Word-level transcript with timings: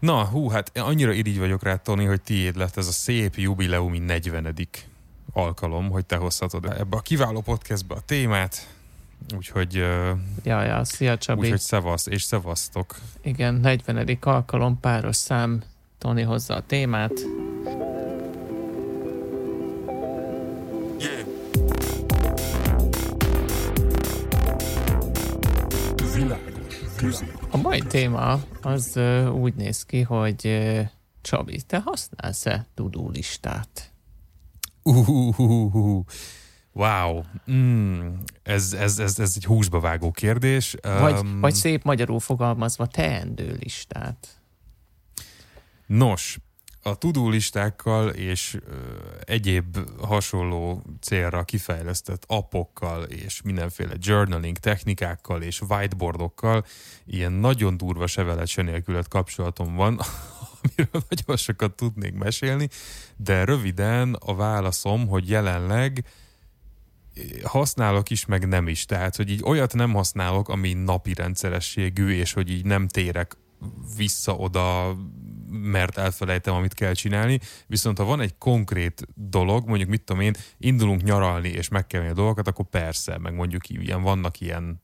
Na, 0.00 0.24
hú, 0.24 0.48
hát 0.48 0.78
annyira 0.78 1.12
irigy 1.12 1.38
vagyok 1.38 1.62
rá, 1.62 1.76
Tony, 1.76 2.06
hogy 2.06 2.20
tiéd 2.20 2.56
lett 2.56 2.76
ez 2.76 2.86
a 2.86 2.92
szép 2.92 3.34
jubileumi 3.34 3.98
40 3.98 4.56
alkalom, 5.32 5.90
hogy 5.90 6.06
te 6.06 6.16
hozhatod 6.16 6.64
ebbe 6.64 6.96
a 6.96 7.00
kiváló 7.00 7.40
podcastbe 7.40 7.94
a 7.94 8.00
témát. 8.00 8.68
Úgyhogy... 9.36 9.74
Ja, 10.42 10.62
ja, 10.62 10.84
szia 10.84 11.18
Csabi. 11.18 11.40
Úgyhogy 11.40 11.60
szevasz, 11.60 12.06
és 12.06 12.22
szevasztok. 12.22 12.96
Igen, 13.22 13.54
40. 13.54 14.18
alkalom, 14.20 14.80
páros 14.80 15.16
szám, 15.16 15.62
Tony 15.98 16.24
hozza 16.24 16.54
a 16.54 16.62
témát. 16.66 17.12
A 27.50 27.56
mai 27.56 27.80
téma 27.80 28.40
az 28.62 29.00
úgy 29.32 29.54
néz 29.54 29.84
ki, 29.84 30.02
hogy 30.02 30.60
Csabi, 31.20 31.62
te 31.62 31.78
használsz-e 31.78 32.66
tudó 32.74 33.10
listát? 33.10 33.92
Uh, 34.82 36.04
wow. 36.72 37.22
Mm, 37.50 38.08
ez, 38.42 38.72
ez, 38.72 38.98
ez, 38.98 39.18
ez 39.18 39.32
egy 39.36 39.44
húsba 39.44 39.80
vágó 39.80 40.10
kérdés. 40.10 40.76
Vagy, 40.82 41.18
um, 41.18 41.40
vagy 41.40 41.54
szép 41.54 41.84
magyarul 41.84 42.20
fogalmazva 42.20 42.86
teendő 42.86 43.56
listát. 43.60 44.28
Nos, 45.86 46.38
a 46.82 46.94
tudulistákkal 46.98 48.08
és 48.08 48.58
ö, 48.66 48.74
egyéb 49.24 49.78
hasonló 50.00 50.82
célra 51.00 51.44
kifejlesztett 51.44 52.24
appokkal 52.26 53.02
és 53.02 53.42
mindenféle 53.42 53.94
journaling 53.98 54.58
technikákkal 54.58 55.42
és 55.42 55.60
whiteboardokkal 55.60 56.64
ilyen 57.06 57.32
nagyon 57.32 57.76
durva 57.76 58.06
sevelet 58.06 58.46
se 58.46 58.62
nélkület 58.62 59.08
kapcsolatom 59.08 59.74
van, 59.74 60.00
amiről 60.62 61.02
nagyon 61.08 61.36
sokat 61.36 61.72
tudnék 61.72 62.14
mesélni, 62.14 62.68
de 63.16 63.44
röviden 63.44 64.14
a 64.14 64.34
válaszom, 64.34 65.08
hogy 65.08 65.28
jelenleg 65.28 66.04
használok 67.42 68.10
is, 68.10 68.26
meg 68.26 68.48
nem 68.48 68.68
is. 68.68 68.84
Tehát, 68.84 69.16
hogy 69.16 69.30
így 69.30 69.42
olyat 69.44 69.74
nem 69.74 69.92
használok, 69.92 70.48
ami 70.48 70.72
napi 70.72 71.14
rendszerességű, 71.14 72.10
és 72.10 72.32
hogy 72.32 72.50
így 72.50 72.64
nem 72.64 72.88
térek 72.88 73.36
vissza 73.96 74.34
oda, 74.34 74.96
mert 75.50 75.98
elfelejtem, 75.98 76.54
amit 76.54 76.74
kell 76.74 76.92
csinálni. 76.92 77.40
Viszont 77.66 77.98
ha 77.98 78.04
van 78.04 78.20
egy 78.20 78.38
konkrét 78.38 79.06
dolog, 79.14 79.68
mondjuk 79.68 79.88
mit 79.88 80.02
tudom 80.02 80.22
én, 80.22 80.34
indulunk 80.58 81.02
nyaralni, 81.02 81.48
és 81.48 81.68
meg 81.68 81.86
kell 81.86 82.08
a 82.08 82.12
dolgokat, 82.12 82.48
akkor 82.48 82.64
persze, 82.64 83.18
meg 83.18 83.34
mondjuk 83.34 83.68
ilyen, 83.68 84.02
vannak 84.02 84.40
ilyen 84.40 84.82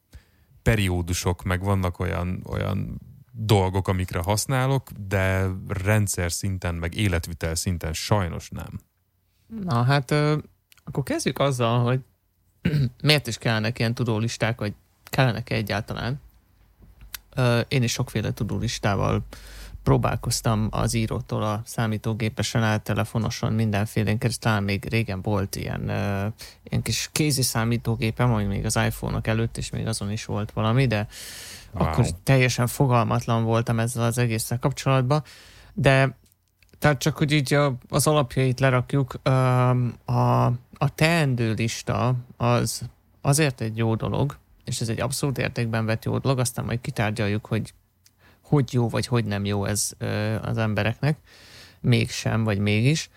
periódusok, 0.63 1.43
meg 1.43 1.63
vannak 1.63 1.99
olyan, 1.99 2.43
olyan 2.49 3.01
dolgok, 3.33 3.89
amikre 3.89 4.19
használok, 4.19 4.91
de 5.09 5.47
rendszer 5.69 6.33
szinten, 6.33 6.75
meg 6.75 6.95
életvitel 6.95 7.55
szinten 7.55 7.93
sajnos 7.93 8.51
nem. 8.51 8.81
Na 9.65 9.83
hát, 9.83 10.11
akkor 10.85 11.03
kezdjük 11.03 11.39
azzal, 11.39 11.83
hogy 11.83 12.01
miért 13.03 13.27
is 13.27 13.39
kellene 13.39 13.73
ilyen 13.77 13.95
tudulisták, 13.95 14.59
vagy 14.59 14.75
kellene 15.05 15.43
egyáltalán? 15.45 16.21
Én 17.69 17.83
is 17.83 17.93
sokféle 17.93 18.33
tudólistával 18.33 19.23
próbálkoztam 19.87 20.69
az 20.71 20.95
írótól 20.95 21.43
a 21.43 21.63
számítógépesen 21.65 22.63
át, 22.63 22.83
telefonoson, 22.83 23.53
mindenféle, 23.53 24.17
talán 24.41 24.63
még 24.63 24.89
régen 24.89 25.23
volt 25.23 25.57
ilyen, 25.57 25.81
uh, 25.81 26.33
ilyen 26.63 26.83
kis 26.83 27.09
kézi 27.13 27.43
számítógépem, 27.43 28.33
ami 28.33 28.45
még 28.45 28.65
az 28.65 28.77
iPhone-ok 28.77 29.27
előtt, 29.27 29.57
és 29.57 29.71
még 29.71 29.87
azon 29.87 30.11
is 30.11 30.25
volt 30.25 30.53
valami, 30.53 30.87
de 30.87 31.07
wow. 31.73 31.87
akkor 31.87 32.07
teljesen 32.23 32.67
fogalmatlan 32.67 33.45
voltam 33.45 33.79
ezzel 33.79 34.05
az 34.05 34.19
egésszel 34.19 34.59
kapcsolatban, 34.59 35.23
de 35.75 36.17
tehát 36.79 36.99
csak, 36.99 37.17
hogy 37.17 37.33
így 37.33 37.55
a, 37.55 37.75
az 37.89 38.07
alapjait 38.07 38.61
lerakjuk, 38.61 39.15
a, 40.05 40.47
a 40.75 40.95
teendő 40.95 41.53
lista 41.53 42.15
az 42.37 42.83
azért 43.21 43.61
egy 43.61 43.77
jó 43.77 43.95
dolog, 43.95 44.37
és 44.65 44.81
ez 44.81 44.89
egy 44.89 45.01
abszolút 45.01 45.39
értékben 45.39 45.87
vett 45.87 46.05
jó 46.05 46.19
dolog, 46.19 46.39
aztán 46.39 46.65
majd 46.65 46.81
kitárgyaljuk, 46.81 47.47
hogy 47.47 47.73
hogy 48.49 48.73
jó 48.73 48.89
vagy 48.89 49.07
hogy 49.07 49.25
nem 49.25 49.45
jó 49.45 49.65
ez 49.65 49.93
az 50.43 50.59
embereknek, 50.59 51.19
mégsem 51.81 52.45
vagy 52.45 52.59
mégis. 52.59 53.11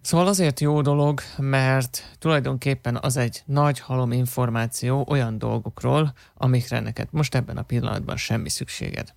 Szóval 0.00 0.26
azért 0.26 0.60
jó 0.60 0.80
dolog, 0.80 1.20
mert 1.36 2.16
tulajdonképpen 2.18 2.96
az 2.96 3.16
egy 3.16 3.42
nagy 3.44 3.80
halom 3.80 4.12
információ 4.12 5.06
olyan 5.08 5.38
dolgokról, 5.38 6.12
amikre 6.34 6.80
neked 6.80 7.08
most 7.10 7.34
ebben 7.34 7.56
a 7.56 7.62
pillanatban 7.62 8.16
semmi 8.16 8.48
szükséged. 8.48 9.14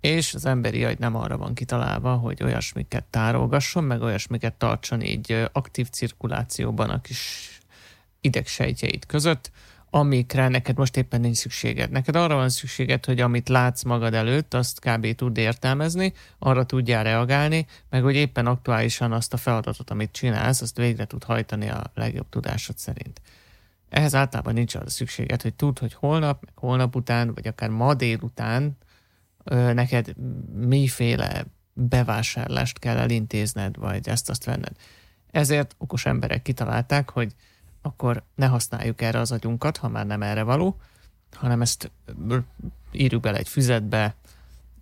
És 0.00 0.34
az 0.34 0.44
emberi 0.44 0.84
agy 0.84 0.98
nem 0.98 1.16
arra 1.16 1.36
van 1.36 1.54
kitalálva, 1.54 2.14
hogy 2.14 2.42
olyasmiket 2.42 3.04
tárolgasson, 3.04 3.84
meg 3.84 4.02
olyasmiket 4.02 4.54
tartson 4.54 5.02
így 5.02 5.48
aktív 5.52 5.88
cirkulációban 5.88 6.90
a 6.90 7.00
kis 7.00 7.48
idegsejtjeit 8.20 9.06
között, 9.06 9.50
amikre 9.90 10.48
neked 10.48 10.76
most 10.76 10.96
éppen 10.96 11.20
nincs 11.20 11.36
szükséged. 11.36 11.90
Neked 11.90 12.16
arra 12.16 12.34
van 12.34 12.48
szükséged, 12.48 13.04
hogy 13.04 13.20
amit 13.20 13.48
látsz 13.48 13.82
magad 13.82 14.14
előtt, 14.14 14.54
azt 14.54 14.80
kb. 14.80 15.14
tud 15.14 15.36
értelmezni, 15.36 16.12
arra 16.38 16.64
tudjál 16.64 17.02
reagálni, 17.02 17.66
meg 17.90 18.02
hogy 18.02 18.14
éppen 18.14 18.46
aktuálisan 18.46 19.12
azt 19.12 19.32
a 19.32 19.36
feladatot, 19.36 19.90
amit 19.90 20.12
csinálsz, 20.12 20.60
azt 20.60 20.76
végre 20.76 21.04
tud 21.04 21.24
hajtani 21.24 21.68
a 21.68 21.90
legjobb 21.94 22.28
tudásod 22.28 22.78
szerint. 22.78 23.20
Ehhez 23.88 24.14
általában 24.14 24.54
nincs 24.54 24.74
arra 24.74 24.90
szükséged, 24.90 25.42
hogy 25.42 25.54
tudd, 25.54 25.78
hogy 25.78 25.94
holnap, 25.94 26.44
meg 26.44 26.54
holnap 26.56 26.96
után, 26.96 27.34
vagy 27.34 27.46
akár 27.46 27.68
ma 27.68 27.94
délután 27.94 28.76
ö, 29.44 29.72
neked 29.72 30.14
miféle 30.54 31.44
bevásárlást 31.72 32.78
kell 32.78 32.96
elintézned, 32.96 33.76
vagy 33.76 34.08
ezt-azt 34.08 34.44
venned. 34.44 34.72
Ezért 35.30 35.74
okos 35.78 36.06
emberek 36.06 36.42
kitalálták, 36.42 37.10
hogy 37.10 37.34
akkor 37.82 38.22
ne 38.34 38.46
használjuk 38.46 39.00
erre 39.00 39.18
az 39.18 39.32
agyunkat, 39.32 39.76
ha 39.76 39.88
már 39.88 40.06
nem 40.06 40.22
erre 40.22 40.42
való, 40.42 40.76
hanem 41.32 41.60
ezt 41.60 41.90
írjuk 42.92 43.22
bele 43.22 43.38
egy 43.38 43.48
füzetbe, 43.48 44.14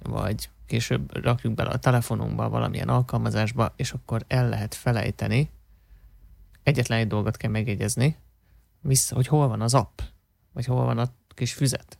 vagy 0.02 0.50
később 0.66 1.16
rakjuk 1.16 1.54
bele 1.54 1.70
a 1.70 1.78
telefonunkba, 1.78 2.48
valamilyen 2.48 2.88
alkalmazásba, 2.88 3.72
és 3.76 3.92
akkor 3.92 4.24
el 4.26 4.48
lehet 4.48 4.74
felejteni. 4.74 5.50
Egyetlen 6.62 6.98
egy 6.98 7.06
dolgot 7.06 7.36
kell 7.36 7.50
megjegyezni, 7.50 8.16
vissza, 8.80 9.14
hogy 9.14 9.26
hol 9.26 9.48
van 9.48 9.60
az 9.60 9.74
app, 9.74 10.00
vagy 10.52 10.64
hol 10.64 10.84
van 10.84 10.98
a 10.98 11.08
kis 11.28 11.54
füzet. 11.54 11.98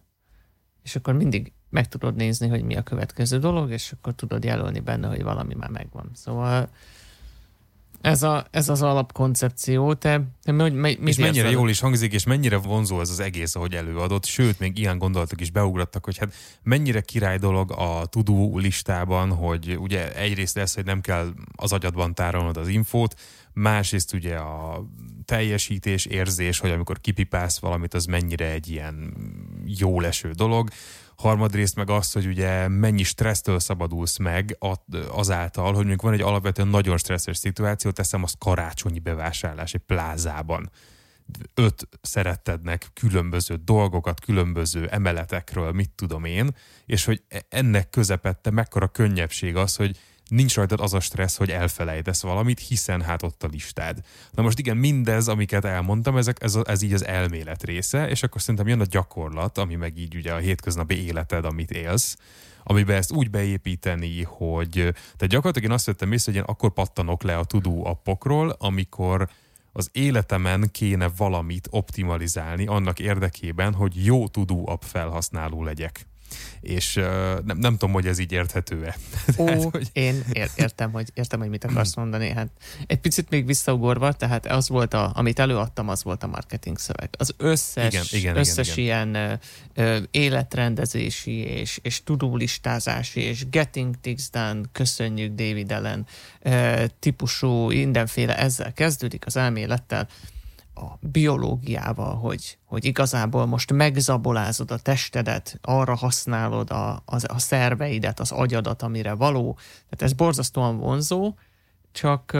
És 0.82 0.96
akkor 0.96 1.14
mindig 1.14 1.52
meg 1.70 1.88
tudod 1.88 2.14
nézni, 2.14 2.48
hogy 2.48 2.62
mi 2.62 2.76
a 2.76 2.82
következő 2.82 3.38
dolog, 3.38 3.70
és 3.70 3.92
akkor 3.92 4.14
tudod 4.14 4.44
jelölni 4.44 4.80
benne, 4.80 5.08
hogy 5.08 5.22
valami 5.22 5.54
már 5.54 5.70
megvan. 5.70 6.10
Szóval 6.14 6.68
ez, 8.08 8.22
a, 8.22 8.46
ez 8.50 8.68
az 8.68 8.82
alapkoncepció, 8.82 9.94
te, 9.94 10.22
te 10.42 10.52
mi, 10.52 10.70
mit 10.70 11.08
És 11.08 11.16
mennyire 11.16 11.46
el? 11.46 11.52
jól 11.52 11.68
is 11.68 11.80
hangzik, 11.80 12.12
és 12.12 12.24
mennyire 12.24 12.56
vonzó 12.56 13.00
ez 13.00 13.10
az 13.10 13.20
egész, 13.20 13.54
ahogy 13.54 13.74
előadott, 13.74 14.24
sőt, 14.24 14.58
még 14.58 14.78
ilyen 14.78 14.98
gondolatok 14.98 15.40
is 15.40 15.50
beugrattak, 15.50 16.04
hogy 16.04 16.18
hát 16.18 16.34
mennyire 16.62 17.00
király 17.00 17.38
dolog 17.38 17.72
a 17.72 18.06
tudó 18.06 18.58
listában, 18.58 19.32
hogy 19.32 19.76
ugye 19.80 20.14
egyrészt 20.14 20.56
lesz, 20.56 20.74
hogy 20.74 20.84
nem 20.84 21.00
kell 21.00 21.32
az 21.56 21.72
agyadban 21.72 22.14
tárolnod 22.14 22.56
az 22.56 22.68
infót, 22.68 23.14
másrészt 23.52 24.14
ugye 24.14 24.36
a 24.36 24.84
teljesítés, 25.24 26.04
érzés, 26.04 26.58
hogy 26.58 26.70
amikor 26.70 27.00
kipipálsz 27.00 27.58
valamit, 27.58 27.94
az 27.94 28.04
mennyire 28.04 28.50
egy 28.50 28.70
ilyen 28.70 29.14
jó 29.64 30.00
leső 30.00 30.30
dolog, 30.30 30.68
harmadrészt 31.22 31.76
meg 31.76 31.90
azt, 31.90 32.12
hogy 32.12 32.26
ugye 32.26 32.68
mennyi 32.68 33.02
stressztől 33.02 33.58
szabadulsz 33.58 34.16
meg 34.16 34.56
azáltal, 35.10 35.66
hogy 35.66 35.74
mondjuk 35.74 36.02
van 36.02 36.12
egy 36.12 36.20
alapvetően 36.20 36.68
nagyon 36.68 36.98
stresszes 36.98 37.36
szituáció, 37.36 37.90
teszem 37.90 38.22
azt 38.22 38.38
karácsonyi 38.38 38.98
bevásárlás 38.98 39.74
egy 39.74 39.80
plázában. 39.80 40.70
Öt 41.54 41.88
szerettednek 42.00 42.86
különböző 42.94 43.54
dolgokat, 43.64 44.20
különböző 44.20 44.86
emeletekről, 44.86 45.72
mit 45.72 45.90
tudom 45.90 46.24
én, 46.24 46.50
és 46.86 47.04
hogy 47.04 47.22
e-, 47.28 47.46
ennek 47.48 47.90
közepette 47.90 48.50
mekkora 48.50 48.88
könnyebbség 48.88 49.56
az, 49.56 49.76
hogy 49.76 49.98
nincs 50.28 50.54
rajtad 50.54 50.80
az 50.80 50.94
a 50.94 51.00
stressz, 51.00 51.36
hogy 51.36 51.50
elfelejtesz 51.50 52.22
valamit, 52.22 52.60
hiszen 52.60 53.02
hát 53.02 53.22
ott 53.22 53.42
a 53.42 53.48
listád. 53.50 54.00
Na 54.30 54.42
most 54.42 54.58
igen, 54.58 54.76
mindez, 54.76 55.28
amiket 55.28 55.64
elmondtam, 55.64 56.16
ezek, 56.16 56.42
ez, 56.42 56.58
ez 56.64 56.82
így 56.82 56.92
az 56.92 57.04
elmélet 57.04 57.64
része, 57.64 58.08
és 58.08 58.22
akkor 58.22 58.40
szerintem 58.40 58.68
jön 58.68 58.80
a 58.80 58.84
gyakorlat, 58.84 59.58
ami 59.58 59.74
meg 59.74 59.98
így 59.98 60.16
ugye 60.16 60.32
a 60.32 60.38
hétköznapi 60.38 61.06
életed, 61.06 61.44
amit 61.44 61.70
élsz, 61.70 62.16
amiben 62.62 62.96
ezt 62.96 63.12
úgy 63.12 63.30
beépíteni, 63.30 64.22
hogy 64.22 64.94
te 65.16 65.26
gyakorlatilag 65.26 65.68
én 65.68 65.74
azt 65.74 65.86
vettem 65.86 66.12
észre, 66.12 66.32
hogy 66.32 66.40
én 66.40 66.46
akkor 66.46 66.72
pattanok 66.72 67.22
le 67.22 67.36
a 67.36 67.44
tudó 67.44 67.86
appokról, 67.86 68.56
amikor 68.58 69.28
az 69.72 69.90
életemen 69.92 70.68
kéne 70.72 71.10
valamit 71.16 71.68
optimalizálni 71.70 72.66
annak 72.66 72.98
érdekében, 72.98 73.74
hogy 73.74 74.04
jó 74.04 74.28
tudó 74.28 74.68
app 74.68 74.82
felhasználó 74.82 75.62
legyek. 75.62 76.07
És 76.60 76.96
uh, 76.96 77.04
nem, 77.44 77.58
nem 77.58 77.72
tudom, 77.72 77.92
hogy 77.92 78.06
ez 78.06 78.18
így 78.18 78.32
érthető-e. 78.32 78.96
Ó, 79.38 79.44
tehát, 79.44 79.62
hogy... 79.62 79.88
én 79.92 80.24
ér- 80.32 80.50
értem, 80.56 80.92
hogy, 80.92 81.10
értem, 81.14 81.40
hogy 81.40 81.48
mit 81.48 81.64
akarsz 81.64 81.94
mondani. 81.94 82.28
Hát 82.28 82.48
egy 82.86 82.98
picit 82.98 83.30
még 83.30 83.46
visszaugorva, 83.46 84.12
tehát 84.12 84.46
az 84.46 84.68
volt, 84.68 84.94
a, 84.94 85.12
amit 85.14 85.38
előadtam, 85.38 85.88
az 85.88 86.02
volt 86.02 86.22
a 86.22 86.26
marketing 86.26 86.78
szöveg. 86.78 87.08
Az 87.18 87.34
összes, 87.36 87.92
igen, 87.92 88.04
igen, 88.10 88.36
összes 88.36 88.76
igen, 88.76 89.08
igen. 89.08 89.14
ilyen 89.14 89.40
ö, 89.74 89.98
életrendezési 90.10 91.36
és, 91.36 91.78
és 91.82 92.02
tudulistázási 92.04 93.20
és 93.20 93.48
getting 93.48 93.94
things 94.00 94.30
done, 94.30 94.60
köszönjük 94.72 95.34
David 95.34 95.72
Ellen 95.72 96.06
ö, 96.42 96.84
típusú 96.98 97.66
mindenféle 97.66 98.38
ezzel 98.38 98.72
kezdődik 98.72 99.26
az 99.26 99.36
elmélettel, 99.36 100.08
a 100.78 100.98
biológiával, 101.00 102.14
hogy, 102.14 102.58
hogy 102.64 102.84
igazából 102.84 103.46
most 103.46 103.72
megzabolázod 103.72 104.70
a 104.70 104.78
testedet, 104.78 105.58
arra 105.62 105.94
használod 105.94 106.70
a, 106.70 106.90
a, 106.90 107.02
a 107.26 107.38
szerveidet, 107.38 108.20
az 108.20 108.32
agyadat, 108.32 108.82
amire 108.82 109.12
való. 109.12 109.54
Tehát 109.54 110.02
ez 110.02 110.12
borzasztóan 110.12 110.78
vonzó, 110.78 111.34
csak 111.92 112.36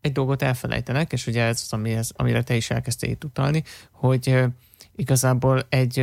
egy 0.00 0.12
dolgot 0.12 0.42
elfelejtenek, 0.42 1.12
és 1.12 1.26
ugye 1.26 1.42
ez 1.42 1.60
az, 1.64 1.72
amihez, 1.72 2.12
amire 2.16 2.42
te 2.42 2.56
is 2.56 2.70
elkezdtél 2.70 3.10
itt 3.10 3.24
utalni, 3.24 3.62
hogy 3.90 4.44
igazából 4.96 5.62
egy, 5.68 5.98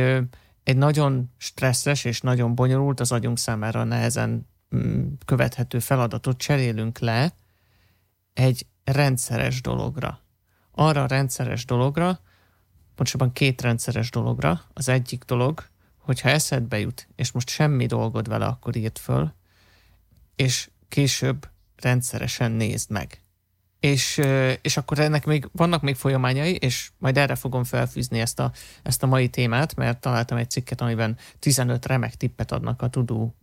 egy 0.64 0.76
nagyon 0.76 1.30
stresszes 1.36 2.04
és 2.04 2.20
nagyon 2.20 2.54
bonyolult, 2.54 3.00
az 3.00 3.12
agyunk 3.12 3.38
számára 3.38 3.84
nehezen 3.84 4.46
mm, 4.76 5.06
követhető 5.24 5.78
feladatot 5.78 6.38
cserélünk 6.38 6.98
le 6.98 7.32
egy 8.32 8.66
rendszeres 8.84 9.60
dologra 9.60 10.20
arra 10.72 11.02
a 11.02 11.06
rendszeres 11.06 11.64
dologra, 11.64 12.20
pontosabban 12.94 13.32
két 13.32 13.60
rendszeres 13.60 14.10
dologra. 14.10 14.60
Az 14.72 14.88
egyik 14.88 15.24
dolog, 15.24 15.64
hogyha 15.98 16.28
eszedbe 16.28 16.78
jut, 16.78 17.08
és 17.16 17.32
most 17.32 17.48
semmi 17.48 17.86
dolgod 17.86 18.28
vele, 18.28 18.46
akkor 18.46 18.76
írd 18.76 18.98
föl, 18.98 19.34
és 20.36 20.70
később 20.88 21.48
rendszeresen 21.76 22.52
nézd 22.52 22.90
meg. 22.90 23.20
És, 23.80 24.20
és 24.60 24.76
akkor 24.76 24.98
ennek 24.98 25.24
még 25.24 25.48
vannak 25.52 25.82
még 25.82 25.94
folyamányai, 25.94 26.54
és 26.54 26.90
majd 26.98 27.16
erre 27.18 27.34
fogom 27.34 27.64
felfűzni 27.64 28.20
ezt 28.20 28.40
a, 28.40 28.52
ezt 28.82 29.02
a 29.02 29.06
mai 29.06 29.28
témát, 29.28 29.74
mert 29.74 30.00
találtam 30.00 30.38
egy 30.38 30.50
cikket, 30.50 30.80
amiben 30.80 31.18
15 31.38 31.86
remek 31.86 32.14
tippet 32.14 32.52
adnak 32.52 32.82
a 32.82 32.88
tudó 32.88 33.34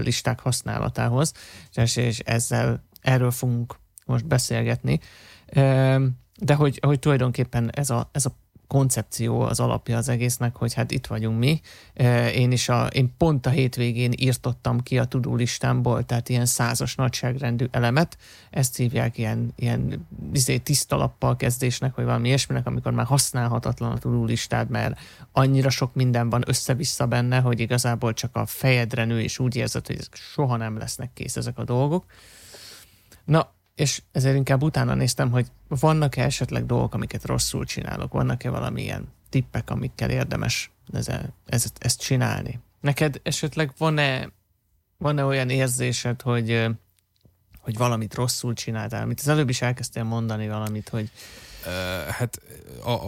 listák 0.00 0.40
használatához, 0.40 1.32
és, 1.72 1.96
és 1.96 2.18
ezzel 2.18 2.84
erről 3.00 3.30
fogunk 3.30 3.76
most 4.06 4.26
beszélgetni. 4.26 5.00
De 6.38 6.54
hogy, 6.54 6.78
hogy 6.82 6.98
tulajdonképpen 6.98 7.70
ez 7.74 7.90
a, 7.90 8.08
ez 8.12 8.26
a 8.26 8.32
koncepció 8.66 9.40
az 9.40 9.60
alapja 9.60 9.96
az 9.96 10.08
egésznek, 10.08 10.56
hogy 10.56 10.74
hát 10.74 10.90
itt 10.90 11.06
vagyunk 11.06 11.38
mi. 11.38 11.60
Én 12.34 12.52
is 12.52 12.68
a, 12.68 12.86
én 12.86 13.14
pont 13.16 13.46
a 13.46 13.50
hétvégén 13.50 14.12
írtottam 14.16 14.80
ki 14.80 14.98
a 14.98 15.04
tudó 15.04 15.36
tehát 16.02 16.28
ilyen 16.28 16.46
százas 16.46 16.94
nagyságrendű 16.94 17.66
elemet. 17.70 18.16
Ezt 18.50 18.76
hívják 18.76 19.18
ilyen, 19.18 19.52
ilyen 19.56 20.06
izé, 20.32 20.58
tiszta 20.58 20.96
lappal 20.96 21.36
kezdésnek, 21.36 21.94
vagy 21.94 22.04
valami 22.04 22.28
ilyesminek, 22.28 22.66
amikor 22.66 22.92
már 22.92 23.06
használhatatlan 23.06 23.92
a 23.92 23.98
tudó 23.98 24.28
mert 24.68 24.98
annyira 25.32 25.70
sok 25.70 25.94
minden 25.94 26.30
van 26.30 26.42
össze-vissza 26.46 27.06
benne, 27.06 27.40
hogy 27.40 27.60
igazából 27.60 28.12
csak 28.12 28.36
a 28.36 28.46
fejedre 28.46 29.04
nő, 29.04 29.20
és 29.20 29.38
úgy 29.38 29.56
érzed, 29.56 29.86
hogy 29.86 30.08
soha 30.12 30.56
nem 30.56 30.78
lesznek 30.78 31.10
kész 31.12 31.36
ezek 31.36 31.58
a 31.58 31.64
dolgok. 31.64 32.04
Na, 33.24 33.52
és 33.74 34.02
ezért 34.12 34.36
inkább 34.36 34.62
utána 34.62 34.94
néztem, 34.94 35.30
hogy 35.30 35.46
vannak-e 35.68 36.24
esetleg 36.24 36.66
dolgok, 36.66 36.94
amiket 36.94 37.24
rosszul 37.24 37.64
csinálok, 37.64 38.12
vannak-e 38.12 38.50
valamilyen 38.50 39.08
tippek, 39.28 39.70
amikkel 39.70 40.10
érdemes 40.10 40.70
ezzel, 40.92 41.34
ezt, 41.46 41.78
ezt 41.80 42.00
csinálni. 42.00 42.60
Neked 42.80 43.20
esetleg 43.22 43.72
van-e, 43.78 44.28
van-e 44.98 45.24
olyan 45.24 45.50
érzésed, 45.50 46.22
hogy, 46.22 46.66
hogy 47.60 47.76
valamit 47.76 48.14
rosszul 48.14 48.54
csináltál, 48.54 49.02
amit 49.02 49.20
az 49.20 49.28
előbb 49.28 49.48
is 49.48 49.62
elkezdtél 49.62 50.04
mondani 50.04 50.48
valamit, 50.48 50.88
hogy 50.88 51.10
hát 52.10 52.40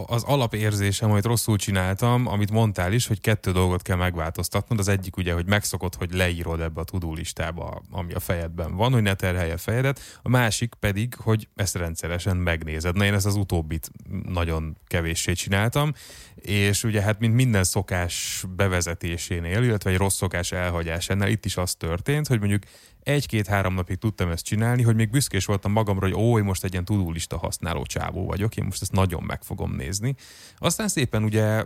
az 0.05 0.23
alapérzésem, 0.23 1.09
hogy 1.09 1.23
rosszul 1.23 1.57
csináltam, 1.57 2.27
amit 2.27 2.51
mondtál 2.51 2.93
is, 2.93 3.07
hogy 3.07 3.21
kettő 3.21 3.51
dolgot 3.51 3.81
kell 3.81 3.95
megváltoztatnod. 3.95 4.79
Az 4.79 4.87
egyik 4.87 5.17
ugye, 5.17 5.33
hogy 5.33 5.45
megszokod, 5.45 5.95
hogy 5.95 6.13
leírod 6.13 6.61
ebbe 6.61 6.81
a 6.81 6.83
tudó 6.83 7.13
listába, 7.13 7.81
ami 7.91 8.13
a 8.13 8.19
fejedben 8.19 8.75
van, 8.75 8.91
hogy 8.91 9.01
ne 9.01 9.13
terhelje 9.13 9.53
a 9.53 9.57
fejedet. 9.57 10.19
A 10.21 10.29
másik 10.29 10.73
pedig, 10.79 11.15
hogy 11.15 11.47
ezt 11.55 11.75
rendszeresen 11.75 12.37
megnézed. 12.37 12.95
Na 12.95 13.05
én 13.05 13.13
ezt 13.13 13.25
az 13.25 13.35
utóbbit 13.35 13.91
nagyon 14.25 14.77
kevéssé 14.87 15.33
csináltam, 15.33 15.93
és 16.35 16.83
ugye 16.83 17.01
hát 17.01 17.19
mint 17.19 17.33
minden 17.33 17.63
szokás 17.63 18.43
bevezetésénél, 18.55 19.63
illetve 19.63 19.89
egy 19.89 19.97
rossz 19.97 20.15
szokás 20.15 20.51
elhagyásánál 20.51 21.29
itt 21.29 21.45
is 21.45 21.57
az 21.57 21.75
történt, 21.75 22.27
hogy 22.27 22.39
mondjuk 22.39 22.63
egy-két-három 23.07 23.73
napig 23.73 23.97
tudtam 23.97 24.29
ezt 24.29 24.45
csinálni, 24.45 24.81
hogy 24.81 24.95
még 24.95 25.09
büszkés 25.09 25.45
voltam 25.45 25.71
magamra, 25.71 26.05
hogy 26.05 26.15
ó, 26.15 26.37
én 26.37 26.43
most 26.43 26.63
egy 26.63 26.71
ilyen 26.71 26.85
tudulista 26.85 27.37
használó 27.37 27.85
csávó 27.85 28.25
vagyok, 28.25 28.57
én 28.57 28.65
most 28.65 28.81
ezt 28.81 28.91
nagyon 28.91 29.23
meg 29.23 29.43
fogom 29.43 29.75
nézni. 29.75 30.15
Aztán 30.57 30.87
szépen 30.87 31.23
ugye 31.23 31.65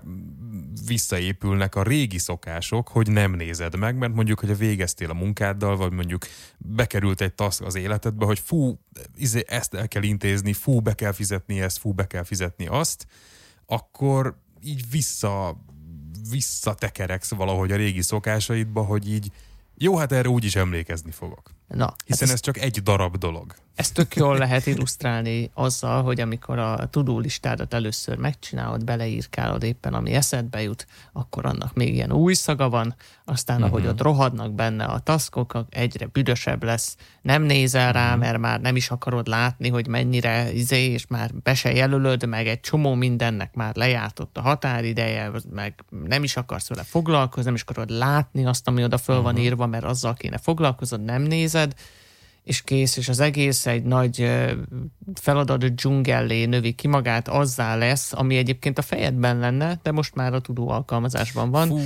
visszaépülnek 0.86 1.76
a 1.76 1.84
régi 1.84 2.18
szokások, 2.18 2.88
hogy 2.88 3.12
nem 3.12 3.32
nézed 3.32 3.78
meg, 3.78 3.96
mert 3.98 4.14
mondjuk, 4.14 4.40
hogy 4.40 4.50
a 4.50 4.56
végeztél 4.56 5.10
a 5.10 5.14
munkáddal, 5.14 5.78
vagy 5.78 5.92
mondjuk 5.92 6.26
bekerült 6.58 7.22
egy 7.22 7.34
task 7.34 7.62
az 7.62 7.76
életedbe, 7.76 8.26
hogy 8.26 8.40
fú, 8.40 8.80
izé, 9.16 9.44
ezt 9.48 9.74
el 9.74 9.88
kell 9.88 10.04
intézni, 10.04 10.54
fú, 10.54 10.80
be 10.80 10.94
kell 10.94 11.12
fizetni 11.12 11.62
ezt, 11.62 11.78
fú, 11.78 11.92
be 11.92 12.08
kell 12.08 12.24
fizetni 12.24 12.68
azt, 12.68 13.08
akkor 13.66 14.38
így 14.64 14.90
vissza, 14.92 15.58
visszatekereksz 16.30 17.32
valahogy 17.34 17.72
a 17.72 17.76
régi 17.76 18.02
szokásaidba, 18.02 18.82
hogy 18.82 19.12
így 19.12 19.32
jó, 19.82 19.98
hát 19.98 20.12
erre 20.12 20.30
úgy 20.30 20.44
is 20.44 20.56
emlékezni 20.56 21.12
fogok. 21.12 21.50
Na, 21.74 21.94
Hiszen 22.06 22.28
hát 22.28 22.28
ez, 22.28 22.32
ez 22.32 22.40
csak 22.40 22.58
egy 22.58 22.84
darab 22.84 23.18
dolog. 23.18 23.54
Ezt 23.76 23.94
tök 23.94 24.16
jól 24.16 24.38
lehet 24.46 24.66
illusztrálni 24.66 25.52
azzal, 25.54 26.04
hogy 26.04 26.20
amikor 26.20 26.60
a 26.60 26.88
tudulistádat 26.90 27.74
először 27.74 28.18
megcsinálod, 28.18 28.84
beleírkálod 28.84 29.64
éppen, 29.64 29.94
ami 29.94 30.14
eszedbe 30.14 30.62
jut, 30.62 30.88
akkor 31.14 31.46
annak 31.46 31.74
még 31.74 31.94
ilyen 31.94 32.12
új 32.12 32.34
szaga 32.34 32.70
van, 32.70 32.96
aztán 33.26 33.56
uh-huh. 33.56 33.72
ahogy 33.72 33.88
ott 33.88 34.02
rohadnak 34.02 34.54
benne 34.54 34.86
a 34.86 35.00
taszkok, 35.00 35.66
egyre 35.70 36.06
büdösebb 36.06 36.64
lesz, 36.64 36.96
nem 37.22 37.44
nézel 37.44 37.94
rá, 37.94 38.06
uh-huh. 38.06 38.20
mert 38.20 38.38
már 38.38 38.62
nem 38.62 38.76
is 38.76 38.90
akarod 38.90 39.28
látni, 39.28 39.70
hogy 39.70 39.88
mennyire 39.88 40.54
izé, 40.54 40.92
és 40.92 41.08
már 41.08 41.32
be 41.44 41.54
se 41.54 41.74
jelölöd, 41.74 42.26
meg 42.26 42.48
egy 42.48 42.60
csomó 42.60 42.94
mindennek 42.94 43.54
már 43.54 43.76
lejártott 43.76 44.38
a 44.38 44.42
határideje, 44.42 45.32
meg 45.52 45.84
nem 46.08 46.24
is 46.24 46.38
akarsz 46.38 46.68
vele 46.68 46.84
foglalkozni, 46.84 47.44
nem 47.44 47.54
is 47.54 47.62
akarod 47.62 47.90
látni 47.90 48.46
azt, 48.46 48.68
ami 48.68 48.84
oda 48.84 48.98
föl 48.98 49.22
van 49.22 49.26
uh-huh. 49.26 49.46
írva, 49.46 49.66
mert 49.66 49.84
azzal 49.84 50.14
kéne 50.14 50.38
foglalkozod, 50.38 51.04
nem 51.04 51.22
nézed, 51.66 51.76
és 52.44 52.62
kész, 52.62 52.98
és 52.98 53.10
az 53.10 53.20
egész 53.20 53.66
egy 53.66 53.84
nagy 53.84 54.32
feladat 55.14 55.76
dzsungellé 55.76 56.46
növi 56.46 56.72
ki 56.72 56.88
magát, 56.88 57.28
azzá 57.28 57.76
lesz, 57.76 58.14
ami 58.14 58.38
egyébként 58.38 58.78
a 58.78 58.82
fejedben 58.82 59.40
lenne, 59.40 59.80
de 59.84 59.92
most 59.92 60.16
már 60.16 60.34
a 60.34 60.40
tudó 60.40 60.70
alkalmazásban 60.70 61.52
van. 61.52 61.68
Fú. 61.68 61.80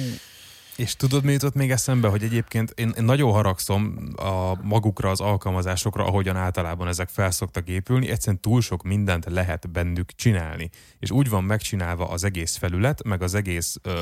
És 0.76 0.96
tudod, 0.96 1.24
mi 1.24 1.32
jutott 1.32 1.54
még 1.54 1.72
eszembe, 1.72 2.08
hogy 2.08 2.24
egyébként 2.24 2.72
én, 2.76 2.94
én 2.98 3.04
nagyon 3.04 3.32
haragszom 3.32 3.98
a 4.16 4.54
magukra, 4.62 5.10
az 5.10 5.20
alkalmazásokra, 5.20 6.06
ahogyan 6.06 6.36
általában 6.36 6.88
ezek 6.88 7.10
felszoktak 7.10 7.68
épülni, 7.70 8.10
egyszerűen 8.10 8.42
túl 8.42 8.62
sok 8.62 8.84
mindent 8.84 9.26
lehet 9.26 9.72
bennük 9.72 10.12
csinálni. 10.16 10.70
És 11.00 11.12
úgy 11.12 11.30
van 11.30 11.44
megcsinálva 11.44 12.10
az 12.10 12.24
egész 12.24 12.56
felület, 12.56 13.04
meg 13.04 13.22
az 13.22 13.34
egész 13.34 13.76
uh, 13.86 13.94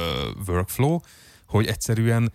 workflow, 0.47 0.99
hogy 1.45 1.67
egyszerűen 1.67 2.31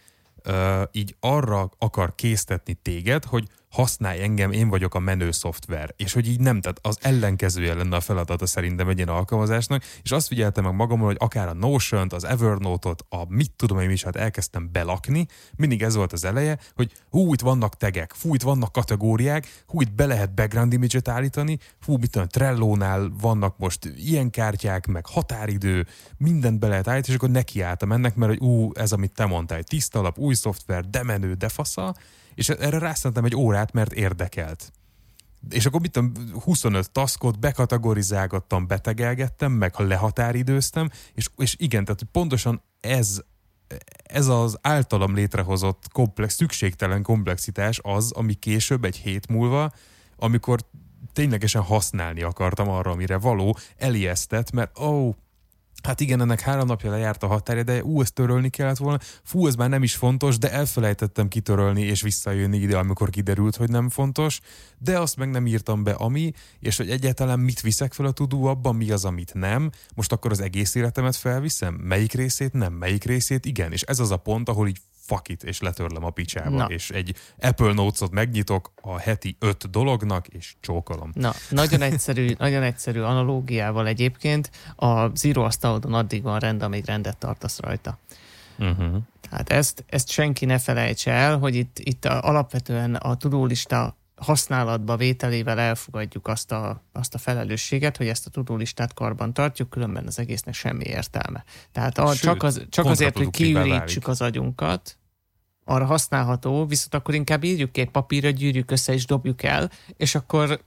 így 0.93 1.17
arra 1.21 1.71
akar 1.79 2.15
késztetni 2.15 2.75
téged, 2.75 3.25
hogy 3.25 3.49
használj 3.71 4.23
engem, 4.23 4.53
én 4.53 4.69
vagyok 4.69 4.95
a 4.95 4.99
menő 4.99 5.31
szoftver. 5.31 5.95
És 5.97 6.13
hogy 6.13 6.29
így 6.29 6.41
nem, 6.41 6.61
tehát 6.61 6.79
az 6.83 6.99
ellenkezője 7.01 7.75
lenne 7.75 7.97
a 7.97 8.01
feladata 8.01 8.47
szerintem 8.47 8.89
egy 8.89 8.97
ilyen 8.97 9.09
alkalmazásnak, 9.09 9.85
és 10.03 10.11
azt 10.11 10.27
figyeltem 10.27 10.65
meg 10.65 10.75
magamon, 10.75 11.07
hogy 11.07 11.17
akár 11.19 11.49
a 11.49 11.53
Notion-t, 11.53 12.13
az 12.13 12.25
Evernote-ot, 12.25 13.05
a 13.09 13.25
mit 13.29 13.53
tudom 13.57 13.81
én 13.81 13.91
is, 13.91 14.03
hát 14.03 14.17
elkezdtem 14.17 14.69
belakni, 14.73 15.27
mindig 15.57 15.83
ez 15.83 15.95
volt 15.95 16.13
az 16.13 16.25
eleje, 16.25 16.59
hogy 16.75 16.93
hú, 17.11 17.33
itt 17.33 17.41
vannak 17.41 17.77
tegek, 17.77 18.13
fú, 18.13 18.35
itt 18.35 18.43
vannak 18.43 18.73
kategóriák, 18.73 19.65
hú, 19.67 19.81
itt 19.81 19.93
be 19.93 20.07
lehet 20.07 20.35
background 20.35 20.73
image-et 20.73 21.09
állítani, 21.09 21.59
fú, 21.81 21.97
mit 21.97 22.11
tudom, 22.11 22.29
Trello-nál 22.29 23.13
vannak 23.21 23.59
most 23.59 23.85
ilyen 23.85 24.31
kártyák, 24.31 24.87
meg 24.87 25.07
határidő, 25.07 25.87
mindent 26.17 26.59
be 26.59 26.69
lehet 26.69 26.89
állítani, 26.89 27.13
és 27.13 27.19
akkor 27.19 27.31
nekiálltam 27.31 27.93
ennek, 27.93 28.15
mert 28.15 28.33
hogy 28.33 28.49
ú, 28.49 28.71
ez, 28.75 28.93
amit 28.93 29.13
te 29.13 29.27
mondtál, 29.27 29.63
tiszta 29.63 29.99
alap, 29.99 30.19
új 30.19 30.35
szoftver, 30.35 30.91
de 30.91 31.03
menő, 31.03 31.35
de 31.35 31.49
fasza, 31.49 31.95
és 32.39 32.49
erre 32.49 32.79
rászentem 32.79 33.25
egy 33.25 33.37
órát, 33.37 33.73
mert 33.73 33.93
érdekelt. 33.93 34.73
És 35.51 35.67
akkor 35.67 35.81
mit 35.81 35.91
tudom, 35.91 36.13
25 36.45 36.91
taszkot 36.91 37.39
bekategorizálgattam, 37.39 38.67
betegelgettem, 38.67 39.53
meg 39.53 39.75
ha 39.75 39.83
lehatáridőztem, 39.83 40.91
és, 41.15 41.29
és 41.37 41.55
igen, 41.59 41.85
tehát 41.85 42.03
pontosan 42.13 42.63
ez, 42.81 43.21
ez 44.03 44.27
az 44.27 44.59
általam 44.61 45.15
létrehozott 45.15 45.85
komplex, 45.93 46.35
szükségtelen 46.35 47.03
komplexitás 47.03 47.81
az, 47.83 48.13
ami 48.13 48.35
később, 48.35 48.85
egy 48.85 48.97
hét 48.97 49.29
múlva, 49.29 49.73
amikor 50.17 50.61
ténylegesen 51.13 51.63
használni 51.63 52.23
akartam 52.23 52.69
arra, 52.69 52.91
amire 52.91 53.19
való, 53.19 53.59
elijesztett, 53.77 54.51
mert 54.51 54.79
ó, 54.79 54.85
oh, 54.85 55.15
Hát 55.83 56.01
igen, 56.01 56.21
ennek 56.21 56.41
három 56.41 56.67
napja 56.67 56.91
lejárt 56.91 57.23
a 57.23 57.27
határja, 57.27 57.63
de 57.63 57.83
ú, 57.83 58.01
ezt 58.01 58.13
törölni 58.13 58.49
kellett 58.49 58.77
volna. 58.77 58.99
Fú, 59.23 59.47
ez 59.47 59.55
már 59.55 59.69
nem 59.69 59.83
is 59.83 59.95
fontos, 59.95 60.39
de 60.39 60.53
elfelejtettem 60.53 61.29
kitörölni 61.29 61.83
és 61.83 62.03
visszajönni 62.03 62.57
ide, 62.57 62.77
amikor 62.77 63.11
kiderült, 63.11 63.57
hogy 63.57 63.71
nem 63.71 63.89
fontos, 63.89 64.41
de 64.79 64.99
azt 64.99 65.17
meg 65.17 65.31
nem 65.31 65.47
írtam 65.47 65.83
be, 65.83 65.93
ami, 65.93 66.33
és 66.61 66.77
hogy 66.77 66.91
egyáltalán 66.91 67.39
mit 67.39 67.61
viszek 67.61 67.93
fel 67.93 68.07
a 68.07 68.13
tudó 68.13 68.45
abban, 68.45 68.77
mi 68.77 68.91
az, 68.91 69.05
amit 69.05 69.35
nem. 69.35 69.71
Most 69.95 70.13
akkor 70.13 70.31
az 70.31 70.41
egész 70.41 70.75
életemet 70.75 71.17
felviszem? 71.17 71.75
Melyik 71.75 72.13
részét 72.13 72.53
nem, 72.53 72.73
melyik 72.73 73.05
részét 73.05 73.45
igen. 73.45 73.73
És 73.73 73.83
ez 73.83 73.99
az 73.99 74.11
a 74.11 74.17
pont, 74.17 74.49
ahol 74.49 74.69
így 74.69 74.79
fuck 75.09 75.29
it, 75.29 75.43
és 75.43 75.61
letörlem 75.61 76.05
a 76.05 76.11
picsába, 76.11 76.57
Na. 76.57 76.65
és 76.65 76.91
egy 76.91 77.15
Apple 77.41 77.73
Notes-ot 77.73 78.11
megnyitok 78.11 78.73
a 78.83 78.99
heti 78.99 79.37
öt 79.39 79.71
dolognak, 79.71 80.27
és 80.27 80.55
csókolom. 80.61 81.11
Na, 81.15 81.33
nagyon 81.51 81.83
egyszerű, 81.83 82.35
nagyon 82.39 82.63
egyszerű 82.63 83.01
analógiával 83.01 83.87
egyébként 83.87 84.51
a 84.77 85.07
Zero 85.17 85.43
asztalodon 85.43 85.95
addig 85.95 86.23
van 86.23 86.39
rend, 86.39 86.63
amíg 86.63 86.85
rendet 86.85 87.17
tartasz 87.17 87.61
rajta. 87.61 87.99
Uh-huh. 88.59 88.97
Tehát 89.21 89.51
ezt, 89.51 89.85
ezt 89.87 90.09
senki 90.11 90.45
ne 90.45 90.59
felejtse 90.59 91.11
el, 91.13 91.39
hogy 91.39 91.55
itt, 91.55 91.79
itt 91.79 92.05
a, 92.05 92.23
alapvetően 92.23 92.95
a 92.95 93.17
tudólista 93.17 93.97
használatba 94.21 94.97
vételével 94.97 95.59
elfogadjuk 95.59 96.29
azt 96.29 96.53
a, 96.53 96.83
azt 96.93 97.15
a 97.15 97.19
felelősséget, 97.19 97.97
hogy 97.97 98.09
ezt 98.09 98.27
a 98.27 98.31
tudólistát 98.31 98.95
karban 98.95 99.33
tartjuk, 99.33 99.71
különben 99.71 100.07
az 100.07 100.19
egésznek 100.19 100.55
semmi 100.55 100.85
értelme. 100.85 101.45
Tehát 101.73 101.99
a, 101.99 102.07
Sőt, 102.07 102.21
csak, 102.21 102.43
az, 102.43 102.67
csak 102.69 102.85
azért, 102.85 103.17
hogy 103.17 103.31
kiürítsük 103.31 104.09
az 104.09 104.21
agyunkat, 104.21 104.99
arra 105.65 105.85
használható, 105.85 106.67
viszont 106.67 106.95
akkor 106.95 107.15
inkább 107.15 107.45
írjuk 107.45 107.73
ki 107.73 107.81
egy 107.81 107.91
papírra, 107.91 108.31
gyűrjük 108.31 108.71
össze 108.71 108.93
és 108.93 109.07
dobjuk 109.07 109.43
el, 109.43 109.71
és 109.97 110.15
akkor, 110.15 110.61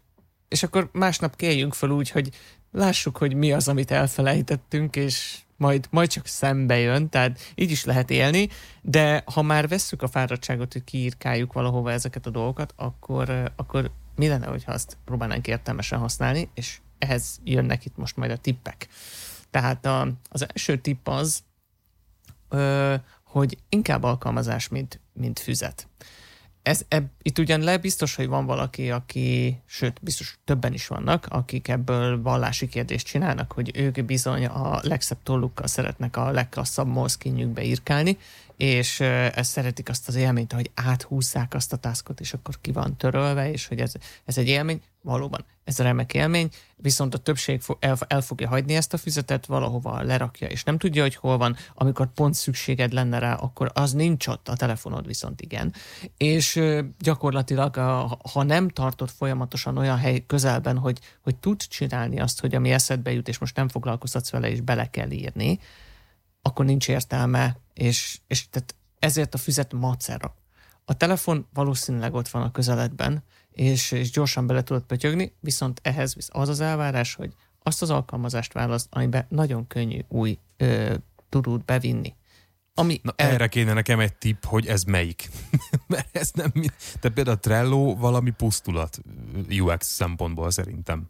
és 0.48 0.63
akkor 0.63 0.89
másnap 0.93 1.36
kéljünk 1.36 1.74
fel 1.74 1.89
úgy, 1.89 2.10
hogy 2.10 2.29
lássuk, 2.72 3.17
hogy 3.17 3.34
mi 3.34 3.51
az, 3.51 3.67
amit 3.67 3.91
elfelejtettünk, 3.91 4.96
és 4.96 5.39
majd, 5.62 5.88
majd 5.89 6.10
csak 6.10 6.25
szembe 6.25 6.77
jön, 6.77 7.10
tehát 7.10 7.39
így 7.56 7.72
is 7.72 7.86
lehet 7.86 8.10
élni, 8.10 8.50
de 8.82 9.24
ha 9.25 9.41
már 9.41 9.68
vesszük 9.68 10.01
a 10.01 10.08
fáradtságot, 10.08 10.74
hogy 10.74 10.84
kiírkáljuk 10.84 11.53
valahova 11.53 11.91
ezeket 11.91 12.25
a 12.25 12.30
dolgokat, 12.30 12.74
akkor, 12.75 13.51
akkor 13.56 13.91
mi 14.15 14.27
lenne, 14.27 14.48
hogyha 14.48 14.72
azt 14.72 14.98
próbálnánk 15.06 15.48
értelmesen 15.48 16.00
használni, 16.00 16.50
és 16.53 16.80
ehhez 16.98 17.39
jönnek 17.44 17.86
itt 17.86 17.98
most 17.98 18.18
majd 18.18 18.32
a 18.32 18.38
tippek. 18.38 18.88
Tehát 19.50 19.86
a, 19.86 20.08
az 20.30 20.46
első 20.53 20.77
tipp 20.77 21.08
az, 21.08 21.44
ö, 22.50 22.96
hogy 23.24 23.58
inkább 23.70 24.03
alkalmazás, 24.03 24.68
mint, 24.68 25.00
mint 25.13 25.39
füzet. 25.39 25.88
Ez, 26.63 26.82
eb, 26.88 27.06
itt 27.22 27.39
ugyan 27.39 27.62
le 27.62 27.77
biztos, 27.77 28.15
hogy 28.15 28.27
van 28.27 28.46
valaki, 28.46 28.91
aki, 28.91 29.60
sőt, 29.65 29.98
biztos 30.01 30.38
többen 30.46 30.74
is 30.74 30.88
vannak, 30.88 31.25
akik 31.30 31.68
ebből 31.68 32.22
vallási 32.22 32.68
kérdést 32.68 33.06
csinálnak, 33.06 33.51
hogy 33.51 33.72
ők 33.75 34.06
bizony 34.06 34.46
a 34.46 34.80
legszebb 34.82 35.18
tollukkal 35.24 35.68
szeretnek 35.68 36.18
a 36.18 36.32
legklasszabb 36.32 36.88
molszkinjükbe 36.88 37.63
írkálni, 37.63 38.18
és 38.62 39.00
ezt 39.00 39.51
szeretik 39.51 39.89
azt 39.89 40.08
az 40.08 40.15
élményt, 40.15 40.53
hogy 40.53 40.72
áthúzzák 40.74 41.53
azt 41.53 41.74
a 41.74 41.77
tászkot, 41.77 42.20
és 42.20 42.34
akkor 42.34 42.56
ki 42.62 42.72
van 42.72 42.98
törölve, 42.98 43.51
és 43.51 43.68
hogy 43.68 43.80
ez, 43.80 43.94
ez 44.25 44.38
egy 44.38 44.48
élmény, 44.48 44.82
valóban 45.01 45.46
ez 45.63 45.80
a 45.80 45.84
remek 45.84 46.13
élmény, 46.13 46.50
viszont 46.75 47.13
a 47.13 47.18
többség 47.18 47.62
el, 47.80 47.98
el 48.08 48.22
fogja 48.22 48.48
hagyni 48.48 48.75
ezt 48.75 48.94
a 48.94 48.98
füzetet, 48.98 49.46
valahova 49.46 50.01
lerakja, 50.01 50.48
és 50.48 50.63
nem 50.63 50.77
tudja, 50.77 51.01
hogy 51.01 51.15
hol 51.15 51.38
van, 51.38 51.56
amikor 51.75 52.13
pont 52.13 52.34
szükséged 52.34 52.94
lenne 52.94 53.20
rá, 53.20 53.34
akkor 53.34 53.72
az 53.74 53.94
nincs 53.94 54.27
ott, 54.27 54.50
a 54.50 54.56
telefonod 54.56 55.08
viszont 55.08 55.41
igen. 55.41 55.74
És 56.18 56.62
gyakorlatilag, 57.00 57.75
ha 58.34 58.44
nem 58.44 58.70
tartod 58.70 59.10
folyamatosan 59.10 59.77
olyan 59.77 59.98
hely 59.98 60.24
közelben, 60.27 60.77
hogy, 60.77 61.00
hogy 61.22 61.36
tud 61.36 61.62
csinálni 61.62 62.20
azt, 62.20 62.39
hogy 62.39 62.56
ami 62.56 62.72
eszedbe 62.72 63.12
jut, 63.12 63.27
és 63.27 63.38
most 63.38 63.56
nem 63.56 63.68
foglalkoztatsz 63.68 64.32
vele, 64.32 64.50
és 64.50 64.62
bele 64.62 64.89
kell 64.89 65.12
írni, 65.12 65.60
akkor 66.41 66.65
nincs 66.65 66.89
értelme, 66.89 67.57
és, 67.74 68.19
és 68.27 68.50
tehát 68.50 68.75
ezért 69.00 69.33
a 69.33 69.38
füzet 69.38 69.74
macera. 69.74 70.36
A 70.86 70.93
telefon 70.93 71.48
valószínűleg 71.53 72.13
ott 72.13 72.27
van 72.27 72.41
a 72.41 72.51
közeledben, 72.51 73.24
és, 73.51 73.91
és 73.91 74.12
gyorsan 74.12 74.48
bele 74.48 74.63
tudod 74.63 74.83
pötyögni, 74.83 75.33
viszont 75.39 75.79
ehhez 75.83 76.15
az 76.27 76.50
az 76.50 76.60
elvárás, 76.60 77.15
hogy 77.15 77.33
azt 77.63 77.81
az 77.81 77.89
alkalmazást 77.89 78.53
választ, 78.53 78.88
amiben 78.89 79.25
nagyon 79.29 79.67
könnyű 79.67 80.00
új 80.07 80.38
ö, 80.57 80.95
tudót 81.29 81.65
bevinni. 81.65 82.15
Ami 82.74 83.00
Na, 83.03 83.13
el... 83.15 83.29
Erre 83.29 83.48
kéne 83.48 83.74
nekem 83.74 84.00
egy 84.00 84.13
tipp, 84.13 84.43
hogy 84.43 84.67
ez 84.67 84.83
melyik. 84.83 85.29
Mert 85.88 86.17
ez 86.17 86.31
nem... 86.31 86.51
De 87.01 87.10
például 87.10 87.36
a 87.36 87.39
Trello 87.39 87.95
valami 87.95 88.29
pusztulat 88.29 89.01
UX 89.50 89.88
szempontból 89.88 90.51
szerintem. 90.51 91.10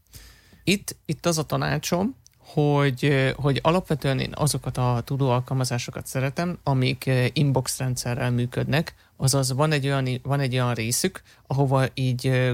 Itt, 0.63 0.95
itt 1.05 1.25
az 1.25 1.37
a 1.37 1.43
tanácsom, 1.43 2.15
hogy, 2.53 3.33
hogy 3.35 3.59
alapvetően 3.63 4.19
én 4.19 4.31
azokat 4.35 4.77
a 4.77 5.01
tudó 5.05 5.29
alkalmazásokat 5.29 6.07
szeretem, 6.07 6.59
amik 6.63 7.09
inbox 7.33 7.77
rendszerrel 7.77 8.31
működnek, 8.31 8.95
azaz 9.17 9.53
van 9.53 9.71
egy 9.71 9.85
olyan, 9.85 10.07
van 10.23 10.39
egy 10.39 10.53
olyan 10.53 10.73
részük, 10.73 11.21
ahova 11.47 11.85
így 11.93 12.51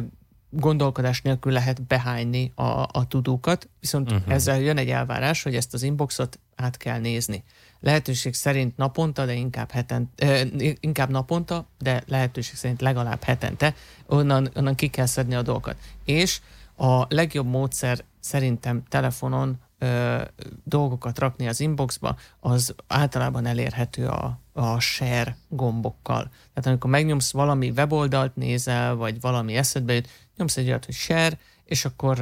gondolkodás 0.49 1.21
nélkül 1.21 1.51
lehet 1.51 1.81
behányni 1.81 2.51
a, 2.55 2.63
a 2.91 3.05
tudókat, 3.07 3.69
viszont 3.79 4.11
uh-huh. 4.11 4.33
ezzel 4.33 4.59
jön 4.59 4.77
egy 4.77 4.89
elvárás, 4.89 5.43
hogy 5.43 5.55
ezt 5.55 5.73
az 5.73 5.83
inboxot 5.83 6.39
át 6.55 6.77
kell 6.77 6.99
nézni. 6.99 7.43
Lehetőség 7.79 8.33
szerint 8.33 8.77
naponta, 8.77 9.25
de 9.25 9.33
inkább, 9.33 9.71
heten, 9.71 10.11
eh, 10.15 10.41
inkább 10.79 11.09
naponta, 11.09 11.67
de 11.79 12.03
lehetőség 12.07 12.55
szerint 12.55 12.81
legalább 12.81 13.23
hetente, 13.23 13.75
onnan, 14.05 14.49
onnan 14.55 14.75
ki 14.75 14.87
kell 14.87 15.05
szedni 15.05 15.35
a 15.35 15.41
dolgokat. 15.41 15.75
És 16.05 16.39
a 16.75 17.05
legjobb 17.09 17.47
módszer 17.47 18.03
szerintem 18.19 18.83
telefonon 18.89 19.59
ö, 19.79 20.21
dolgokat 20.63 21.19
rakni 21.19 21.47
az 21.47 21.59
inboxba, 21.59 22.15
az 22.39 22.75
általában 22.87 23.45
elérhető 23.45 24.07
a, 24.07 24.39
a 24.53 24.79
share 24.79 25.37
gombokkal. 25.49 26.23
Tehát 26.23 26.65
amikor 26.65 26.89
megnyomsz 26.89 27.31
valami 27.31 27.69
weboldalt 27.69 28.35
nézel, 28.35 28.95
vagy 28.95 29.21
valami 29.21 29.55
eszedbe 29.55 29.93
jut, 29.93 30.09
nyomsz 30.37 30.57
egy 30.57 30.67
olyat, 30.67 30.85
hogy 30.85 30.93
share, 30.93 31.39
és 31.67 31.85
akkor, 31.85 32.17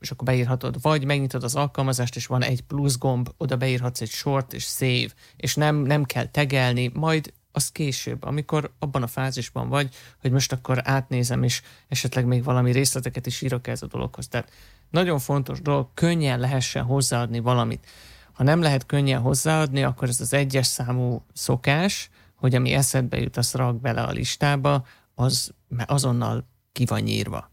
és 0.00 0.10
akkor 0.10 0.26
beírhatod, 0.26 0.82
vagy 0.82 1.04
megnyitod 1.04 1.42
az 1.42 1.54
alkalmazást, 1.54 2.16
és 2.16 2.26
van 2.26 2.42
egy 2.42 2.60
plusz 2.60 2.98
gomb, 2.98 3.28
oda 3.36 3.56
beírhatsz 3.56 4.00
egy 4.00 4.08
short 4.08 4.52
és 4.52 4.64
save, 4.64 5.08
és 5.36 5.54
nem, 5.54 5.76
nem 5.76 6.04
kell 6.04 6.26
tegelni, 6.26 6.90
majd 6.94 7.32
az 7.56 7.68
később, 7.68 8.24
amikor 8.24 8.72
abban 8.78 9.02
a 9.02 9.06
fázisban 9.06 9.68
vagy, 9.68 9.94
hogy 10.20 10.30
most 10.30 10.52
akkor 10.52 10.80
átnézem, 10.84 11.42
és 11.42 11.62
esetleg 11.88 12.26
még 12.26 12.44
valami 12.44 12.72
részleteket 12.72 13.26
is 13.26 13.42
írok 13.42 13.66
ez 13.66 13.82
a 13.82 13.86
dologhoz. 13.86 14.28
Tehát 14.28 14.50
nagyon 14.90 15.18
fontos 15.18 15.60
dolog, 15.60 15.88
könnyen 15.94 16.40
lehessen 16.40 16.84
hozzáadni 16.84 17.40
valamit. 17.40 17.86
Ha 18.32 18.42
nem 18.42 18.60
lehet 18.60 18.86
könnyen 18.86 19.20
hozzáadni, 19.20 19.84
akkor 19.84 20.08
ez 20.08 20.20
az 20.20 20.32
egyes 20.32 20.66
számú 20.66 21.24
szokás, 21.32 22.10
hogy 22.34 22.54
ami 22.54 22.72
eszedbe 22.72 23.20
jut, 23.20 23.36
azt 23.36 23.54
rak 23.54 23.80
bele 23.80 24.02
a 24.02 24.10
listába, 24.10 24.86
az 25.14 25.54
azonnal 25.86 26.48
ki 26.72 26.84
van 26.84 27.00
nyírva. 27.00 27.50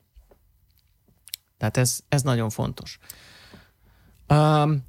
Tehát 1.58 1.78
ez, 1.78 2.00
ez 2.08 2.22
nagyon 2.22 2.50
fontos. 2.50 3.00
Um, 4.30 4.86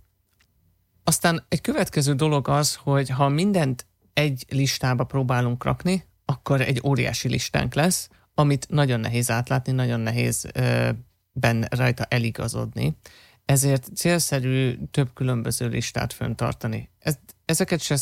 aztán 1.05 1.45
egy 1.49 1.61
következő 1.61 2.15
dolog 2.15 2.49
az, 2.49 2.75
hogy 2.75 3.09
ha 3.09 3.29
mindent 3.29 3.87
egy 4.15 4.45
listába 4.49 5.05
próbálunk 5.05 5.65
rakni, 5.65 6.05
akkor 6.25 6.61
egy 6.61 6.81
óriási 6.85 7.29
listánk 7.29 7.75
lesz, 7.75 8.09
amit 8.35 8.67
nagyon 8.69 9.01
nehéz 9.01 9.31
átlátni, 9.31 9.73
nagyon 9.73 10.01
nehéz 10.01 10.47
ö, 10.53 10.91
ben 11.33 11.67
rajta 11.71 12.05
eligazodni, 12.05 12.97
ezért 13.45 13.89
célszerű 13.95 14.79
több 14.91 15.11
különböző 15.15 15.69
listát 15.69 16.13
föntartani. 16.13 16.91
Ez, 16.99 17.19
ezeket 17.45 17.81
se 17.81 17.97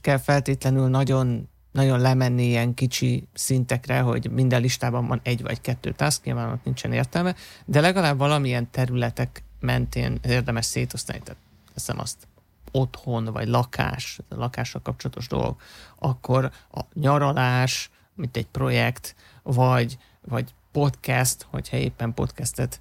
kell 0.00 0.18
feltétlenül 0.18 0.88
nagyon, 0.88 1.48
nagyon 1.72 2.00
lemenni 2.00 2.44
ilyen 2.44 2.74
kicsi 2.74 3.28
szintekre, 3.34 4.00
hogy 4.00 4.30
minden 4.30 4.60
listában 4.60 5.06
van 5.06 5.20
egy 5.22 5.42
vagy 5.42 5.60
kettő 5.60 5.92
task, 5.92 6.24
nyilván 6.24 6.52
ott 6.52 6.64
nincsen 6.64 6.92
értelme, 6.92 7.34
de 7.64 7.80
legalább 7.80 8.18
valamilyen 8.18 8.70
területek 8.70 9.44
mentén 9.60 10.18
érdemes 10.24 10.66
szétosztani. 10.66 11.20
Tehát 11.24 11.40
teszem 11.74 11.98
azt 11.98 12.28
otthon, 12.72 13.24
vagy 13.24 13.48
lakás, 13.48 14.20
lakással 14.28 14.80
kapcsolatos 14.82 15.28
dolgok, 15.28 15.62
akkor 15.98 16.50
a 16.70 16.80
nyaralás, 16.94 17.90
mint 18.14 18.36
egy 18.36 18.46
projekt, 18.46 19.14
vagy, 19.42 19.98
vagy 20.20 20.54
podcast, 20.72 21.46
hogyha 21.50 21.76
éppen 21.76 22.14
podcastet 22.14 22.80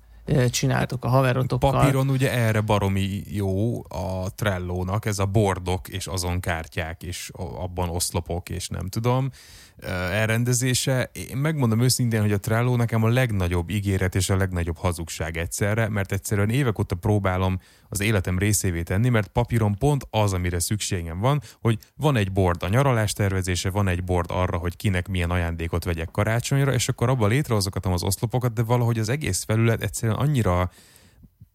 csináltok 0.50 1.06
a 1.06 1.08
haverotokkal. 1.08 1.72
Papíron 1.72 2.10
ugye 2.10 2.32
erre 2.32 2.62
baromi 2.62 3.22
jó 3.28 3.80
a 3.80 4.32
Trello-nak, 4.36 5.06
ez 5.06 5.20
a 5.20 5.26
bordok 5.26 5.88
és 5.88 6.08
azon 6.08 6.40
kártyák 6.40 7.04
és 7.04 7.32
abban 7.34 7.90
oszlopok 7.90 8.50
és 8.50 8.68
nem 8.68 8.88
tudom 8.88 9.30
elrendezése. 10.12 11.10
Én 11.30 11.38
megmondom 11.38 11.82
őszintén, 11.82 12.22
hogy 12.22 12.32
a 12.32 12.40
Trello 12.40 12.76
nekem 12.76 13.04
a 13.04 13.08
legnagyobb 13.08 13.70
ígéret 13.70 14.16
és 14.16 14.30
a 14.30 14.36
legnagyobb 14.36 14.78
hazugság 14.78 15.38
egyszerre, 15.38 15.90
mert 15.90 16.12
egyszerűen 16.12 16.50
évek 16.50 16.80
óta 16.80 16.96
próbálom 16.96 17.60
az 17.90 18.00
életem 18.00 18.38
részévé 18.40 18.82
tenni, 18.82 19.10
mert 19.10 19.28
papíron 19.28 19.78
pont 19.78 20.08
az, 20.10 20.34
amire 20.34 20.60
szükségem 20.60 21.20
van, 21.20 21.42
hogy 21.62 21.78
van 21.96 22.16
egy 22.16 22.32
board 22.32 22.64
a 22.64 22.68
nyaralás 22.68 23.14
tervezése, 23.14 23.70
van 23.70 23.88
egy 23.88 24.04
board 24.04 24.30
arra, 24.32 24.58
hogy 24.58 24.76
kinek 24.76 25.08
milyen 25.08 25.30
ajándékot 25.30 25.84
vegyek 25.84 26.12
karácsonyra, 26.12 26.74
és 26.74 26.90
akkor 26.90 27.10
abban 27.10 27.30
létrehozogatom 27.30 27.94
az 27.94 28.04
oszlopokat, 28.04 28.54
de 28.54 28.64
valahogy 28.64 29.00
az 29.00 29.10
egész 29.10 29.44
felület 29.44 29.82
egyszerűen 29.82 30.18
annyira 30.22 30.72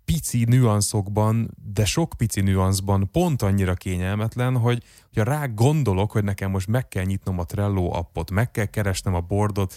pici 0.04 0.44
nüanszokban, 0.44 1.50
de 1.73 1.85
sok 1.85 2.14
pici 2.16 2.40
nüanszban 2.40 3.08
pont 3.12 3.42
annyira 3.42 3.75
kényelmetlen, 3.75 4.56
hogy, 4.56 4.82
hogy 5.14 5.23
rá 5.23 5.46
gondolok, 5.46 6.11
hogy 6.11 6.25
nekem 6.25 6.50
most 6.50 6.66
meg 6.66 6.88
kell 6.88 7.04
nyitnom 7.04 7.38
a 7.38 7.44
Trello 7.44 7.92
appot, 7.92 8.30
meg 8.30 8.50
kell 8.50 8.64
keresnem 8.64 9.14
a 9.14 9.20
boardot, 9.20 9.75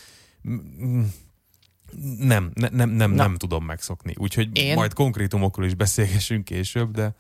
nem, 2.19 2.51
ne, 2.53 2.67
nem, 2.69 2.89
nem, 2.89 3.12
nem 3.12 3.36
tudom 3.36 3.65
megszokni. 3.65 4.13
Úgyhogy 4.17 4.58
Én... 4.58 4.75
majd 4.75 4.93
konkrétumokról 4.93 5.65
is 5.65 5.74
beszélgessünk 5.74 6.46
később, 6.46 6.91
de... 6.91 7.15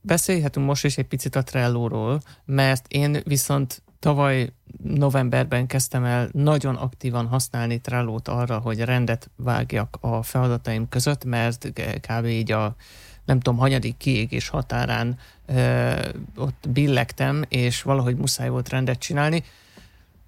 Beszélhetünk 0.00 0.66
most 0.66 0.84
is 0.84 0.98
egy 0.98 1.06
picit 1.06 1.36
a 1.36 1.42
Trello-ról, 1.42 2.22
mert 2.44 2.86
én 2.88 3.22
viszont 3.24 3.82
tavaly 3.98 4.52
novemberben 4.82 5.66
kezdtem 5.66 6.04
el 6.04 6.28
nagyon 6.32 6.74
aktívan 6.74 7.26
használni 7.26 7.80
Trello-t 7.80 8.28
arra, 8.28 8.58
hogy 8.58 8.80
rendet 8.80 9.30
vágjak 9.36 9.98
a 10.00 10.22
feladataim 10.22 10.88
között, 10.88 11.24
mert 11.24 11.72
kb. 12.00 12.26
így 12.26 12.52
a 12.52 12.76
nem 13.24 13.40
tudom, 13.40 13.58
hanyadik 13.58 13.96
kiégés 13.96 14.48
határán 14.48 15.18
ö, 15.46 15.92
ott 16.36 16.68
billegtem, 16.68 17.44
és 17.48 17.82
valahogy 17.82 18.16
muszáj 18.16 18.48
volt 18.48 18.68
rendet 18.68 18.98
csinálni. 18.98 19.44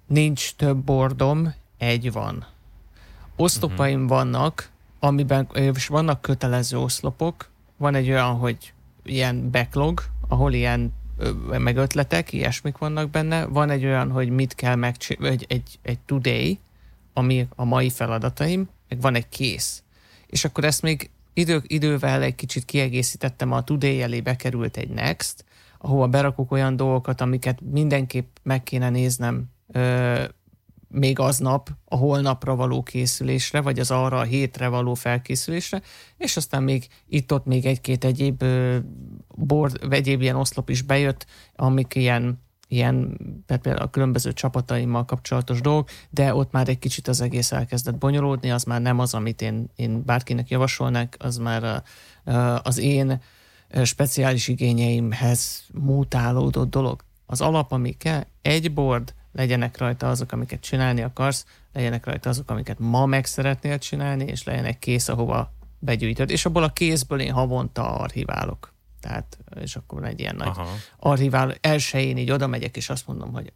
Nincs 0.07 0.55
több 0.55 0.77
bordom, 0.77 1.53
egy 1.77 2.11
van. 2.11 2.45
Oszlopaim 3.35 4.03
uh-huh. 4.03 4.09
vannak, 4.09 4.69
amiben, 4.99 5.47
és 5.53 5.87
vannak 5.87 6.21
kötelező 6.21 6.77
oszlopok, 6.77 7.49
van 7.77 7.95
egy 7.95 8.09
olyan, 8.09 8.35
hogy 8.35 8.73
ilyen 9.03 9.51
backlog, 9.51 10.03
ahol 10.27 10.53
ilyen 10.53 10.93
meg 11.57 11.77
ötletek, 11.77 12.33
ilyesmik 12.33 12.77
vannak 12.77 13.09
benne. 13.09 13.45
Van 13.45 13.69
egy 13.69 13.85
olyan, 13.85 14.11
hogy 14.11 14.29
mit 14.29 14.55
kell 14.55 14.75
megcsinálni, 14.75 15.33
egy, 15.33 15.45
egy, 15.47 15.79
egy 15.81 15.99
today, 15.99 16.59
ami 17.13 17.47
a 17.55 17.63
mai 17.63 17.89
feladataim, 17.89 18.69
meg 18.89 19.01
van 19.01 19.15
egy 19.15 19.29
kész. 19.29 19.83
És 20.27 20.45
akkor 20.45 20.63
ezt 20.63 20.81
még 20.81 21.09
idő, 21.33 21.61
idővel 21.67 22.21
egy 22.21 22.35
kicsit 22.35 22.65
kiegészítettem, 22.65 23.51
a 23.51 23.63
today 23.63 24.01
elé 24.01 24.21
bekerült 24.21 24.77
egy 24.77 24.89
next, 24.89 25.45
ahova 25.77 26.07
berakok 26.07 26.51
olyan 26.51 26.75
dolgokat, 26.75 27.21
amiket 27.21 27.59
mindenképp 27.71 28.27
meg 28.43 28.63
kéne 28.63 28.89
néznem 28.89 29.43
még 30.91 31.19
aznap 31.19 31.69
a 31.85 31.95
holnapra 31.95 32.55
való 32.55 32.83
készülésre, 32.83 33.61
vagy 33.61 33.79
az 33.79 33.91
arra 33.91 34.17
a 34.17 34.23
hétre 34.23 34.67
való 34.67 34.93
felkészülésre, 34.93 35.81
és 36.17 36.37
aztán 36.37 36.63
még 36.63 36.87
itt-ott 37.07 37.45
még 37.45 37.65
egy-két 37.65 38.05
egyéb 38.05 38.43
vagy 39.27 39.73
egyéb 39.89 40.21
ilyen 40.21 40.35
oszlop 40.35 40.69
is 40.69 40.81
bejött, 40.81 41.25
amik 41.55 41.95
ilyen 41.95 42.39
ilyen 42.67 43.17
például 43.47 43.77
a 43.77 43.89
különböző 43.89 44.33
csapataimmal 44.33 45.05
kapcsolatos 45.05 45.61
dolgok, 45.61 45.89
de 46.09 46.35
ott 46.35 46.51
már 46.51 46.69
egy 46.69 46.79
kicsit 46.79 47.07
az 47.07 47.21
egész 47.21 47.51
elkezdett 47.51 47.95
bonyolódni, 47.97 48.51
az 48.51 48.63
már 48.63 48.81
nem 48.81 48.99
az, 48.99 49.13
amit 49.13 49.41
én, 49.41 49.69
én 49.75 50.05
bárkinek 50.05 50.49
javasolnak, 50.49 51.15
az 51.19 51.37
már 51.37 51.83
az 52.63 52.77
én 52.77 53.21
speciális 53.83 54.47
igényeimhez 54.47 55.65
mutálódott 55.73 56.69
dolog. 56.69 57.03
Az 57.25 57.41
alap, 57.41 57.71
ami 57.71 57.91
kell, 57.91 58.25
egy 58.41 58.73
board, 58.73 59.13
legyenek 59.31 59.77
rajta 59.77 60.09
azok, 60.09 60.31
amiket 60.31 60.61
csinálni 60.61 61.01
akarsz, 61.01 61.45
legyenek 61.73 62.05
rajta 62.05 62.29
azok, 62.29 62.49
amiket 62.49 62.79
ma 62.79 63.05
meg 63.05 63.25
szeretnél 63.25 63.77
csinálni, 63.77 64.23
és 64.23 64.43
legyenek 64.43 64.79
kész, 64.79 65.07
ahova 65.07 65.53
begyűjtöd. 65.79 66.29
És 66.29 66.45
abból 66.45 66.63
a 66.63 66.73
kézből 66.73 67.19
én 67.19 67.31
havonta 67.31 67.95
archiválok. 67.95 68.73
Tehát, 68.99 69.37
és 69.61 69.75
akkor 69.75 70.05
egy 70.05 70.19
ilyen 70.19 70.35
nagy 70.35 70.47
Aha. 70.47 70.67
archivál. 70.99 71.55
Elsőjén 71.61 72.17
így 72.17 72.31
oda 72.31 72.47
megyek, 72.47 72.77
és 72.77 72.89
azt 72.89 73.07
mondom, 73.07 73.33
hogy 73.33 73.53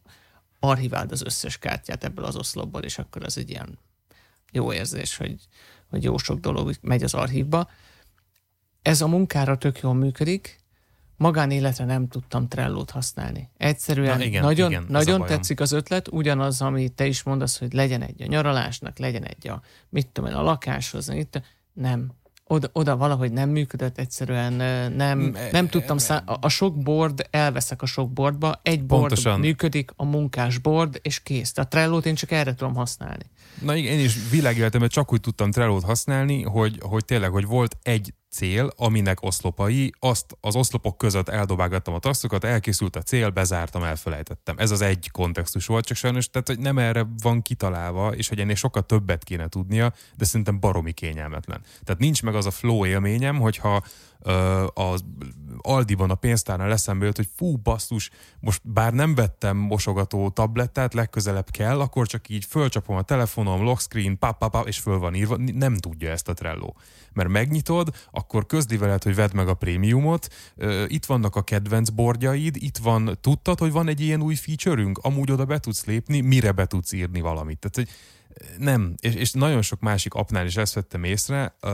archiváld 0.60 1.12
az 1.12 1.22
összes 1.22 1.58
kártyát 1.58 2.04
ebből 2.04 2.26
az 2.26 2.36
oszlopból, 2.36 2.82
és 2.82 2.98
akkor 2.98 3.24
az 3.24 3.38
egy 3.38 3.50
ilyen 3.50 3.80
jó 4.52 4.74
érzés, 4.74 5.18
hogy, 5.18 5.36
hogy 5.90 6.04
jó 6.04 6.18
sok 6.18 6.40
dolog 6.40 6.74
megy 6.82 7.04
az 7.04 7.14
archívba. 7.14 7.70
Ez 8.82 9.02
a 9.02 9.08
munkára 9.08 9.58
tök 9.58 9.80
jól 9.80 9.94
működik, 9.94 10.60
magánéletre 11.18 11.86
nem 11.86 12.08
tudtam 12.08 12.48
Trello-t 12.48 12.92
használni. 12.92 13.50
Egyszerűen 13.58 14.18
Na 14.18 14.24
igen, 14.24 14.44
nagyon, 14.44 14.72
igen, 14.72 14.86
nagyon 14.88 15.26
tetszik 15.26 15.60
az 15.60 15.72
ötlet, 15.72 16.08
ugyanaz, 16.08 16.62
ami 16.62 16.90
te 16.90 17.06
is 17.06 17.24
mondasz, 17.24 17.60
hogy 17.60 17.74
legyen 17.74 18.02
egy 18.02 18.22
a 18.22 18.26
nyaralásnak, 18.26 18.98
legyen 18.98 19.24
egy 19.24 19.48
a, 19.48 19.62
mit 19.90 20.08
tudom 20.08 20.30
én, 20.30 20.36
a 20.36 20.42
lakáshoz, 20.42 21.10
itt, 21.10 21.42
nem. 21.74 22.12
Oda, 22.48 22.70
oda 22.74 22.98
valahogy 22.98 23.32
nem 23.32 23.50
működött, 23.50 23.98
egyszerűen 23.98 24.54
nem, 24.92 25.36
nem 25.52 25.68
tudtam, 25.68 25.98
szá- 25.98 26.30
a, 26.30 26.38
a 26.42 26.50
sok 26.50 26.78
board, 26.78 27.28
elveszek 27.32 27.82
a 27.82 27.86
sok 27.86 28.12
boardba, 28.12 28.60
egy 28.64 28.86
board 28.86 29.08
Pontosan. 29.08 29.40
működik, 29.40 29.92
a 29.96 30.06
munkás 30.06 30.58
board, 30.58 31.00
és 31.02 31.24
kész. 31.24 31.52
Tehát 31.52 31.70
Trello-t 31.70 32.06
én 32.06 32.16
csak 32.16 32.32
erre 32.32 32.54
tudom 32.56 32.76
használni. 32.76 33.30
Na 33.62 33.76
igen, 33.76 33.94
én 33.94 34.06
is 34.06 34.30
világéletemben 34.30 34.90
csak 34.90 35.14
úgy 35.14 35.20
tudtam 35.20 35.52
Trello-t 35.52 35.84
használni, 35.84 36.44
hogy, 36.44 36.78
hogy 36.82 37.06
tényleg, 37.06 37.30
hogy 37.30 37.46
volt 37.46 37.78
egy 37.82 38.14
cél, 38.36 38.72
aminek 38.76 39.24
oszlopai, 39.24 39.92
azt 40.00 40.38
az 40.42 40.56
oszlopok 40.56 40.98
között 40.98 41.30
eldobálgattam 41.30 41.94
a 41.94 42.00
tasszokat, 42.00 42.44
elkészült 42.44 42.96
a 42.96 43.02
cél, 43.02 43.30
bezártam, 43.30 43.84
elfelejtettem. 43.84 44.56
Ez 44.58 44.72
az 44.72 44.82
egy 44.82 45.10
kontextus 45.12 45.66
volt, 45.66 45.86
csak 45.86 45.98
sajnos 45.98 46.30
tehát, 46.30 46.48
hogy 46.48 46.60
nem 46.60 46.78
erre 46.78 47.08
van 47.22 47.42
kitalálva, 47.42 48.16
és 48.16 48.28
hogy 48.28 48.40
ennél 48.40 48.56
sokkal 48.56 48.82
többet 48.82 49.24
kéne 49.24 49.48
tudnia, 49.48 49.94
de 50.18 50.26
szerintem 50.26 50.60
baromi 50.60 50.92
kényelmetlen. 50.92 51.62
Tehát 51.84 52.02
nincs 52.02 52.24
meg 52.24 52.36
az 52.36 52.46
a 52.46 52.52
flow 52.52 52.86
élményem, 52.86 53.40
hogyha 53.40 53.84
az 54.74 55.04
Aldiban 55.58 56.10
a 56.10 56.16
pénztárnál 56.16 56.72
eszembe 56.72 57.06
jött, 57.06 57.16
hogy 57.16 57.30
fú, 57.36 57.58
basszus, 57.58 58.10
most 58.40 58.62
bár 58.64 58.94
nem 58.94 59.16
vettem 59.16 59.58
mosogató 59.58 60.30
tablettát, 60.30 60.94
legközelebb 60.94 61.50
kell, 61.50 61.80
akkor 61.80 62.08
csak 62.08 62.30
így 62.30 62.46
fölcsapom 62.46 62.96
a 62.96 63.02
telefonom, 63.02 63.64
lock 63.64 63.80
screen, 63.80 64.18
pap, 64.18 64.38
pap, 64.38 64.68
és 64.68 64.80
föl 64.80 65.00
van 65.00 65.16
írva, 65.16 65.38
nem 65.38 65.76
tudja 65.76 66.10
ezt 66.10 66.30
a 66.30 66.34
Trello. 66.34 66.74
Mert 67.14 67.30
megnyitod, 67.30 67.90
akkor 68.12 68.46
közli 68.46 68.78
veled, 68.78 69.04
hogy 69.04 69.16
vedd 69.16 69.36
meg 69.36 69.48
a 69.48 69.54
prémiumot, 69.54 70.28
itt 70.88 71.06
vannak 71.06 71.36
a 71.36 71.44
kedvenc 71.44 71.90
bordjaid, 71.90 72.56
itt 72.56 72.78
van, 72.78 73.18
tudtad, 73.22 73.60
hogy 73.60 73.72
van 73.72 73.88
egy 73.88 74.02
ilyen 74.02 74.22
új 74.22 74.36
featureünk, 74.36 74.98
amúgy 74.98 75.32
oda 75.32 75.46
be 75.46 75.60
tudsz 75.60 75.86
lépni, 75.86 76.22
mire 76.22 76.52
be 76.52 76.66
tudsz 76.66 76.92
írni 76.92 77.22
valamit. 77.22 77.60
Tehát, 77.60 77.76
hogy 77.76 77.98
nem, 78.58 78.94
és, 79.00 79.14
és 79.14 79.32
nagyon 79.32 79.62
sok 79.62 79.80
másik 79.80 80.14
apnál 80.14 80.46
is 80.46 80.58
ezt 80.58 80.74
vettem 80.74 81.04
észre. 81.04 81.56
Uh, 81.62 81.72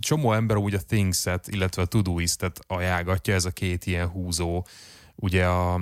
csomó 0.00 0.32
ember 0.32 0.56
úgy 0.56 0.74
a 0.74 0.80
Things-et, 0.86 1.48
illetve 1.48 1.82
a 1.82 1.86
Todoist-et 1.86 2.60
ajánlgatja, 2.66 3.34
ez 3.34 3.44
a 3.44 3.50
két 3.50 3.86
ilyen 3.86 4.08
húzó. 4.08 4.66
Ugye 5.14 5.46
a, 5.46 5.74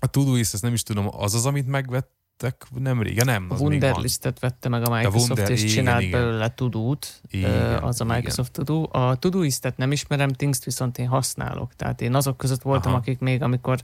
a 0.00 0.06
Todoist, 0.10 0.54
ezt 0.54 0.62
nem 0.62 0.72
is 0.72 0.82
tudom, 0.82 1.08
az 1.10 1.34
az, 1.34 1.46
amit 1.46 1.66
megvettek 1.66 2.66
nem 2.74 3.02
régen, 3.02 3.26
nem. 3.26 3.46
Az 3.48 3.60
a 3.60 3.64
Wunderlistet 3.64 4.38
vette 4.38 4.68
meg 4.68 4.82
a 4.82 4.90
Microsoft, 4.90 5.30
a 5.30 5.34
Wunder, 5.34 5.50
és 5.50 5.62
igen, 5.62 5.74
csinált 5.74 6.02
igen. 6.02 6.20
belőle 6.20 6.54
Tudót, 6.54 7.22
az 7.80 8.00
a 8.00 8.04
Microsoft 8.04 8.52
igen. 8.52 8.64
Tudó. 8.64 8.88
A 8.92 9.16
Todoistet 9.16 9.76
nem 9.76 9.92
ismerem, 9.92 10.28
Things-t 10.32 10.64
viszont 10.64 10.98
én 10.98 11.08
használok. 11.08 11.74
Tehát 11.74 12.00
én 12.00 12.14
azok 12.14 12.36
között 12.36 12.62
voltam, 12.62 12.92
Aha. 12.92 13.00
akik 13.00 13.18
még 13.18 13.42
amikor 13.42 13.82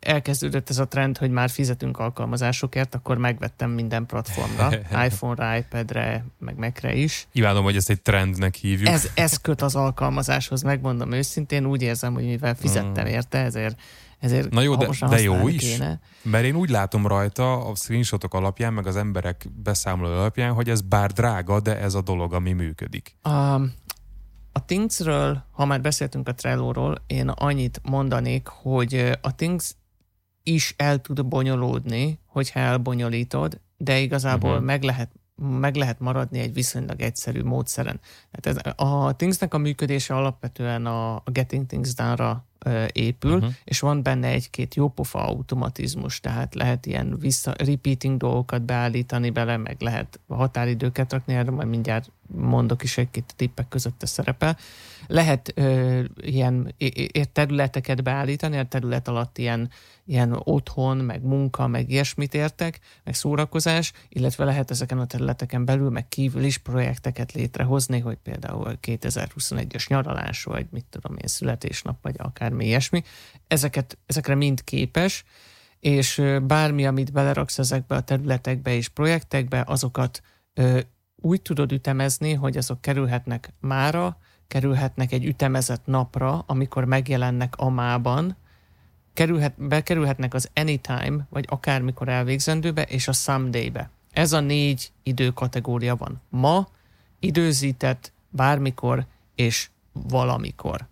elkezdődött 0.00 0.70
ez 0.70 0.78
a 0.78 0.88
trend, 0.88 1.18
hogy 1.18 1.30
már 1.30 1.50
fizetünk 1.50 1.98
alkalmazásokért, 1.98 2.94
akkor 2.94 3.18
megvettem 3.18 3.70
minden 3.70 4.06
platformra, 4.06 4.70
iPhone-ra, 5.06 5.56
iPad-re, 5.56 6.24
meg 6.38 6.56
Mac-re 6.56 6.94
is. 6.94 7.26
Imádom, 7.32 7.64
hogy 7.64 7.76
ezt 7.76 7.90
egy 7.90 8.02
trendnek 8.02 8.54
hívjuk. 8.54 8.88
Ez, 8.88 9.10
ez 9.14 9.36
köt 9.36 9.62
az 9.62 9.74
alkalmazáshoz, 9.74 10.62
megmondom 10.62 11.12
őszintén, 11.12 11.66
úgy 11.66 11.82
érzem, 11.82 12.14
hogy 12.14 12.24
mivel 12.24 12.54
fizettem 12.54 13.04
mm. 13.04 13.08
érte, 13.08 13.38
ezért 13.38 13.80
ezért 14.24 14.50
Na 14.50 14.60
jó, 14.60 14.76
de, 14.76 14.88
de 15.08 15.20
jó 15.20 15.48
is, 15.48 15.70
kéne. 15.70 16.00
mert 16.22 16.44
én 16.44 16.54
úgy 16.54 16.70
látom 16.70 17.06
rajta 17.06 17.66
a 17.66 17.74
screenshotok 17.74 18.34
alapján, 18.34 18.72
meg 18.72 18.86
az 18.86 18.96
emberek 18.96 19.46
beszámoló 19.62 20.12
alapján, 20.12 20.52
hogy 20.52 20.68
ez 20.68 20.80
bár 20.80 21.12
drága, 21.12 21.60
de 21.60 21.78
ez 21.78 21.94
a 21.94 22.02
dolog, 22.02 22.32
ami 22.32 22.52
működik. 22.52 23.16
Um, 23.24 23.72
a 24.56 24.64
Thingsről, 24.64 25.44
ha 25.50 25.64
már 25.64 25.80
beszéltünk 25.80 26.28
a 26.28 26.34
Trello-ról, 26.34 27.04
én 27.06 27.28
annyit 27.28 27.80
mondanék, 27.82 28.46
hogy 28.46 29.18
a 29.20 29.34
Things 29.34 29.74
is 30.42 30.74
el 30.76 31.00
tud 31.00 31.26
bonyolódni, 31.26 32.18
hogyha 32.26 32.60
elbonyolítod, 32.60 33.60
de 33.76 33.98
igazából 33.98 34.50
uh-huh. 34.50 34.64
meg 34.64 34.82
lehet 34.82 35.10
meg 35.36 35.74
lehet 35.74 36.00
maradni 36.00 36.38
egy 36.38 36.52
viszonylag 36.52 37.00
egyszerű 37.00 37.42
módszeren. 37.42 38.00
Tehát 38.30 38.58
ez, 38.66 38.72
a 38.76 39.16
Thingsnek 39.16 39.54
a 39.54 39.58
működése 39.58 40.14
alapvetően 40.14 40.86
a 40.86 41.22
Getting 41.24 41.66
Things 41.66 41.94
Done-ra 41.94 42.44
épül, 42.92 43.34
uh-huh. 43.34 43.52
és 43.64 43.80
van 43.80 44.02
benne 44.02 44.28
egy-két 44.28 44.74
jópofa 44.74 45.26
automatizmus, 45.26 46.20
tehát 46.20 46.54
lehet 46.54 46.86
ilyen 46.86 47.18
vissza, 47.18 47.54
repeating 47.58 48.16
dolgokat 48.16 48.62
beállítani 48.62 49.30
bele, 49.30 49.56
meg 49.56 49.76
lehet 49.80 50.20
határidőket 50.28 51.12
rakni, 51.12 51.34
erre 51.34 51.50
majd 51.50 51.68
mindjárt 51.68 52.10
mondok 52.26 52.82
is 52.82 52.98
egy-két 52.98 53.34
tippek 53.36 53.68
között 53.68 54.02
a 54.02 54.06
szerepel. 54.06 54.56
Lehet 55.06 55.52
ö, 55.54 56.02
ilyen 56.20 56.74
területeket 57.32 58.02
beállítani, 58.02 58.58
a 58.58 58.64
terület 58.64 59.08
alatt 59.08 59.38
ilyen, 59.38 59.70
ilyen 60.06 60.40
otthon, 60.44 60.96
meg 60.96 61.22
munka, 61.22 61.66
meg 61.66 61.90
ilyesmit 61.90 62.34
értek, 62.34 62.80
meg 63.04 63.14
szórakozás, 63.14 63.92
illetve 64.08 64.44
lehet 64.44 64.70
ezeken 64.70 64.98
a 64.98 65.06
területeken 65.06 65.64
belül, 65.64 65.90
meg 65.90 66.08
kívül 66.08 66.42
is 66.42 66.58
projekteket 66.58 67.32
létrehozni, 67.32 67.98
hogy 67.98 68.18
például 68.22 68.78
2021-es 68.82 69.88
nyaralás, 69.88 70.44
vagy 70.44 70.66
mit 70.70 70.84
tudom 70.90 71.16
én, 71.16 71.28
születésnap, 71.28 71.96
vagy 72.02 72.14
akármi 72.44 72.64
ilyesmi. 72.64 73.02
Ezeket, 73.46 73.98
ezekre 74.06 74.34
mind 74.34 74.64
képes, 74.64 75.24
és 75.80 76.22
bármi, 76.42 76.86
amit 76.86 77.12
beleraksz 77.12 77.58
ezekbe 77.58 77.96
a 77.96 78.00
területekbe 78.00 78.74
és 78.74 78.88
projektekbe, 78.88 79.64
azokat 79.66 80.22
úgy 81.16 81.42
tudod 81.42 81.72
ütemezni, 81.72 82.32
hogy 82.32 82.56
azok 82.56 82.80
kerülhetnek 82.80 83.52
mára, 83.60 84.18
kerülhetnek 84.48 85.12
egy 85.12 85.24
ütemezett 85.24 85.86
napra, 85.86 86.44
amikor 86.46 86.84
megjelennek 86.84 87.54
a 87.56 87.68
mában, 87.68 88.36
kerülhet, 89.12 89.54
bekerülhetnek 89.56 90.34
az 90.34 90.50
anytime, 90.54 91.26
vagy 91.30 91.44
akármikor 91.48 92.08
elvégzendőbe, 92.08 92.82
és 92.82 93.08
a 93.08 93.12
someday-be. 93.12 93.90
Ez 94.12 94.32
a 94.32 94.40
négy 94.40 94.92
időkategória 95.02 95.96
van. 95.96 96.20
Ma, 96.28 96.68
időzített, 97.18 98.12
bármikor 98.30 99.06
és 99.34 99.70
valamikor. 99.92 100.86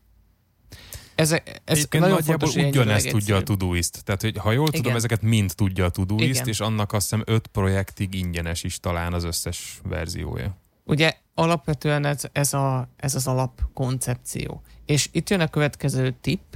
Ez, 1.14 1.34
ez 1.64 1.86
nagyon 1.90 2.10
nagyjából 2.10 2.48
ugyanezt 2.48 3.08
tudja 3.08 3.36
a 3.36 3.42
Todoist. 3.42 4.04
Tehát, 4.04 4.20
hogy 4.20 4.36
ha 4.36 4.52
jól 4.52 4.68
Igen. 4.68 4.80
tudom, 4.82 4.96
ezeket 4.96 5.22
mind 5.22 5.54
tudja 5.54 5.84
a 5.84 5.88
Todoist, 5.90 6.46
és 6.46 6.60
annak 6.60 6.92
azt 6.92 7.10
hiszem 7.10 7.22
öt 7.26 7.46
projektig 7.46 8.14
ingyenes 8.14 8.62
is 8.62 8.80
talán 8.80 9.12
az 9.12 9.24
összes 9.24 9.80
verziója. 9.82 10.56
Ugye 10.84 11.12
alapvetően 11.34 12.04
ez, 12.04 12.22
ez, 12.32 12.54
a, 12.54 12.88
ez 12.96 13.14
az 13.14 13.26
alapkoncepció. 13.26 14.62
És 14.86 15.08
itt 15.12 15.30
jön 15.30 15.40
a 15.40 15.48
következő 15.48 16.14
tipp, 16.20 16.54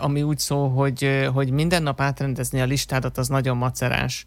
ami 0.00 0.22
úgy 0.22 0.38
szól, 0.38 0.70
hogy, 0.70 1.28
hogy 1.32 1.50
minden 1.50 1.82
nap 1.82 2.00
átrendezni 2.00 2.60
a 2.60 2.64
listádat, 2.64 3.18
az 3.18 3.28
nagyon 3.28 3.56
macerás. 3.56 4.26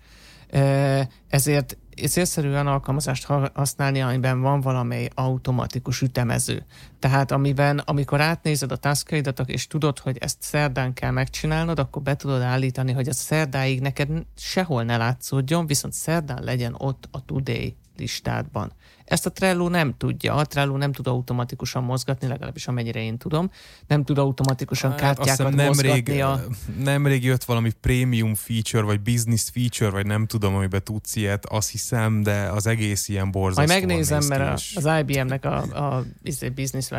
Ezért 1.28 1.78
célszerű 2.08 2.50
olyan 2.50 2.68
alkalmazást 2.68 3.26
használni, 3.54 4.02
amiben 4.02 4.42
van 4.42 4.62
valamely 4.62 5.10
automatikus 5.14 6.02
ütemező. 6.02 6.66
Tehát 7.00 7.32
amiben, 7.32 7.78
amikor 7.78 8.22
átnézed 8.22 8.72
a 8.72 8.76
taskaidat, 8.76 9.42
és 9.46 9.68
tudod, 9.68 10.00
hogy 10.00 10.18
ezt 10.20 10.38
szerdán 10.40 10.94
kell 10.94 11.12
megcsinálnod, 11.12 11.80
akkor 11.80 12.02
be 12.02 12.16
tudod 12.16 12.42
állítani, 12.42 12.92
hogy 12.92 13.08
a 13.08 13.14
szerdáig 13.14 13.82
neked 13.82 14.10
sehol 14.36 14.84
ne 14.84 14.98
látszódjon, 14.98 15.68
viszont 15.68 15.94
szerdán 15.94 16.44
legyen 16.44 16.76
ott 16.78 17.08
a 17.12 17.26
today 17.26 17.76
listádban. 17.98 18.72
Ezt 19.08 19.26
a 19.26 19.32
Trello 19.32 19.70
nem 19.70 19.94
tudja. 19.98 20.34
A 20.34 20.46
Trello 20.46 20.78
nem 20.78 20.92
tud 20.92 21.08
automatikusan 21.08 21.84
mozgatni, 21.84 22.28
legalábbis 22.28 22.68
amennyire 22.68 23.00
én 23.00 23.18
tudom. 23.18 23.52
Nem 23.88 24.04
tud 24.04 24.18
automatikusan 24.18 24.96
kártyákat 24.96 25.56
nem 25.56 25.66
mozgatni. 25.66 26.22
A... 26.22 26.44
Nemrég 26.84 27.24
jött 27.24 27.44
valami 27.44 27.72
premium 27.82 28.36
feature, 28.36 28.84
vagy 28.84 29.02
business 29.02 29.50
feature, 29.50 29.90
vagy 29.90 30.06
nem 30.06 30.26
tudom, 30.26 30.56
amiben 30.56 30.84
tudsz 30.84 31.16
ilyet, 31.16 31.46
azt 31.46 31.70
hiszem, 31.72 32.24
de 32.24 32.52
az 32.52 32.68
egész 32.68 33.08
ilyen 33.08 33.32
borzasztó. 33.32 33.74
Majd 33.74 33.88
megnézem, 33.88 34.26
mert 34.28 34.58
és... 34.58 34.76
az 34.76 34.90
IBM-nek 35.00 35.46
a, 35.46 35.64
a, 35.64 35.98
a 35.98 36.04
izé, 36.24 36.50
business 36.50 36.90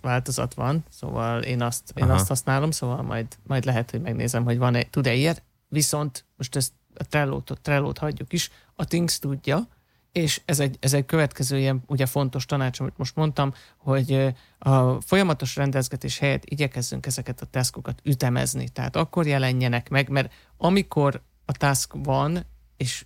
változat 0.00 0.54
van, 0.54 0.84
szóval 0.90 1.42
én 1.42 1.62
azt, 1.62 1.92
én 1.94 2.10
azt 2.10 2.28
használom, 2.28 2.70
szóval 2.70 3.02
majd, 3.02 3.26
majd 3.46 3.64
lehet, 3.64 3.90
hogy 3.90 4.00
megnézem, 4.00 4.44
hogy 4.44 4.58
van-e, 4.58 4.82
tud-e 4.82 5.14
ilyet. 5.14 5.42
Viszont 5.68 6.24
most 6.36 6.56
ezt 6.56 6.72
a 6.94 7.04
Trello-t, 7.04 7.58
Trello-t 7.62 7.98
hagyjuk 7.98 8.32
is, 8.32 8.50
a 8.74 8.84
Things 8.84 9.18
tudja, 9.18 9.68
és 10.12 10.40
ez 10.44 10.60
egy, 10.60 10.76
ez 10.80 10.92
egy 10.92 11.06
következő 11.06 11.58
ilyen 11.58 11.82
ugye 11.86 12.06
fontos 12.06 12.44
tanács, 12.46 12.80
amit 12.80 12.98
most 12.98 13.16
mondtam, 13.16 13.54
hogy 13.76 14.34
a 14.58 15.00
folyamatos 15.00 15.56
rendezgetés 15.56 16.18
helyett 16.18 16.44
igyekezzünk 16.44 17.06
ezeket 17.06 17.40
a 17.40 17.46
taskokat 17.46 18.00
ütemezni. 18.04 18.68
Tehát 18.68 18.96
akkor 18.96 19.26
jelenjenek 19.26 19.88
meg, 19.88 20.08
mert 20.08 20.32
amikor 20.56 21.22
a 21.44 21.52
task 21.52 21.92
van, 22.02 22.46
és 22.76 23.04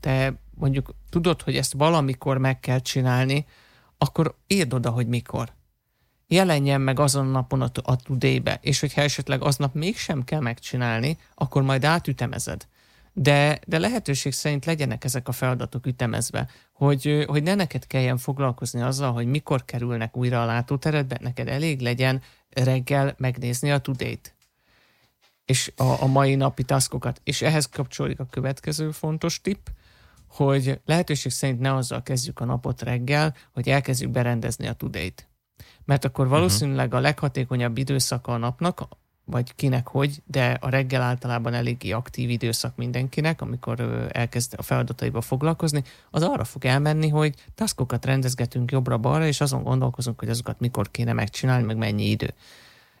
te 0.00 0.34
mondjuk 0.54 0.94
tudod, 1.10 1.42
hogy 1.42 1.56
ezt 1.56 1.72
valamikor 1.72 2.38
meg 2.38 2.60
kell 2.60 2.80
csinálni, 2.80 3.46
akkor 3.98 4.34
írd 4.46 4.74
oda, 4.74 4.90
hogy 4.90 5.06
mikor. 5.06 5.52
Jelenjen 6.26 6.80
meg 6.80 6.98
azon 7.00 7.26
napon 7.26 7.62
a, 7.62 7.70
a 7.82 7.96
today-be, 7.96 8.58
és 8.60 8.80
hogyha 8.80 9.00
esetleg 9.00 9.42
aznap 9.42 9.74
mégsem 9.74 10.24
kell 10.24 10.40
megcsinálni, 10.40 11.18
akkor 11.34 11.62
majd 11.62 11.84
átütemezed 11.84 12.66
de, 13.12 13.60
de 13.66 13.78
lehetőség 13.78 14.32
szerint 14.32 14.64
legyenek 14.64 15.04
ezek 15.04 15.28
a 15.28 15.32
feladatok 15.32 15.86
ütemezve, 15.86 16.48
hogy, 16.72 17.24
hogy 17.26 17.42
ne 17.42 17.54
neked 17.54 17.86
kelljen 17.86 18.16
foglalkozni 18.16 18.80
azzal, 18.80 19.12
hogy 19.12 19.26
mikor 19.26 19.64
kerülnek 19.64 20.16
újra 20.16 20.42
a 20.42 20.46
látóteredbe, 20.46 21.18
neked 21.20 21.48
elég 21.48 21.80
legyen 21.80 22.22
reggel 22.50 23.14
megnézni 23.18 23.70
a 23.70 23.78
tudét 23.78 24.34
és 25.44 25.72
a, 25.76 26.02
a 26.02 26.06
mai 26.06 26.34
napi 26.34 26.62
taskokat. 26.62 27.20
És 27.24 27.42
ehhez 27.42 27.66
kapcsolódik 27.66 28.20
a 28.20 28.26
következő 28.30 28.90
fontos 28.90 29.40
tipp, 29.40 29.66
hogy 30.28 30.80
lehetőség 30.84 31.32
szerint 31.32 31.60
ne 31.60 31.74
azzal 31.74 32.02
kezdjük 32.02 32.40
a 32.40 32.44
napot 32.44 32.82
reggel, 32.82 33.34
hogy 33.52 33.68
elkezdjük 33.68 34.10
berendezni 34.10 34.66
a 34.66 34.72
tudét. 34.72 35.28
Mert 35.84 36.04
akkor 36.04 36.24
mhm. 36.24 36.34
valószínűleg 36.34 36.94
a 36.94 37.00
leghatékonyabb 37.00 37.78
időszaka 37.78 38.32
a 38.32 38.36
napnak 38.36 38.80
vagy 39.24 39.54
kinek 39.54 39.88
hogy, 39.88 40.22
de 40.26 40.58
a 40.60 40.68
reggel 40.68 41.02
általában 41.02 41.54
eléggé 41.54 41.90
aktív 41.90 42.30
időszak 42.30 42.76
mindenkinek, 42.76 43.40
amikor 43.40 44.08
elkezd 44.12 44.54
a 44.56 44.62
feladataiba 44.62 45.20
foglalkozni, 45.20 45.82
az 46.10 46.22
arra 46.22 46.44
fog 46.44 46.64
elmenni, 46.64 47.08
hogy 47.08 47.34
taskokat 47.54 48.04
rendezgetünk 48.04 48.70
jobbra-balra, 48.70 49.26
és 49.26 49.40
azon 49.40 49.62
gondolkozunk, 49.62 50.18
hogy 50.18 50.28
azokat 50.28 50.60
mikor 50.60 50.90
kéne 50.90 51.12
megcsinálni, 51.12 51.64
meg 51.64 51.76
mennyi 51.76 52.10
idő. 52.10 52.34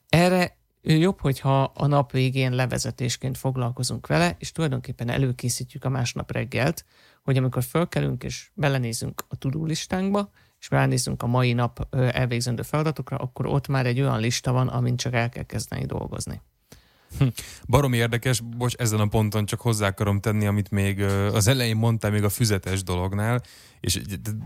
Erre 0.08 0.56
jobb, 0.82 1.20
hogyha 1.20 1.62
a 1.62 1.86
nap 1.86 2.12
végén 2.12 2.52
levezetésként 2.52 3.38
foglalkozunk 3.38 4.06
vele, 4.06 4.36
és 4.38 4.52
tulajdonképpen 4.52 5.08
előkészítjük 5.08 5.84
a 5.84 5.88
másnap 5.88 6.32
reggelt, 6.32 6.84
hogy 7.22 7.36
amikor 7.36 7.62
fölkelünk 7.62 8.24
és 8.24 8.50
belenézünk 8.54 9.24
a 9.28 9.36
tudulistánkba, 9.36 10.30
és 10.62 10.70
ránézzünk 10.70 11.22
a 11.22 11.26
mai 11.26 11.52
nap 11.52 11.86
elvégzendő 11.90 12.62
feladatokra, 12.62 13.16
akkor 13.16 13.46
ott 13.46 13.68
már 13.68 13.86
egy 13.86 14.00
olyan 14.00 14.20
lista 14.20 14.52
van, 14.52 14.68
amin 14.68 14.96
csak 14.96 15.14
el 15.14 15.28
kell 15.28 15.42
kezdeni 15.42 15.86
dolgozni. 15.86 16.40
Hm. 17.18 17.26
Barom 17.68 17.92
érdekes, 17.92 18.40
bocs, 18.40 18.74
ezen 18.74 19.00
a 19.00 19.06
ponton 19.06 19.44
csak 19.44 19.60
hozzá 19.60 19.86
akarom 19.86 20.20
tenni, 20.20 20.46
amit 20.46 20.70
még 20.70 21.00
az 21.32 21.46
elején 21.46 21.76
mondtál 21.76 22.10
még 22.10 22.24
a 22.24 22.28
füzetes 22.28 22.82
dolognál, 22.82 23.42
és 23.80 24.00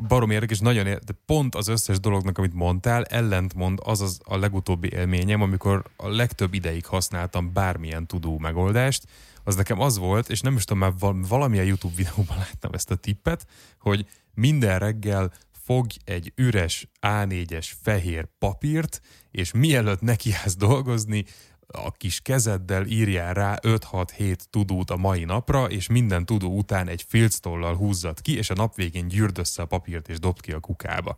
barom 0.09 0.31
érdekes, 0.31 0.59
nagyon 0.59 0.87
érdekes, 0.87 1.17
pont 1.27 1.55
az 1.55 1.69
összes 1.69 2.01
dolognak, 2.01 2.39
amit 2.39 2.55
mondtál, 2.55 3.05
ellentmond 3.05 3.79
az, 3.83 4.01
az 4.01 4.21
a 4.25 4.37
legutóbbi 4.37 4.93
élményem, 4.93 5.43
amikor 5.43 5.85
a 5.97 6.09
legtöbb 6.09 6.55
ideig 6.55 6.87
használtam 6.87 7.53
bármilyen 7.53 8.07
tudó 8.07 8.39
megoldást, 8.39 9.07
az 9.45 9.55
nekem 9.55 9.81
az 9.81 9.99
volt, 9.99 10.29
és 10.29 10.41
nem 10.41 10.57
is 10.57 10.65
tudom, 10.65 10.79
már 10.79 11.13
valamilyen 11.29 11.67
YouTube 11.67 11.95
videóban 11.97 12.37
láttam 12.37 12.73
ezt 12.73 12.91
a 12.91 12.95
tippet, 12.95 13.47
hogy 13.79 14.07
minden 14.35 14.79
reggel 14.79 15.33
fogj 15.67 15.97
egy 16.05 16.33
üres 16.37 16.89
A4-es 17.01 17.69
fehér 17.83 18.29
papírt, 18.39 19.01
és 19.31 19.53
mielőtt 19.53 20.01
nekiállsz 20.01 20.57
dolgozni, 20.57 21.25
a 21.67 21.93
kis 21.93 22.21
kezeddel 22.21 22.87
írjál 22.87 23.35
rá 23.35 23.59
5-6-7 23.63 24.37
tudót 24.51 24.91
a 24.91 24.97
mai 24.97 25.25
napra, 25.25 25.65
és 25.65 25.87
minden 25.87 26.25
tudó 26.25 26.57
után 26.57 26.89
egy 26.89 27.05
filctollal 27.09 27.77
húzzad 27.77 28.21
ki, 28.21 28.37
és 28.37 28.51
a 28.51 28.55
nap 28.55 28.75
végén 28.75 29.09
gyűrd 29.09 29.39
össze 29.39 29.63
a 29.63 29.67
papírt, 29.67 30.09
és 30.09 30.19
dobd 30.19 30.41
ki 30.41 30.53
a 30.53 30.61
kukába. 30.61 31.17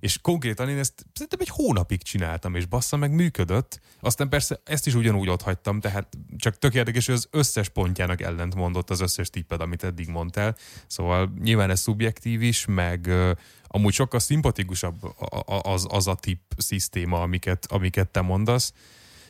És 0.00 0.18
konkrétan 0.18 0.68
én 0.68 0.78
ezt 0.78 1.06
szerintem 1.12 1.40
egy 1.40 1.48
hónapig 1.48 2.02
csináltam, 2.02 2.54
és 2.54 2.66
bassza 2.66 2.96
meg 2.96 3.12
működött. 3.12 3.80
Aztán 4.00 4.28
persze 4.28 4.60
ezt 4.64 4.86
is 4.86 4.94
ugyanúgy 4.94 5.28
ott 5.28 5.42
hagytam, 5.42 5.80
tehát 5.80 6.08
csak 6.36 6.58
tök 6.58 6.74
érdekes, 6.74 7.06
hogy 7.06 7.14
az 7.14 7.28
összes 7.30 7.68
pontjának 7.68 8.20
ellent 8.20 8.54
mondott 8.54 8.90
az 8.90 9.00
összes 9.00 9.30
tipped, 9.30 9.60
amit 9.60 9.84
eddig 9.84 10.08
mondtál. 10.08 10.56
Szóval 10.86 11.32
nyilván 11.40 11.70
ez 11.70 11.80
szubjektív 11.80 12.42
is, 12.42 12.64
meg 12.66 13.04
uh, 13.08 13.30
amúgy 13.68 13.92
sokkal 13.92 14.20
szimpatikusabb 14.20 15.14
az, 15.46 15.86
az 15.90 16.06
a 16.06 16.14
tipp 16.14 16.50
szisztéma, 16.56 17.20
amiket, 17.20 17.66
amiket 17.70 18.08
te 18.08 18.20
mondasz. 18.20 18.72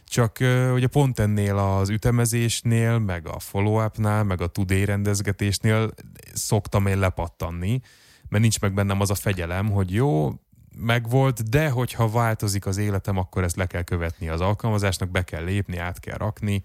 Csak 0.04 0.38
ugye 0.74 0.86
pont 0.86 1.18
ennél 1.18 1.56
az 1.56 1.88
ütemezésnél, 1.88 2.98
meg 2.98 3.28
a 3.28 3.38
follow-upnál, 3.38 4.24
meg 4.24 4.40
a 4.40 4.46
today 4.46 4.84
rendezgetésnél 4.84 5.90
szoktam 6.32 6.86
én 6.86 6.98
lepattanni, 6.98 7.80
mert 8.28 8.42
nincs 8.42 8.60
meg 8.60 8.74
bennem 8.74 9.00
az 9.00 9.10
a 9.10 9.14
fegyelem, 9.14 9.70
hogy 9.70 9.92
jó, 9.92 10.32
megvolt, 10.76 11.48
de 11.48 11.68
hogyha 11.68 12.08
változik 12.08 12.66
az 12.66 12.76
életem, 12.76 13.16
akkor 13.16 13.44
ezt 13.44 13.56
le 13.56 13.66
kell 13.66 13.82
követni 13.82 14.28
az 14.28 14.40
alkalmazásnak, 14.40 15.08
be 15.10 15.24
kell 15.24 15.44
lépni, 15.44 15.76
át 15.76 16.00
kell 16.00 16.16
rakni. 16.16 16.62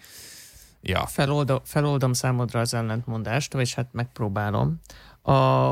Ja. 0.81 1.05
Feloldom, 1.05 1.59
feloldom 1.63 2.13
számodra 2.13 2.59
az 2.59 2.73
ellentmondást, 2.73 3.53
vagy 3.53 3.73
hát 3.73 3.87
megpróbálom. 3.91 4.79
A, 5.21 5.71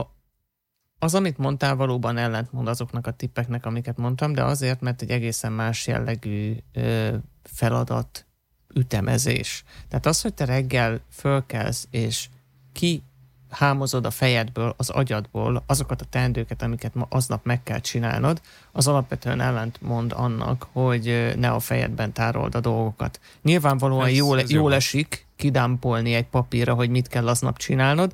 az, 1.00 1.16
amit 1.16 1.38
mondtál, 1.38 1.76
valóban 1.76 2.18
ellentmond 2.18 2.68
azoknak 2.68 3.08
a 3.08 3.12
tippeknek, 3.12 3.66
amiket 3.66 3.98
mondtam, 3.98 4.34
de 4.34 4.44
azért, 4.44 4.82
mert 4.82 5.02
egy 5.02 5.10
egészen 5.10 5.52
más 5.52 5.88
jellegű 5.88 6.56
ö, 6.74 7.16
feladat 7.44 8.26
ütemezés. 8.74 9.64
Tehát 9.88 10.06
az, 10.06 10.22
hogy 10.22 10.34
te 10.34 10.46
reggel 10.46 11.02
fölkelsz, 11.10 11.88
és 11.90 12.30
ki 12.72 13.04
hámozod 13.52 14.06
a 14.06 14.10
fejedből, 14.10 14.74
az 14.78 14.90
agyadból 14.90 15.64
azokat 15.66 16.02
a 16.02 16.06
teendőket, 16.06 16.62
amiket 16.62 16.96
ma 16.96 17.08
aznap 17.10 17.46
meg 17.46 17.64
kell 17.64 17.80
csinálnod, 17.80 18.42
az 18.72 18.88
alapvetően 18.88 19.42
ellentmond 19.42 20.14
annak, 20.16 20.68
hogy 20.72 21.34
ne 21.38 21.50
a 21.50 21.60
fejedben 21.60 22.14
tárold 22.14 22.56
a 22.56 22.60
dolgokat. 22.60 23.20
Nyilvánvalóan 23.42 24.08
ez, 24.08 24.16
jól, 24.16 24.40
ez 24.40 24.52
jól 24.52 24.74
esik 24.74 25.26
kidámpolni 25.36 26.14
egy 26.14 26.28
papírra, 26.28 26.74
hogy 26.74 26.90
mit 26.90 27.08
kell 27.08 27.28
aznap 27.28 27.58
csinálnod, 27.58 28.14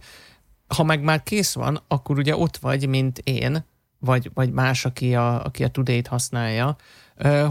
ha 0.68 0.84
meg 0.84 1.02
már 1.02 1.24
kész 1.24 1.54
van, 1.54 1.82
akkor 1.88 2.18
ugye 2.18 2.36
ott 2.36 2.58
vagy, 2.58 2.88
mint 2.88 3.18
én, 3.18 3.66
vagy, 4.00 4.32
vagy 4.34 4.52
más, 4.52 4.86
aki 4.86 5.16
a, 5.16 5.46
aki 5.46 5.64
a 5.64 5.68
Today-t 5.68 6.08
használja, 6.08 6.76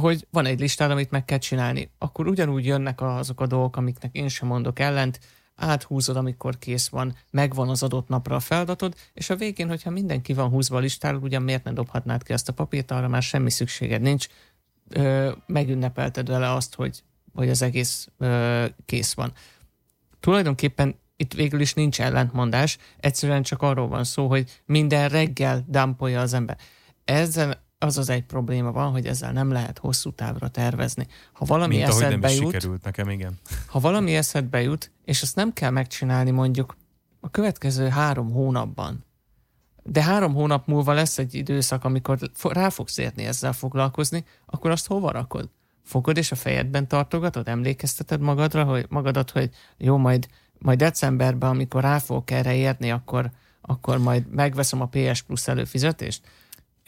hogy 0.00 0.26
van 0.30 0.46
egy 0.46 0.60
listád, 0.60 0.90
amit 0.90 1.10
meg 1.10 1.24
kell 1.24 1.38
csinálni. 1.38 1.90
Akkor 1.98 2.26
ugyanúgy 2.26 2.66
jönnek 2.66 3.00
azok 3.00 3.40
a 3.40 3.46
dolgok, 3.46 3.76
amiknek 3.76 4.14
én 4.14 4.28
sem 4.28 4.48
mondok 4.48 4.78
ellent, 4.78 5.20
áthúzod, 5.56 6.16
amikor 6.16 6.58
kész 6.58 6.88
van, 6.88 7.16
megvan 7.30 7.68
az 7.68 7.82
adott 7.82 8.08
napra 8.08 8.34
a 8.34 8.40
feladatod, 8.40 8.94
és 9.12 9.30
a 9.30 9.36
végén, 9.36 9.68
hogyha 9.68 9.90
mindenki 9.90 10.32
van 10.32 10.48
húzva 10.48 10.76
a 10.76 10.80
listáról, 10.80 11.20
ugyan 11.22 11.42
miért 11.42 11.64
ne 11.64 11.72
dobhatnád 11.72 12.22
ki 12.22 12.32
azt 12.32 12.48
a 12.48 12.52
papírt, 12.52 12.90
arra 12.90 13.08
már 13.08 13.22
semmi 13.22 13.50
szükséged 13.50 14.00
nincs, 14.00 14.26
ö, 14.88 15.32
megünnepelted 15.46 16.28
vele 16.28 16.52
azt, 16.52 16.74
hogy, 16.74 17.02
hogy 17.34 17.48
az 17.48 17.62
egész 17.62 18.08
ö, 18.18 18.64
kész 18.84 19.14
van. 19.14 19.32
Tulajdonképpen 20.20 20.94
itt 21.16 21.32
végül 21.32 21.60
is 21.60 21.74
nincs 21.74 22.00
ellentmondás, 22.00 22.78
egyszerűen 23.00 23.42
csak 23.42 23.62
arról 23.62 23.88
van 23.88 24.04
szó, 24.04 24.28
hogy 24.28 24.62
minden 24.66 25.08
reggel 25.08 25.64
dumpolja 25.68 26.20
az 26.20 26.32
ember. 26.32 26.56
Ezzel 27.04 27.65
az 27.78 27.98
az 27.98 28.08
egy 28.08 28.24
probléma 28.24 28.72
van, 28.72 28.90
hogy 28.90 29.06
ezzel 29.06 29.32
nem 29.32 29.50
lehet 29.50 29.78
hosszú 29.78 30.10
távra 30.10 30.48
tervezni. 30.48 31.06
Ha 31.32 31.44
valami 31.44 31.76
Mint 31.76 31.88
ahogy 31.88 32.02
nem 32.02 32.10
eszedbe 32.10 32.30
is 32.30 32.38
jut, 32.38 32.52
sikerült 32.52 32.84
nekem, 32.84 33.10
igen. 33.10 33.38
ha 33.66 33.78
valami 33.78 34.16
eszedbe 34.16 34.62
jut, 34.62 34.90
és 35.04 35.22
azt 35.22 35.36
nem 35.36 35.52
kell 35.52 35.70
megcsinálni 35.70 36.30
mondjuk 36.30 36.76
a 37.20 37.30
következő 37.30 37.88
három 37.88 38.30
hónapban, 38.30 39.04
de 39.82 40.02
három 40.02 40.34
hónap 40.34 40.66
múlva 40.66 40.92
lesz 40.92 41.18
egy 41.18 41.34
időszak, 41.34 41.84
amikor 41.84 42.18
rá 42.42 42.68
fogsz 42.68 42.98
érni 42.98 43.24
ezzel 43.24 43.52
foglalkozni, 43.52 44.24
akkor 44.46 44.70
azt 44.70 44.86
hova 44.86 45.10
rakod? 45.10 45.50
Fogod 45.82 46.16
és 46.16 46.32
a 46.32 46.34
fejedben 46.34 46.88
tartogatod? 46.88 47.48
Emlékezteted 47.48 48.20
magadra, 48.20 48.64
hogy 48.64 48.86
magadat, 48.88 49.30
hogy 49.30 49.50
jó, 49.76 49.96
majd, 49.96 50.26
majd 50.58 50.78
decemberben, 50.78 51.50
amikor 51.50 51.82
rá 51.82 51.98
fogok 51.98 52.30
erre 52.30 52.54
érni, 52.54 52.90
akkor, 52.90 53.30
akkor 53.60 53.98
majd 53.98 54.30
megveszem 54.30 54.80
a 54.80 54.88
PS 54.90 55.22
Plus 55.22 55.48
előfizetést? 55.48 56.26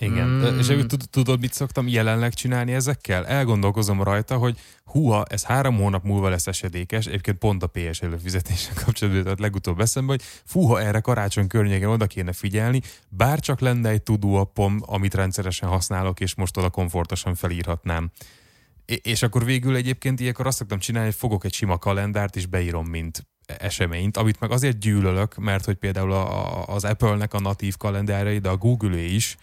Igen. 0.01 0.29
Mm. 0.29 0.59
És 0.59 0.67
tud- 0.67 1.11
tudod, 1.11 1.41
mit 1.41 1.53
szoktam 1.53 1.89
jelenleg 1.89 2.35
csinálni 2.35 2.73
ezekkel? 2.73 3.27
Elgondolkozom 3.27 4.03
rajta, 4.03 4.37
hogy 4.37 4.59
húha, 4.85 5.25
ez 5.29 5.45
három 5.45 5.77
hónap 5.77 6.05
múlva 6.05 6.29
lesz 6.29 6.47
esedékes, 6.47 7.07
egyébként 7.07 7.39
pont 7.39 7.63
a 7.63 7.67
PS 7.67 8.01
előfizetésen 8.01 8.75
kapcsolatban, 8.85 9.23
tehát 9.23 9.41
legutóbb 9.41 9.81
eszembe, 9.81 10.13
hogy 10.13 10.23
fúha, 10.45 10.81
erre 10.81 11.01
karácsony 11.01 11.47
környéken 11.47 11.89
oda 11.89 12.07
kéne 12.07 12.33
figyelni, 12.33 12.83
bár 13.09 13.41
csak 13.41 13.61
lenne 13.61 13.89
egy 13.89 14.03
tudó 14.03 14.35
appom, 14.35 14.81
amit 14.87 15.15
rendszeresen 15.15 15.69
használok, 15.69 16.21
és 16.21 16.35
most 16.35 16.57
oda 16.57 16.71
komfortosan 16.71 17.35
felírhatnám. 17.35 18.11
És 18.85 19.23
akkor 19.23 19.45
végül 19.45 19.77
egyébként 19.77 20.21
ilyenkor 20.21 20.47
azt 20.47 20.59
szoktam 20.59 20.79
csinálni, 20.79 21.09
hogy 21.09 21.19
fogok 21.19 21.45
egy 21.45 21.53
sima 21.53 21.79
kalendárt, 21.79 22.37
és 22.37 22.47
beírom, 22.47 22.87
mint 22.87 23.27
eseményt, 23.47 24.17
amit 24.17 24.41
meg 24.41 24.51
azért 24.51 24.79
gyűlölök, 24.79 25.37
mert 25.37 25.65
hogy 25.65 25.77
például 25.77 26.13
a, 26.13 26.65
az 26.67 26.85
Apple-nek 26.85 27.35
a 27.35 27.41
natív 27.41 27.77
kalendárai, 27.77 28.39
de 28.39 28.49
a 28.49 28.57
Google 28.57 28.97
is, 28.97 29.37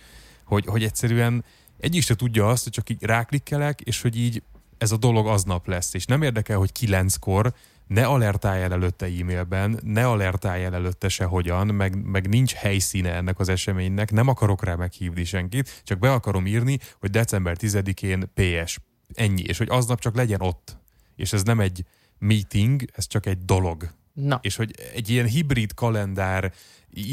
hogy, 0.45 0.65
hogy 0.65 0.83
egyszerűen 0.83 1.43
egy 1.79 1.95
is 1.95 2.05
tudja 2.05 2.49
azt, 2.49 2.63
hogy 2.63 2.73
csak 2.73 2.89
így 2.89 3.03
ráklikkelek, 3.03 3.81
és 3.81 4.01
hogy 4.01 4.17
így 4.17 4.43
ez 4.77 4.91
a 4.91 4.97
dolog 4.97 5.27
aznap 5.27 5.67
lesz, 5.67 5.93
és 5.93 6.05
nem 6.05 6.21
érdekel, 6.21 6.57
hogy 6.57 6.71
kilenckor 6.71 7.53
ne 7.87 8.05
alertálj 8.05 8.61
el 8.63 8.71
előtte 8.71 9.05
e-mailben, 9.05 9.79
ne 9.83 10.07
alertálj 10.07 10.63
el 10.63 10.73
előtte 10.73 11.09
sehogyan, 11.09 11.67
meg, 11.67 12.05
meg 12.05 12.27
nincs 12.27 12.53
helyszíne 12.53 13.13
ennek 13.13 13.39
az 13.39 13.49
eseménynek, 13.49 14.11
nem 14.11 14.27
akarok 14.27 14.63
rá 14.63 14.75
meghívni 14.75 15.23
senkit, 15.23 15.81
csak 15.83 15.99
be 15.99 16.11
akarom 16.11 16.47
írni, 16.47 16.79
hogy 16.99 17.09
december 17.09 17.57
10-én 17.59 18.31
PS. 18.33 18.79
Ennyi, 19.13 19.41
és 19.41 19.57
hogy 19.57 19.69
aznap 19.69 19.99
csak 19.99 20.15
legyen 20.15 20.41
ott. 20.41 20.77
És 21.15 21.33
ez 21.33 21.43
nem 21.43 21.59
egy 21.59 21.85
meeting, 22.19 22.83
ez 22.93 23.07
csak 23.07 23.25
egy 23.25 23.45
dolog. 23.45 23.89
Na, 24.13 24.39
És 24.41 24.55
hogy 24.55 24.73
egy 24.93 25.09
ilyen 25.09 25.25
hibrid 25.25 25.73
kalendár, 25.73 26.53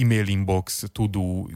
e-mail 0.01 0.27
inbox, 0.27 0.85
tudó 0.93 1.51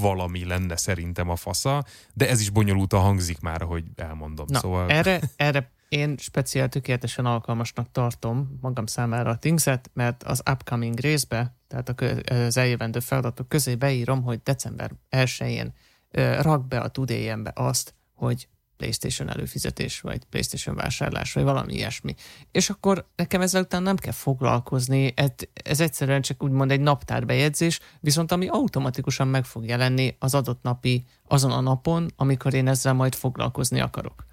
valami 0.00 0.44
lenne 0.44 0.76
szerintem 0.76 1.28
a 1.28 1.36
fasza, 1.36 1.84
de 2.14 2.28
ez 2.28 2.40
is 2.40 2.50
bonyolultan 2.50 3.00
hangzik 3.00 3.40
már, 3.40 3.62
hogy 3.62 3.84
elmondom. 3.96 4.46
Na, 4.48 4.58
szóval... 4.58 4.90
erre, 4.90 5.20
erre 5.36 5.70
én 5.88 6.16
speciál 6.16 6.68
tökéletesen 6.68 7.26
alkalmasnak 7.26 7.90
tartom 7.92 8.58
magam 8.60 8.86
számára 8.86 9.30
a 9.30 9.38
Thingset, 9.38 9.90
mert 9.92 10.22
az 10.22 10.42
upcoming 10.50 10.98
részbe, 10.98 11.54
tehát 11.68 11.88
a 11.88 11.94
az 12.34 12.56
eljövendő 12.56 13.00
feladatok 13.00 13.48
közé 13.48 13.74
beírom, 13.74 14.22
hogy 14.22 14.40
december 14.42 14.90
1-én 15.10 15.72
ö, 16.10 16.40
rak 16.40 16.68
be 16.68 16.80
a 16.80 16.88
tudéjembe 16.88 17.52
azt, 17.54 17.94
hogy 18.14 18.48
PlayStation 18.80 19.30
előfizetés, 19.30 20.00
vagy 20.00 20.24
PlayStation 20.24 20.74
vásárlás, 20.74 21.32
vagy 21.32 21.42
valami 21.42 21.74
ilyesmi. 21.74 22.14
És 22.52 22.70
akkor 22.70 23.06
nekem 23.16 23.40
ezzel 23.40 23.62
után 23.62 23.82
nem 23.82 23.96
kell 23.96 24.12
foglalkozni, 24.12 25.12
ez, 25.16 25.30
ez 25.52 25.80
egyszerűen 25.80 26.22
csak 26.22 26.42
úgymond 26.42 26.70
egy 26.70 26.80
naptárbejegyzés, 26.80 27.80
viszont 28.00 28.32
ami 28.32 28.46
automatikusan 28.48 29.28
meg 29.28 29.44
fog 29.44 29.64
jelenni 29.64 30.16
az 30.18 30.34
adott 30.34 30.62
napi, 30.62 31.04
azon 31.28 31.50
a 31.50 31.60
napon, 31.60 32.10
amikor 32.16 32.54
én 32.54 32.68
ezzel 32.68 32.92
majd 32.92 33.14
foglalkozni 33.14 33.80
akarok. 33.80 34.24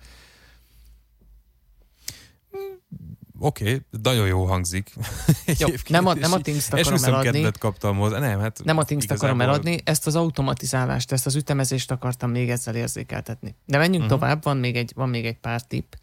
Oké, 3.39 3.63
okay, 3.63 3.81
nagyon 4.03 4.27
jó 4.27 4.45
hangzik. 4.45 4.93
Jó, 5.59 5.67
nem 5.87 6.05
a, 6.05 6.13
nem 6.13 6.31
a 6.31 6.37
Things-t 6.37 6.73
akarom 6.73 7.03
eladni, 7.03 7.51
kaptam 7.59 7.97
hozzá. 7.97 8.19
Nem, 8.19 8.39
hát 8.39 8.59
nem 8.63 8.77
a 8.77 8.81
akarom 8.81 8.99
igazából- 9.01 9.41
eladni, 9.41 9.79
ezt 9.83 10.07
az 10.07 10.15
automatizálást, 10.15 11.11
ezt 11.11 11.25
az 11.25 11.35
ütemezést 11.35 11.91
akartam 11.91 12.31
még 12.31 12.49
ezzel 12.49 12.75
érzékeltetni. 12.75 13.55
De 13.65 13.77
menjünk 13.77 14.03
uh-huh. 14.03 14.19
tovább, 14.19 14.43
van 14.43 14.57
még, 14.57 14.75
egy, 14.75 14.91
van 14.95 15.09
még 15.09 15.25
egy 15.25 15.39
pár 15.39 15.61
tipp. 15.61 15.93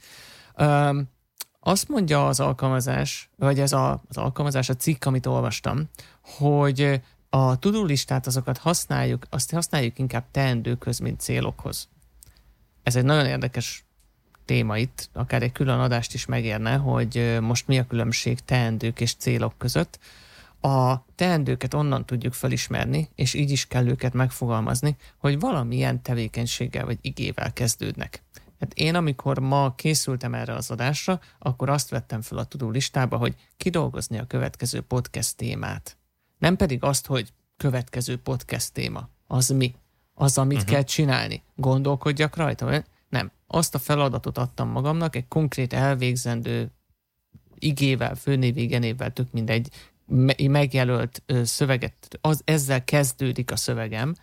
Um, 0.58 1.12
azt 1.60 1.88
mondja 1.88 2.26
az 2.26 2.40
alkalmazás, 2.40 3.30
vagy 3.36 3.60
ez 3.60 3.72
a, 3.72 4.02
az 4.08 4.16
alkalmazás, 4.16 4.68
a 4.68 4.74
cikk, 4.74 5.04
amit 5.04 5.26
olvastam, 5.26 5.88
hogy 6.20 7.00
a 7.30 7.58
to 7.58 7.84
listát 7.84 8.26
azokat 8.26 8.58
használjuk, 8.58 9.26
azt 9.30 9.50
használjuk 9.50 9.98
inkább 9.98 10.24
teendőköz, 10.30 10.98
mint 10.98 11.20
célokhoz. 11.20 11.88
Ez 12.82 12.96
egy 12.96 13.04
nagyon 13.04 13.26
érdekes 13.26 13.84
téma 14.44 14.78
itt, 14.78 15.08
akár 15.12 15.42
egy 15.42 15.52
külön 15.52 15.78
adást 15.78 16.14
is 16.14 16.26
megérne, 16.26 16.76
hogy 16.76 17.38
most 17.40 17.66
mi 17.66 17.78
a 17.78 17.86
különbség 17.86 18.40
teendők 18.40 19.00
és 19.00 19.14
célok 19.14 19.54
között. 19.58 19.98
A 20.60 21.04
teendőket 21.14 21.74
onnan 21.74 22.04
tudjuk 22.04 22.32
felismerni, 22.32 23.08
és 23.14 23.34
így 23.34 23.50
is 23.50 23.66
kell 23.66 23.86
őket 23.86 24.12
megfogalmazni, 24.12 24.96
hogy 25.18 25.40
valamilyen 25.40 26.02
tevékenységgel 26.02 26.84
vagy 26.84 26.98
igével 27.00 27.52
kezdődnek. 27.52 28.22
Hát 28.60 28.72
én, 28.74 28.94
amikor 28.94 29.38
ma 29.38 29.74
készültem 29.74 30.34
erre 30.34 30.54
az 30.54 30.70
adásra, 30.70 31.20
akkor 31.38 31.68
azt 31.70 31.88
vettem 31.88 32.22
fel 32.22 32.38
a 32.38 32.44
tudó 32.44 32.70
listába, 32.70 33.16
hogy 33.16 33.34
kidolgozni 33.56 34.18
a 34.18 34.26
következő 34.26 34.80
podcast 34.80 35.36
témát. 35.36 35.96
Nem 36.38 36.56
pedig 36.56 36.82
azt, 36.82 37.06
hogy 37.06 37.32
következő 37.56 38.16
podcast 38.16 38.72
téma. 38.72 39.08
Az 39.26 39.48
mi? 39.48 39.74
Az, 40.14 40.38
amit 40.38 40.56
uh-huh. 40.56 40.72
kell 40.72 40.82
csinálni. 40.82 41.42
Gondolkodjak 41.56 42.36
rajta. 42.36 42.84
Nem. 43.14 43.30
Azt 43.46 43.74
a 43.74 43.78
feladatot 43.78 44.38
adtam 44.38 44.68
magamnak, 44.68 45.16
egy 45.16 45.28
konkrét 45.28 45.72
elvégzendő 45.72 46.70
igével, 47.58 48.14
főnévigenével, 48.14 49.12
tök 49.12 49.32
mindegy, 49.32 49.68
me- 50.06 50.48
megjelölt 50.48 51.22
szöveget, 51.42 52.18
az, 52.20 52.42
ezzel 52.44 52.84
kezdődik 52.84 53.50
a 53.50 53.56
szövegem, 53.56 54.14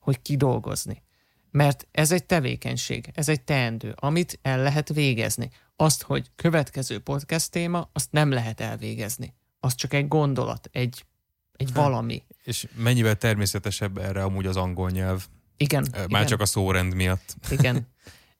hogy 0.00 0.22
kidolgozni. 0.22 1.02
Mert 1.50 1.86
ez 1.90 2.12
egy 2.12 2.24
tevékenység, 2.24 3.10
ez 3.14 3.28
egy 3.28 3.42
teendő, 3.42 3.94
amit 3.96 4.38
el 4.42 4.62
lehet 4.62 4.88
végezni. 4.88 5.50
Azt, 5.76 6.02
hogy 6.02 6.30
következő 6.36 6.98
podcast 6.98 7.50
téma, 7.50 7.90
azt 7.92 8.12
nem 8.12 8.30
lehet 8.30 8.60
elvégezni. 8.60 9.34
Az 9.60 9.74
csak 9.74 9.94
egy 9.94 10.08
gondolat, 10.08 10.68
egy, 10.72 11.04
egy 11.52 11.72
valami. 11.72 12.22
És 12.44 12.68
mennyivel 12.74 13.16
természetesebb 13.16 13.98
erre 13.98 14.22
amúgy 14.22 14.46
az 14.46 14.56
angol 14.56 14.90
nyelv? 14.90 15.26
Igen. 15.56 15.86
Már 15.92 16.06
igen. 16.08 16.26
csak 16.26 16.40
a 16.40 16.46
szórend 16.46 16.94
miatt. 16.94 17.34
Igen. 17.50 17.76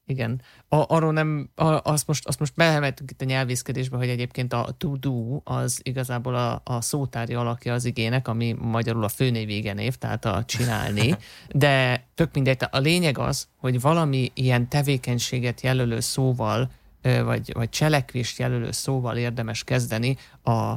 Igen. 0.09 0.41
A, 0.67 0.95
arról 0.95 1.13
nem, 1.13 1.49
a, 1.55 1.91
azt 1.91 2.07
most, 2.07 2.27
azt 2.27 2.39
most 2.39 2.55
belemeltünk 2.55 3.11
itt 3.11 3.21
a 3.21 3.25
nyelvészkedésbe, 3.25 3.97
hogy 3.97 4.09
egyébként 4.09 4.53
a 4.53 4.69
to 4.77 4.95
do 4.95 5.39
az 5.43 5.79
igazából 5.83 6.35
a, 6.35 6.61
a 6.63 6.81
szótári 6.81 7.33
alakja 7.33 7.73
az 7.73 7.85
igének, 7.85 8.27
ami 8.27 8.55
magyarul 8.59 9.03
a 9.03 9.07
főnév 9.07 9.73
név, 9.75 9.95
tehát 9.95 10.25
a 10.25 10.43
csinálni, 10.45 11.17
de 11.51 12.05
tök 12.15 12.33
mindegy. 12.33 12.57
A 12.69 12.77
lényeg 12.77 13.17
az, 13.17 13.47
hogy 13.57 13.81
valami 13.81 14.31
ilyen 14.33 14.69
tevékenységet 14.69 15.61
jelölő 15.61 15.99
szóval, 15.99 16.71
vagy, 17.01 17.53
vagy 17.53 17.69
cselekvést 17.69 18.39
jelölő 18.39 18.71
szóval 18.71 19.17
érdemes 19.17 19.63
kezdeni 19.63 20.17
a, 20.43 20.73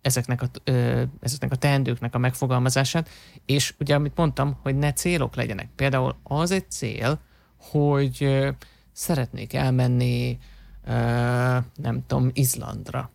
ezeknek 0.00 0.42
a, 0.42 0.46
ö, 0.64 1.02
ezeknek 1.20 1.52
a 1.52 1.56
teendőknek 1.56 2.14
a 2.14 2.18
megfogalmazását, 2.18 3.08
és 3.46 3.74
ugye 3.78 3.94
amit 3.94 4.16
mondtam, 4.16 4.58
hogy 4.62 4.76
ne 4.76 4.92
célok 4.92 5.36
legyenek. 5.36 5.68
Például 5.76 6.16
az 6.22 6.50
egy 6.50 6.70
cél, 6.70 7.20
hogy 7.70 8.46
szeretnék 8.92 9.52
elmenni, 9.54 10.38
nem 11.74 12.04
tudom, 12.06 12.30
Izlandra. 12.32 13.10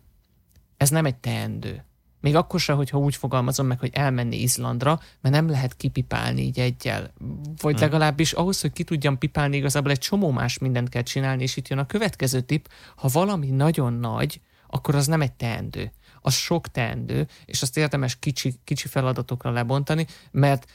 Ez 0.76 0.90
nem 0.90 1.04
egy 1.04 1.16
teendő. 1.16 1.82
Még 2.20 2.34
akkor 2.36 2.60
sem, 2.60 2.76
hogyha 2.76 2.98
úgy 2.98 3.16
fogalmazom 3.16 3.66
meg, 3.66 3.78
hogy 3.78 3.90
elmenni 3.92 4.36
Izlandra, 4.36 5.00
mert 5.20 5.34
nem 5.34 5.48
lehet 5.48 5.76
kipipálni 5.76 6.42
így 6.42 6.58
egyel. 6.58 7.12
Vagy 7.60 7.78
legalábbis 7.78 8.32
ahhoz, 8.32 8.60
hogy 8.60 8.72
ki 8.72 8.84
tudjam 8.84 9.18
pipálni, 9.18 9.56
igazából 9.56 9.90
egy 9.90 9.98
csomó 9.98 10.30
más 10.30 10.58
mindent 10.58 10.88
kell 10.88 11.02
csinálni, 11.02 11.42
és 11.42 11.56
itt 11.56 11.68
jön 11.68 11.78
a 11.78 11.86
következő 11.86 12.40
tip, 12.40 12.68
ha 12.96 13.08
valami 13.08 13.50
nagyon 13.50 13.92
nagy, 13.92 14.40
akkor 14.66 14.94
az 14.94 15.06
nem 15.06 15.20
egy 15.20 15.32
teendő. 15.32 15.92
Az 16.20 16.34
sok 16.34 16.68
teendő, 16.68 17.26
és 17.44 17.62
azt 17.62 17.76
érdemes 17.76 18.18
kicsi, 18.18 18.54
kicsi 18.64 18.88
feladatokra 18.88 19.50
lebontani, 19.50 20.06
mert 20.30 20.72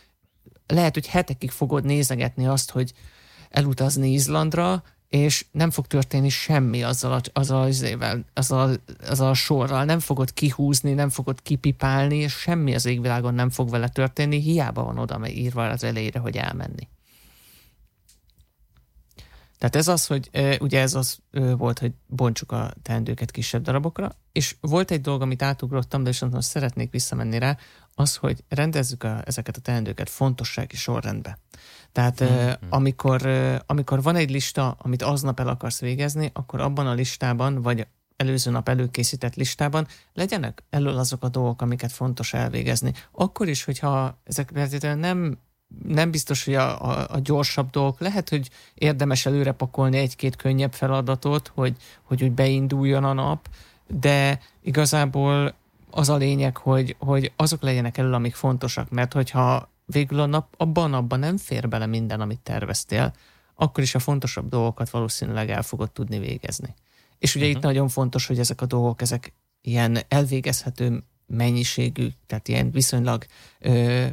lehet, 0.67 0.93
hogy 0.93 1.07
hetekig 1.07 1.51
fogod 1.51 1.85
nézegetni 1.85 2.47
azt, 2.47 2.71
hogy 2.71 2.93
elutazni 3.53 4.11
Izlandra, 4.11 4.83
és 5.09 5.45
nem 5.51 5.69
fog 5.71 5.87
történni 5.87 6.29
semmi 6.29 6.83
azzal 6.83 7.11
a, 7.11 7.21
azzal 7.33 7.61
az 7.61 7.81
ével, 7.81 8.25
azzal, 8.33 8.75
azzal 9.09 9.29
a 9.29 9.33
sorral, 9.33 9.83
nem 9.85 9.99
fogod 9.99 10.33
kihúzni, 10.33 10.93
nem 10.93 11.09
fogod 11.09 11.41
kipipálni, 11.41 12.15
és 12.15 12.33
semmi 12.33 12.75
az 12.75 12.85
égvilágon 12.85 13.33
nem 13.33 13.49
fog 13.49 13.69
vele 13.69 13.89
történni, 13.89 14.39
hiába 14.39 14.83
van 14.83 14.97
oda 14.97 15.27
írva 15.27 15.69
az 15.69 15.83
elejére, 15.83 16.19
hogy 16.19 16.37
elmenni. 16.37 16.87
Tehát 19.63 19.77
ez 19.77 19.87
az, 19.87 20.07
hogy 20.07 20.29
ugye 20.59 20.79
ez 20.81 20.93
az 20.93 21.17
volt, 21.57 21.79
hogy 21.79 21.91
bontsuk 22.07 22.51
a 22.51 22.73
teendőket 22.81 23.31
kisebb 23.31 23.61
darabokra, 23.61 24.15
és 24.31 24.55
volt 24.61 24.91
egy 24.91 25.01
dolog, 25.01 25.21
amit 25.21 25.41
átugrottam, 25.41 26.03
de 26.03 26.09
viszont 26.09 26.33
most 26.33 26.47
szeretnék 26.47 26.91
visszamenni 26.91 27.39
rá, 27.39 27.57
az, 27.95 28.15
hogy 28.15 28.43
rendezzük 28.49 29.03
a, 29.03 29.21
ezeket 29.25 29.57
a 29.57 29.61
teendőket 29.61 30.09
fontossági 30.09 30.75
sorrendbe. 30.75 31.37
Tehát 31.91 32.23
mm-hmm. 32.23 32.51
amikor, 32.69 33.27
amikor 33.65 34.01
van 34.01 34.15
egy 34.15 34.31
lista, 34.31 34.75
amit 34.79 35.01
aznap 35.01 35.39
el 35.39 35.47
akarsz 35.47 35.79
végezni, 35.79 36.31
akkor 36.33 36.61
abban 36.61 36.87
a 36.87 36.93
listában, 36.93 37.61
vagy 37.61 37.87
előző 38.15 38.51
nap 38.51 38.69
előkészített 38.69 39.35
listában 39.35 39.87
legyenek 40.13 40.63
elől 40.69 40.97
azok 40.97 41.23
a 41.23 41.29
dolgok, 41.29 41.61
amiket 41.61 41.91
fontos 41.91 42.33
elvégezni. 42.33 42.93
Akkor 43.11 43.47
is, 43.47 43.63
hogyha 43.63 44.19
ezek 44.23 44.51
nem 44.79 45.37
nem 45.87 46.11
biztos, 46.11 46.45
hogy 46.45 46.53
a, 46.53 46.81
a, 46.81 47.07
a 47.09 47.19
gyorsabb 47.19 47.69
dolgok. 47.69 47.99
Lehet, 47.99 48.29
hogy 48.29 48.49
érdemes 48.73 49.25
előre 49.25 49.51
pakolni 49.51 49.97
egy-két 49.97 50.35
könnyebb 50.35 50.73
feladatot, 50.73 51.51
hogy, 51.55 51.75
hogy 52.03 52.23
úgy 52.23 52.31
beinduljon 52.31 53.03
a 53.03 53.13
nap, 53.13 53.49
de 53.87 54.39
igazából 54.61 55.53
az 55.91 56.09
a 56.09 56.15
lényeg, 56.15 56.57
hogy, 56.57 56.95
hogy 56.99 57.31
azok 57.35 57.61
legyenek 57.61 57.97
elő, 57.97 58.11
amik 58.11 58.35
fontosak, 58.35 58.89
mert 58.89 59.13
hogyha 59.13 59.69
végül 59.85 60.19
a 60.19 60.25
nap, 60.25 60.53
abban 60.57 60.83
a 60.83 60.87
napban 60.87 61.19
nem 61.19 61.37
fér 61.37 61.69
bele 61.69 61.85
minden, 61.85 62.21
amit 62.21 62.39
terveztél, 62.39 63.13
akkor 63.55 63.83
is 63.83 63.95
a 63.95 63.99
fontosabb 63.99 64.49
dolgokat 64.49 64.89
valószínűleg 64.89 65.49
el 65.49 65.63
fogod 65.63 65.91
tudni 65.91 66.19
végezni. 66.19 66.73
És 67.19 67.35
ugye 67.35 67.45
uh-huh. 67.45 67.59
itt 67.59 67.65
nagyon 67.65 67.87
fontos, 67.87 68.27
hogy 68.27 68.39
ezek 68.39 68.61
a 68.61 68.65
dolgok, 68.65 69.01
ezek 69.01 69.33
ilyen 69.61 69.97
elvégezhető 70.07 71.03
mennyiségű, 71.27 72.07
tehát 72.27 72.47
ilyen 72.47 72.71
viszonylag 72.71 73.25
ö, 73.59 74.05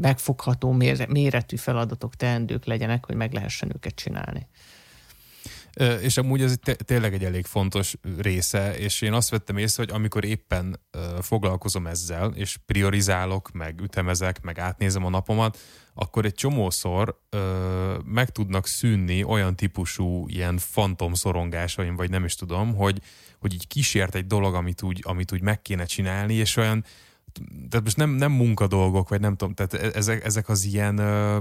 megfogható 0.00 0.72
mér, 0.72 1.08
méretű 1.08 1.56
feladatok, 1.56 2.16
teendők 2.16 2.64
legyenek, 2.64 3.06
hogy 3.06 3.14
meg 3.14 3.32
lehessen 3.32 3.70
őket 3.74 3.94
csinálni. 3.94 4.46
És 6.00 6.16
amúgy 6.16 6.42
ez 6.42 6.54
tényleg 6.84 7.14
egy 7.14 7.24
elég 7.24 7.46
fontos 7.46 7.94
része, 8.18 8.78
és 8.78 9.00
én 9.00 9.12
azt 9.12 9.30
vettem 9.30 9.56
észre, 9.56 9.82
hogy 9.82 9.94
amikor 9.94 10.24
éppen 10.24 10.80
foglalkozom 11.20 11.86
ezzel, 11.86 12.32
és 12.34 12.56
priorizálok, 12.66 13.52
meg 13.52 13.80
ütemezek, 13.80 14.42
meg 14.42 14.58
átnézem 14.58 15.04
a 15.04 15.08
napomat, 15.08 15.58
akkor 15.94 16.24
egy 16.24 16.34
csomószor 16.34 17.20
meg 18.04 18.30
tudnak 18.30 18.66
szűnni 18.66 19.24
olyan 19.24 19.56
típusú 19.56 20.28
ilyen 20.28 20.58
fantom 20.58 21.14
szorongásaim, 21.14 21.96
vagy 21.96 22.10
nem 22.10 22.24
is 22.24 22.34
tudom, 22.34 22.74
hogy, 22.74 23.00
hogy 23.40 23.54
így 23.54 23.66
kísért 23.66 24.14
egy 24.14 24.26
dolog, 24.26 24.54
amit 24.54 24.82
úgy, 24.82 25.00
amit 25.02 25.32
úgy 25.32 25.42
meg 25.42 25.62
kéne 25.62 25.84
csinálni, 25.84 26.34
és 26.34 26.56
olyan, 26.56 26.84
tehát 27.68 27.84
most 27.84 27.96
nem, 27.96 28.10
nem 28.10 28.32
munkadolgok, 28.32 29.08
vagy 29.08 29.20
nem 29.20 29.36
tudom, 29.36 29.54
tehát 29.54 29.74
e-, 29.74 29.98
ezek, 29.98 30.24
ezek 30.24 30.48
az 30.48 30.64
ilyen 30.64 30.98
ö, 30.98 31.38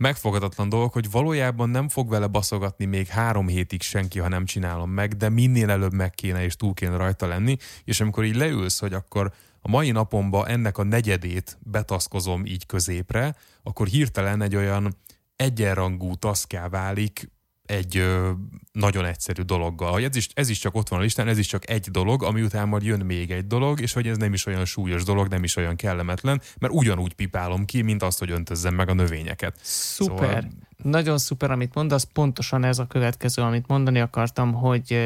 megfogadatlan 0.00 0.68
dolgok, 0.68 0.92
hogy 0.92 1.10
valójában 1.10 1.70
nem 1.70 1.88
fog 1.88 2.08
vele 2.08 2.26
baszogatni 2.26 2.84
még 2.84 3.06
három 3.06 3.48
hétig 3.48 3.82
senki, 3.82 4.18
ha 4.18 4.28
nem 4.28 4.44
csinálom 4.44 4.90
meg, 4.90 5.16
de 5.16 5.28
minél 5.28 5.70
előbb 5.70 5.92
meg 5.92 6.10
kéne 6.10 6.44
és 6.44 6.56
túl 6.56 6.74
kéne 6.74 6.96
rajta 6.96 7.26
lenni, 7.26 7.56
és 7.84 8.00
amikor 8.00 8.24
így 8.24 8.36
leülsz, 8.36 8.78
hogy 8.78 8.92
akkor 8.92 9.32
a 9.60 9.68
mai 9.68 9.90
napomba 9.90 10.46
ennek 10.46 10.78
a 10.78 10.82
negyedét 10.82 11.58
betaszkozom 11.60 12.46
így 12.46 12.66
középre, 12.66 13.36
akkor 13.62 13.86
hirtelen 13.86 14.42
egy 14.42 14.56
olyan 14.56 14.96
egyenrangú 15.36 16.14
taszká 16.14 16.68
válik 16.68 17.30
egy 17.70 17.96
ö, 17.96 18.30
nagyon 18.72 19.04
egyszerű 19.04 19.42
dologgal. 19.42 20.02
Ez 20.02 20.16
is, 20.16 20.28
ez 20.34 20.48
is 20.48 20.58
csak 20.58 20.74
ott 20.74 20.88
van 20.88 20.98
a 20.98 21.02
listán, 21.02 21.28
ez 21.28 21.38
is 21.38 21.46
csak 21.46 21.70
egy 21.70 21.90
dolog, 21.90 22.22
ami 22.22 22.42
után 22.42 22.68
majd 22.68 22.82
jön 22.82 23.00
még 23.00 23.30
egy 23.30 23.46
dolog, 23.46 23.80
és 23.80 23.92
hogy 23.92 24.06
ez 24.06 24.16
nem 24.16 24.32
is 24.32 24.46
olyan 24.46 24.64
súlyos 24.64 25.04
dolog, 25.04 25.28
nem 25.28 25.44
is 25.44 25.56
olyan 25.56 25.76
kellemetlen, 25.76 26.40
mert 26.58 26.72
ugyanúgy 26.72 27.12
pipálom 27.12 27.64
ki, 27.64 27.82
mint 27.82 28.02
azt, 28.02 28.18
hogy 28.18 28.30
öntözzem 28.30 28.74
meg 28.74 28.88
a 28.88 28.94
növényeket. 28.94 29.58
Szuper. 29.62 30.16
Szóval... 30.16 30.44
Nagyon 30.82 31.18
szuper, 31.18 31.50
amit 31.50 31.74
mondasz, 31.74 32.02
pontosan 32.12 32.64
ez 32.64 32.78
a 32.78 32.86
következő, 32.86 33.42
amit 33.42 33.66
mondani 33.66 34.00
akartam, 34.00 34.52
hogy, 34.52 34.98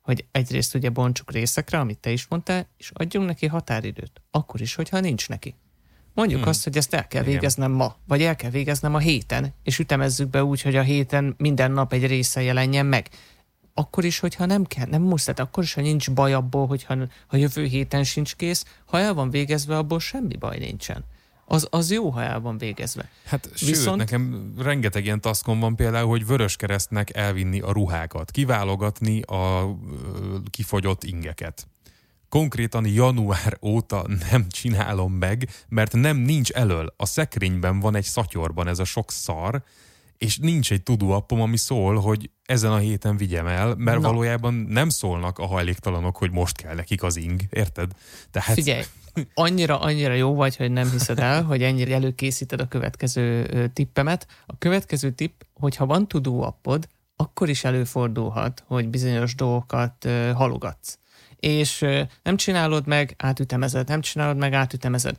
hogy 0.00 0.24
egyrészt 0.30 0.74
ugye 0.74 0.90
bontsuk 0.90 1.32
részekre, 1.32 1.78
amit 1.78 1.98
te 1.98 2.10
is 2.10 2.26
mondtál, 2.28 2.68
és 2.76 2.90
adjunk 2.94 3.26
neki 3.26 3.46
határidőt. 3.46 4.22
Akkor 4.30 4.60
is, 4.60 4.74
hogyha 4.74 5.00
nincs 5.00 5.28
neki. 5.28 5.54
Mondjuk 6.14 6.40
hmm. 6.40 6.48
azt, 6.48 6.64
hogy 6.64 6.76
ezt 6.76 6.94
el 6.94 7.06
kell 7.08 7.22
Igen. 7.22 7.34
végeznem 7.34 7.72
ma, 7.72 7.96
vagy 8.06 8.22
el 8.22 8.36
kell 8.36 8.50
végeznem 8.50 8.94
a 8.94 8.98
héten, 8.98 9.54
és 9.62 9.78
ütemezzük 9.78 10.30
be 10.30 10.44
úgy, 10.44 10.62
hogy 10.62 10.76
a 10.76 10.82
héten 10.82 11.34
minden 11.38 11.72
nap 11.72 11.92
egy 11.92 12.06
része 12.06 12.42
jelenjen 12.42 12.86
meg. 12.86 13.08
Akkor 13.74 14.04
is, 14.04 14.18
hogyha 14.18 14.46
nem 14.46 14.64
kell, 14.64 14.86
nem 14.86 15.02
muszáj, 15.02 15.34
akkor 15.38 15.62
is, 15.62 15.74
ha 15.74 15.80
nincs 15.80 16.10
baj 16.10 16.32
abból, 16.32 16.66
hogyha 16.66 16.96
ha 17.26 17.36
jövő 17.36 17.64
héten 17.64 18.04
sincs 18.04 18.36
kész, 18.36 18.64
ha 18.84 18.98
el 18.98 19.14
van 19.14 19.30
végezve, 19.30 19.76
abból 19.76 20.00
semmi 20.00 20.36
baj 20.36 20.58
nincsen. 20.58 21.04
Az, 21.44 21.66
az 21.70 21.90
jó, 21.90 22.10
ha 22.10 22.22
el 22.22 22.40
van 22.40 22.58
végezve. 22.58 23.08
Hát 23.24 23.50
sőt, 23.54 23.68
Viszont... 23.68 23.96
nekem 23.96 24.52
rengeteg 24.58 25.04
ilyen 25.04 25.20
taszkom 25.20 25.60
van 25.60 25.76
például, 25.76 26.08
hogy 26.08 26.26
vörös 26.26 26.56
keresztnek 26.56 27.16
elvinni 27.16 27.60
a 27.60 27.72
ruhákat, 27.72 28.30
kiválogatni 28.30 29.20
a 29.20 29.76
kifogyott 30.50 31.04
ingeket 31.04 31.66
konkrétan 32.30 32.86
január 32.86 33.58
óta 33.62 34.06
nem 34.30 34.48
csinálom 34.48 35.12
meg, 35.12 35.48
mert 35.68 35.92
nem 35.92 36.16
nincs 36.16 36.50
elől. 36.50 36.94
A 36.96 37.06
szekrényben 37.06 37.80
van 37.80 37.94
egy 37.94 38.04
szatyorban 38.04 38.66
ez 38.68 38.78
a 38.78 38.84
sok 38.84 39.10
szar, 39.10 39.62
és 40.18 40.38
nincs 40.38 40.72
egy 40.72 40.82
tudó 40.82 41.10
appom, 41.10 41.40
ami 41.40 41.56
szól, 41.56 41.96
hogy 41.96 42.30
ezen 42.44 42.72
a 42.72 42.76
héten 42.76 43.16
vigyem 43.16 43.46
el, 43.46 43.74
mert 43.74 44.00
Na. 44.00 44.08
valójában 44.08 44.54
nem 44.54 44.88
szólnak 44.88 45.38
a 45.38 45.46
hajléktalanok, 45.46 46.16
hogy 46.16 46.30
most 46.30 46.56
kell 46.56 46.74
nekik 46.74 47.02
az 47.02 47.16
ing, 47.16 47.40
érted? 47.50 47.90
Tehát... 48.30 48.54
Figyelj, 48.54 48.82
annyira, 49.34 49.80
annyira 49.80 50.12
jó 50.12 50.34
vagy, 50.34 50.56
hogy 50.56 50.70
nem 50.70 50.90
hiszed 50.90 51.18
el, 51.18 51.42
hogy 51.42 51.62
ennyire 51.62 51.94
előkészíted 51.94 52.60
a 52.60 52.68
következő 52.68 53.46
tippemet. 53.72 54.26
A 54.46 54.58
következő 54.58 55.10
tipp, 55.10 55.40
hogyha 55.54 55.86
van 55.86 56.08
tudó 56.08 56.42
appod, 56.42 56.88
akkor 57.16 57.48
is 57.48 57.64
előfordulhat, 57.64 58.64
hogy 58.66 58.88
bizonyos 58.88 59.34
dolgokat 59.34 60.08
halogatsz 60.34 60.99
és 61.40 61.86
nem 62.22 62.36
csinálod 62.36 62.86
meg, 62.86 63.14
átütemezed, 63.18 63.88
nem 63.88 64.00
csinálod 64.00 64.36
meg, 64.36 64.52
átütemezed. 64.52 65.16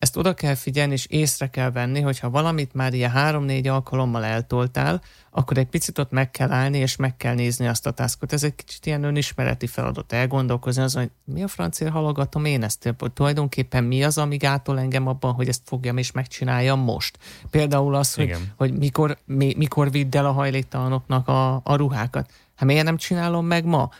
Ezt 0.00 0.16
oda 0.16 0.34
kell 0.34 0.54
figyelni, 0.54 0.92
és 0.92 1.06
észre 1.06 1.50
kell 1.50 1.70
venni, 1.70 2.00
hogyha 2.00 2.30
valamit 2.30 2.74
már 2.74 2.94
ilyen 2.94 3.10
három-négy 3.10 3.66
alkalommal 3.66 4.24
eltoltál, 4.24 5.02
akkor 5.30 5.58
egy 5.58 5.66
picit 5.66 5.98
ott 5.98 6.10
meg 6.10 6.30
kell 6.30 6.50
állni, 6.50 6.78
és 6.78 6.96
meg 6.96 7.16
kell 7.16 7.34
nézni 7.34 7.66
azt 7.66 7.86
a 7.86 7.90
taskot. 7.90 8.32
Ez 8.32 8.44
egy 8.44 8.54
kicsit 8.54 8.86
ilyen 8.86 9.04
önismereti 9.04 9.66
feladat, 9.66 10.12
elgondolkozni 10.12 10.82
azon, 10.82 11.02
hogy 11.02 11.34
mi 11.34 11.42
a 11.42 11.48
francia 11.48 11.90
halogatom 11.90 12.44
én 12.44 12.62
ezt, 12.62 12.94
hogy 12.98 13.12
tulajdonképpen 13.12 13.84
mi 13.84 14.04
az, 14.04 14.18
ami 14.18 14.36
gátol 14.36 14.78
engem 14.78 15.06
abban, 15.06 15.32
hogy 15.32 15.48
ezt 15.48 15.62
fogjam 15.64 15.96
és 15.96 16.12
megcsináljam 16.12 16.80
most. 16.80 17.18
Például 17.50 17.94
az, 17.94 18.14
hogy, 18.14 18.36
hogy 18.56 18.78
mikor, 18.78 19.18
mi, 19.24 19.54
mikor 19.56 19.90
vidd 19.90 20.16
el 20.16 20.26
a 20.26 20.32
hajléktalanoknak 20.32 21.28
a, 21.28 21.54
a 21.54 21.74
ruhákat. 21.74 22.30
Hát 22.54 22.68
miért 22.68 22.84
nem 22.84 22.96
csinálom 22.96 23.46
meg 23.46 23.64
ma? 23.64 23.90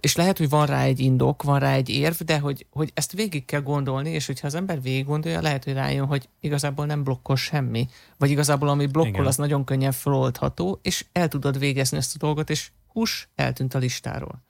És 0.00 0.16
lehet, 0.16 0.38
hogy 0.38 0.48
van 0.48 0.66
rá 0.66 0.82
egy 0.82 1.00
indok, 1.00 1.42
van 1.42 1.58
rá 1.58 1.72
egy 1.72 1.88
érv, 1.88 2.20
de 2.20 2.38
hogy, 2.38 2.66
hogy 2.70 2.90
ezt 2.94 3.12
végig 3.12 3.44
kell 3.44 3.60
gondolni, 3.60 4.10
és 4.10 4.26
hogyha 4.26 4.46
az 4.46 4.54
ember 4.54 4.82
végig 4.82 5.04
gondolja, 5.04 5.40
lehet, 5.40 5.64
hogy 5.64 5.72
rájön, 5.72 6.06
hogy 6.06 6.28
igazából 6.40 6.86
nem 6.86 7.02
blokkol 7.02 7.36
semmi, 7.36 7.88
vagy 8.18 8.30
igazából 8.30 8.68
ami 8.68 8.86
blokkol, 8.86 9.12
Igen. 9.12 9.26
az 9.26 9.36
nagyon 9.36 9.64
könnyen 9.64 9.92
feloldható, 9.92 10.78
és 10.82 11.04
el 11.12 11.28
tudod 11.28 11.58
végezni 11.58 11.96
ezt 11.96 12.14
a 12.14 12.18
dolgot, 12.18 12.50
és 12.50 12.70
hús 12.92 13.28
eltűnt 13.34 13.74
a 13.74 13.78
listáról. 13.78 14.42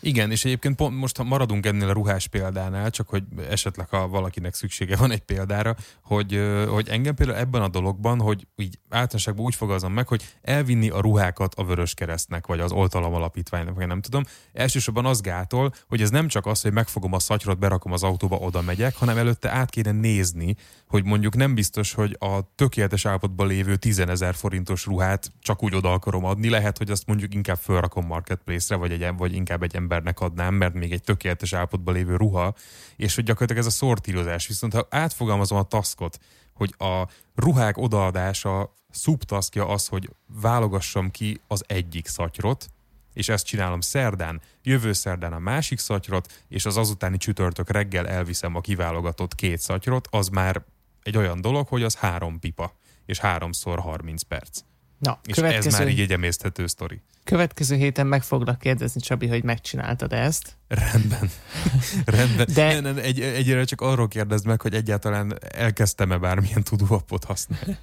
Igen, 0.00 0.30
és 0.30 0.44
egyébként 0.44 0.76
pont 0.76 0.96
most 0.96 1.16
ha 1.16 1.22
maradunk 1.22 1.66
ennél 1.66 1.88
a 1.88 1.92
ruhás 1.92 2.26
példánál, 2.26 2.90
csak 2.90 3.08
hogy 3.08 3.22
esetleg 3.50 3.88
ha 3.88 4.08
valakinek 4.08 4.54
szüksége 4.54 4.96
van 4.96 5.10
egy 5.10 5.20
példára, 5.20 5.76
hogy, 6.02 6.40
hogy 6.68 6.88
engem 6.88 7.14
például 7.14 7.38
ebben 7.38 7.62
a 7.62 7.68
dologban, 7.68 8.20
hogy 8.20 8.46
így 8.56 8.78
általánosságban 8.88 9.44
úgy 9.44 9.54
fogazom 9.54 9.92
meg, 9.92 10.08
hogy 10.08 10.34
elvinni 10.42 10.88
a 10.88 11.00
ruhákat 11.00 11.54
a 11.54 11.64
Vörös 11.64 11.94
Keresztnek, 11.94 12.46
vagy 12.46 12.60
az 12.60 12.72
Oltalom 12.72 13.14
Alapítványnak, 13.14 13.74
vagy 13.74 13.86
nem 13.86 14.00
tudom. 14.00 14.24
Elsősorban 14.52 15.06
az 15.06 15.20
gátol, 15.20 15.72
hogy 15.88 16.02
ez 16.02 16.10
nem 16.10 16.28
csak 16.28 16.46
az, 16.46 16.62
hogy 16.62 16.72
megfogom 16.72 17.12
a 17.12 17.18
szatyrot, 17.18 17.58
berakom 17.58 17.92
az 17.92 18.02
autóba, 18.02 18.36
oda 18.36 18.62
megyek, 18.62 18.96
hanem 18.96 19.16
előtte 19.16 19.50
át 19.50 19.70
kéne 19.70 19.92
nézni, 19.92 20.56
hogy 20.88 21.04
mondjuk 21.04 21.36
nem 21.36 21.54
biztos, 21.54 21.92
hogy 21.92 22.16
a 22.18 22.54
tökéletes 22.54 23.06
állapotban 23.06 23.46
lévő 23.46 23.76
10 23.76 23.98
ezer 23.98 24.34
forintos 24.34 24.86
ruhát 24.86 25.32
csak 25.40 25.62
úgy 25.62 25.74
oda 25.74 25.92
akarom 25.92 26.24
adni, 26.24 26.48
lehet, 26.48 26.78
hogy 26.78 26.90
azt 26.90 27.06
mondjuk 27.06 27.34
inkább 27.34 27.58
felrakom 27.58 28.06
marketplace-re, 28.06 28.80
vagy, 28.80 28.92
egy, 28.92 29.16
vagy 29.16 29.34
inkább 29.34 29.62
egy 29.62 29.74
embernek 29.88 30.20
adnám, 30.20 30.54
mert 30.54 30.74
még 30.74 30.92
egy 30.92 31.02
tökéletes 31.02 31.52
állapotban 31.52 31.94
lévő 31.94 32.16
ruha, 32.16 32.54
és 32.96 33.14
hogy 33.14 33.24
gyakorlatilag 33.24 33.62
ez 33.62 33.72
a 33.72 33.76
szortírozás. 33.76 34.46
Viszont 34.46 34.74
ha 34.74 34.86
átfogalmazom 34.90 35.58
a 35.58 35.62
taskot, 35.62 36.18
hogy 36.54 36.74
a 36.78 37.08
ruhák 37.34 37.76
odaadása 37.76 38.74
szubtaszkja 38.90 39.68
az, 39.68 39.86
hogy 39.86 40.10
válogassam 40.40 41.10
ki 41.10 41.40
az 41.46 41.64
egyik 41.66 42.06
szatyrot, 42.06 42.70
és 43.14 43.28
ezt 43.28 43.46
csinálom 43.46 43.80
szerdán, 43.80 44.40
jövő 44.62 44.92
szerdán 44.92 45.32
a 45.32 45.38
másik 45.38 45.78
szatyrot, 45.78 46.44
és 46.48 46.66
az 46.66 46.76
azutáni 46.76 47.16
csütörtök 47.16 47.70
reggel 47.70 48.08
elviszem 48.08 48.54
a 48.54 48.60
kiválogatott 48.60 49.34
két 49.34 49.60
szatyrot, 49.60 50.08
az 50.10 50.28
már 50.28 50.64
egy 51.02 51.16
olyan 51.16 51.40
dolog, 51.40 51.68
hogy 51.68 51.82
az 51.82 51.96
három 51.96 52.38
pipa, 52.38 52.72
és 53.06 53.18
háromszor 53.18 53.78
30 53.78 54.22
perc. 54.22 54.60
Na, 54.98 55.20
És 55.24 55.36
ez 55.36 55.78
már 55.78 55.88
így 55.88 56.00
egy 56.00 56.12
emészthető 56.12 56.66
sztori. 56.66 57.00
Következő 57.24 57.76
héten 57.76 58.06
meg 58.06 58.22
foglak 58.22 58.58
kérdezni, 58.58 59.00
Csabi, 59.00 59.26
hogy 59.26 59.44
megcsináltad 59.44 60.12
ezt. 60.12 60.56
Rendben. 60.68 61.30
Rendben. 62.16 62.46
De... 62.54 62.80
Ne, 62.80 62.92
ne, 62.92 63.02
egy, 63.02 63.20
egyre 63.20 63.64
csak 63.64 63.80
arról 63.80 64.08
kérdezd 64.08 64.46
meg, 64.46 64.60
hogy 64.60 64.74
egyáltalán 64.74 65.38
elkezdtem-e 65.54 66.18
bármilyen 66.18 66.62
tudóapot 66.62 67.24
használni. 67.24 67.78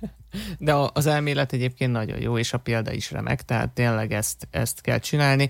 De 0.58 0.74
az 0.94 1.06
elmélet 1.06 1.54
egyébként 1.54 1.92
nagyon 1.92 2.22
jó, 2.22 2.38
és 2.38 2.54
a 2.54 2.58
példa 2.58 2.92
is 2.92 3.12
remek, 3.12 3.42
tehát 3.42 3.70
tényleg 3.70 4.14
ezt, 4.14 4.48
ezt 4.52 4.82
kell 4.82 5.00
csinálni. 5.00 5.50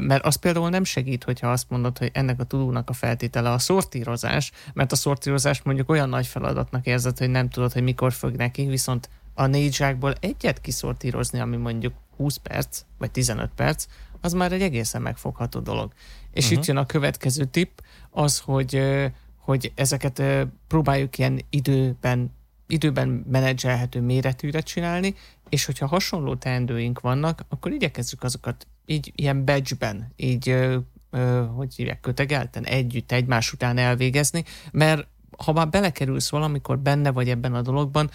Mert 0.00 0.24
az 0.24 0.34
például 0.34 0.68
nem 0.68 0.84
segít, 0.84 1.24
hogyha 1.24 1.50
azt 1.50 1.70
mondod, 1.70 1.98
hogy 1.98 2.10
ennek 2.12 2.40
a 2.40 2.44
tudónak 2.44 2.90
a 2.90 2.92
feltétele 2.92 3.50
a 3.50 3.58
szortírozás, 3.58 4.52
mert 4.72 4.92
a 4.92 4.96
szortírozást 4.96 5.64
mondjuk 5.64 5.88
olyan 5.88 6.08
nagy 6.08 6.26
feladatnak 6.26 6.86
érzed, 6.86 7.18
hogy 7.18 7.30
nem 7.30 7.48
tudod, 7.48 7.72
hogy 7.72 7.82
mikor 7.82 8.12
fog 8.12 8.34
neki, 8.34 8.66
viszont 8.66 9.08
a 9.34 9.46
négy 9.46 9.74
zsákból 9.74 10.14
egyet 10.20 10.60
kiszortírozni, 10.60 11.40
ami 11.40 11.56
mondjuk 11.56 11.94
20 12.16 12.36
perc, 12.36 12.82
vagy 12.98 13.10
15 13.10 13.50
perc, 13.56 13.86
az 14.20 14.32
már 14.32 14.52
egy 14.52 14.62
egészen 14.62 15.02
megfogható 15.02 15.60
dolog. 15.60 15.92
És 16.32 16.44
uh-huh. 16.44 16.58
itt 16.58 16.66
jön 16.66 16.76
a 16.76 16.86
következő 16.86 17.44
tipp, 17.44 17.78
az, 18.10 18.38
hogy, 18.38 18.82
hogy 19.36 19.72
ezeket 19.74 20.22
próbáljuk 20.66 21.18
ilyen 21.18 21.40
időben, 21.50 22.32
időben 22.66 23.08
menedzselhető 23.08 24.00
méretűre 24.00 24.60
csinálni, 24.60 25.14
és 25.48 25.64
hogyha 25.64 25.86
hasonló 25.86 26.34
teendőink 26.34 27.00
vannak, 27.00 27.44
akkor 27.48 27.72
igyekezzük 27.72 28.22
azokat 28.22 28.66
így 28.86 29.12
ilyen 29.14 29.44
badge-ben, 29.44 30.12
így 30.16 30.56
hogy 31.54 31.74
hívják, 31.74 32.00
kötegelten, 32.00 32.64
együtt, 32.64 33.12
egymás 33.12 33.52
után 33.52 33.78
elvégezni, 33.78 34.44
mert 34.72 35.06
ha 35.44 35.52
már 35.52 35.68
belekerülsz 35.68 36.30
valamikor 36.30 36.78
benne 36.78 37.10
vagy 37.10 37.28
ebben 37.28 37.54
a 37.54 37.62
dologban, 37.62 38.10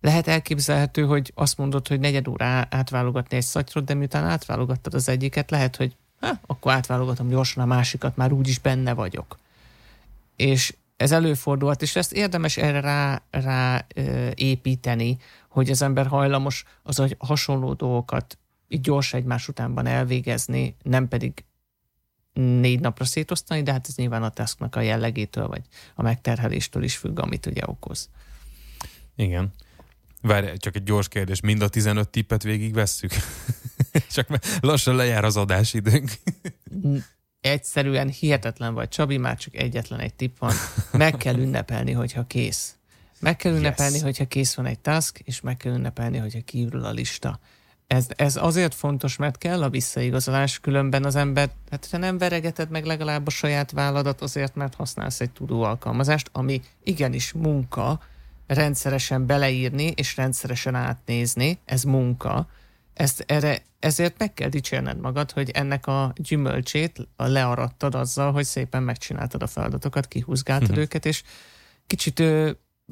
lehet 0.00 0.26
elképzelhető, 0.26 1.04
hogy 1.04 1.32
azt 1.34 1.58
mondod, 1.58 1.88
hogy 1.88 2.00
negyed 2.00 2.28
óra 2.28 2.66
átválogatni 2.70 3.36
egy 3.36 3.42
szatyrot, 3.42 3.84
de 3.84 3.94
miután 3.94 4.24
átválogattad 4.24 4.94
az 4.94 5.08
egyiket, 5.08 5.50
lehet, 5.50 5.76
hogy 5.76 5.96
ha, 6.20 6.40
akkor 6.46 6.72
átválogatom 6.72 7.28
gyorsan 7.28 7.62
a 7.62 7.66
másikat, 7.66 8.16
már 8.16 8.32
úgyis 8.32 8.58
benne 8.58 8.92
vagyok. 8.92 9.38
És 10.36 10.74
ez 10.96 11.12
előfordulhat, 11.12 11.82
és 11.82 11.96
ezt 11.96 12.12
érdemes 12.12 12.56
erre 12.56 12.80
rá, 12.80 13.22
rá 13.30 13.86
ö, 13.94 14.28
építeni, 14.34 15.18
hogy 15.48 15.70
az 15.70 15.82
ember 15.82 16.06
hajlamos 16.06 16.64
az 16.82 16.98
a 16.98 17.06
hasonló 17.18 17.72
dolgokat 17.72 18.38
így 18.68 18.80
gyors 18.80 19.14
egymás 19.14 19.48
utánban 19.48 19.86
elvégezni, 19.86 20.76
nem 20.82 21.08
pedig 21.08 21.44
négy 22.32 22.80
napra 22.80 23.04
szétosztani, 23.04 23.62
de 23.62 23.72
hát 23.72 23.86
ez 23.88 23.96
nyilván 23.96 24.22
a 24.22 24.28
tasknak 24.28 24.76
a 24.76 24.80
jellegétől, 24.80 25.48
vagy 25.48 25.62
a 25.94 26.02
megterheléstől 26.02 26.82
is 26.82 26.96
függ, 26.96 27.18
amit 27.18 27.46
ugye 27.46 27.62
okoz. 27.66 28.08
Igen. 29.16 29.52
Várj, 30.22 30.56
csak 30.56 30.76
egy 30.76 30.82
gyors 30.82 31.08
kérdés, 31.08 31.40
mind 31.40 31.62
a 31.62 31.68
15 31.68 32.08
tippet 32.08 32.42
végig 32.42 32.74
vesszük? 32.74 33.12
csak 34.14 34.28
lassan 34.60 34.96
lejár 34.96 35.24
az 35.24 35.36
adásidőnk. 35.36 36.10
Egyszerűen 37.40 38.08
hihetetlen 38.08 38.74
vagy, 38.74 38.88
Csabi, 38.88 39.16
már 39.16 39.36
csak 39.36 39.56
egyetlen 39.56 40.00
egy 40.00 40.14
tipp 40.14 40.38
van. 40.38 40.52
Meg 40.92 41.16
kell 41.16 41.38
ünnepelni, 41.38 41.92
hogyha 41.92 42.26
kész. 42.26 42.74
Meg 43.20 43.36
kell 43.36 43.54
ünnepelni, 43.54 43.94
yes. 43.94 44.02
hogyha 44.02 44.24
kész 44.24 44.54
van 44.54 44.66
egy 44.66 44.78
task, 44.78 45.18
és 45.24 45.40
meg 45.40 45.56
kell 45.56 45.72
ünnepelni, 45.72 46.18
hogyha 46.18 46.40
kiürül 46.44 46.84
a 46.84 46.90
lista. 46.90 47.40
Ez, 47.86 48.06
ez 48.16 48.36
azért 48.36 48.74
fontos, 48.74 49.16
mert 49.16 49.38
kell 49.38 49.62
a 49.62 49.70
visszaigazolás, 49.70 50.60
különben 50.60 51.04
az 51.04 51.16
ember, 51.16 51.50
hát 51.70 51.88
ha 51.90 51.96
nem 51.96 52.18
veregeted 52.18 52.70
meg 52.70 52.84
legalább 52.84 53.26
a 53.26 53.30
saját 53.30 53.70
válladat 53.70 54.20
azért, 54.20 54.54
mert 54.54 54.74
használsz 54.74 55.20
egy 55.20 55.30
tudó 55.30 55.62
alkalmazást, 55.62 56.28
ami 56.32 56.62
igenis 56.82 57.32
munka, 57.32 58.00
rendszeresen 58.50 59.26
beleírni 59.26 59.92
és 59.96 60.16
rendszeresen 60.16 60.74
átnézni, 60.74 61.58
ez 61.64 61.82
munka, 61.82 62.48
ezt, 62.94 63.24
erre, 63.26 63.62
ezért 63.78 64.18
meg 64.18 64.34
kell 64.34 64.48
dicsérned 64.48 65.00
magad, 65.00 65.30
hogy 65.30 65.50
ennek 65.50 65.86
a 65.86 66.12
gyümölcsét 66.16 67.08
learattad 67.16 67.94
azzal, 67.94 68.32
hogy 68.32 68.44
szépen 68.44 68.82
megcsináltad 68.82 69.42
a 69.42 69.46
feladatokat, 69.46 70.06
kihúzgáltad 70.06 70.68
uh-huh. 70.68 70.82
őket, 70.82 71.06
és 71.06 71.22
kicsit 71.86 72.22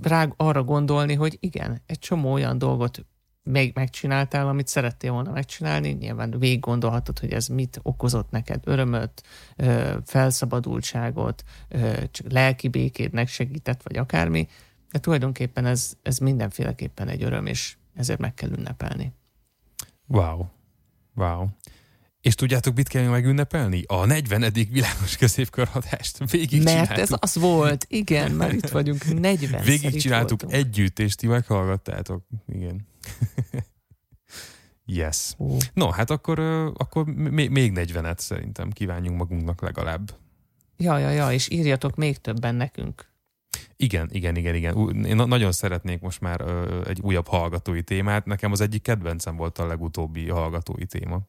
rá 0.02 0.28
arra 0.36 0.62
gondolni, 0.62 1.14
hogy 1.14 1.36
igen, 1.40 1.82
egy 1.86 1.98
csomó 1.98 2.32
olyan 2.32 2.58
dolgot 2.58 3.06
még 3.42 3.72
megcsináltál, 3.74 4.48
amit 4.48 4.68
szerettél 4.68 5.12
volna 5.12 5.30
megcsinálni, 5.30 5.88
nyilván 5.88 6.34
végig 6.38 6.60
gondolhatod, 6.60 7.18
hogy 7.18 7.32
ez 7.32 7.46
mit 7.46 7.80
okozott 7.82 8.30
neked, 8.30 8.60
örömöt, 8.64 9.22
felszabadultságot, 10.04 11.44
lelki 12.28 12.68
békédnek 12.68 13.28
segített, 13.28 13.82
vagy 13.82 13.96
akármi, 13.96 14.48
de 14.90 14.98
tulajdonképpen 14.98 15.66
ez, 15.66 15.92
ez 16.02 16.18
mindenféleképpen 16.18 17.08
egy 17.08 17.22
öröm, 17.22 17.46
és 17.46 17.76
ezért 17.94 18.18
meg 18.18 18.34
kell 18.34 18.50
ünnepelni. 18.50 19.12
Wow. 20.06 20.44
Wow. 21.14 21.46
És 22.20 22.34
tudjátok, 22.34 22.74
mit 22.74 22.88
kell 22.88 23.08
megünnepelni? 23.08 23.84
A 23.86 24.04
40. 24.04 24.52
világos 24.52 25.16
középkörhatást 25.16 26.30
végig 26.30 26.62
Mert 26.62 26.90
ez 26.90 27.08
az 27.18 27.34
volt, 27.34 27.86
igen, 27.88 28.32
már 28.32 28.52
itt 28.52 28.68
vagyunk, 28.68 29.20
40 29.20 29.62
Végig 29.62 30.00
csináltuk 30.00 30.40
együtt, 30.48 30.98
és 30.98 31.14
ti 31.14 31.26
meghallgattátok. 31.26 32.26
Igen. 32.46 32.86
yes. 34.98 35.34
Ó. 35.38 35.56
No, 35.74 35.90
hát 35.90 36.10
akkor, 36.10 36.38
akkor 36.76 37.04
még 37.04 37.72
40-et 37.74 38.18
szerintem 38.18 38.70
kívánjunk 38.70 39.18
magunknak 39.18 39.60
legalább. 39.60 40.14
Ja, 40.76 40.98
ja, 40.98 41.10
ja, 41.10 41.32
és 41.32 41.50
írjatok 41.50 41.96
még 41.96 42.18
többen 42.18 42.54
nekünk. 42.54 43.07
Igen, 43.76 44.08
igen, 44.12 44.36
igen, 44.36 44.54
igen. 44.54 45.04
Én 45.04 45.16
nagyon 45.16 45.52
szeretnék 45.52 46.00
most 46.00 46.20
már 46.20 46.44
egy 46.86 47.00
újabb 47.00 47.26
hallgatói 47.26 47.82
témát. 47.82 48.24
Nekem 48.24 48.52
az 48.52 48.60
egyik 48.60 48.82
kedvencem 48.82 49.36
volt 49.36 49.58
a 49.58 49.66
legutóbbi 49.66 50.28
hallgatói 50.28 50.84
téma. 50.84 51.20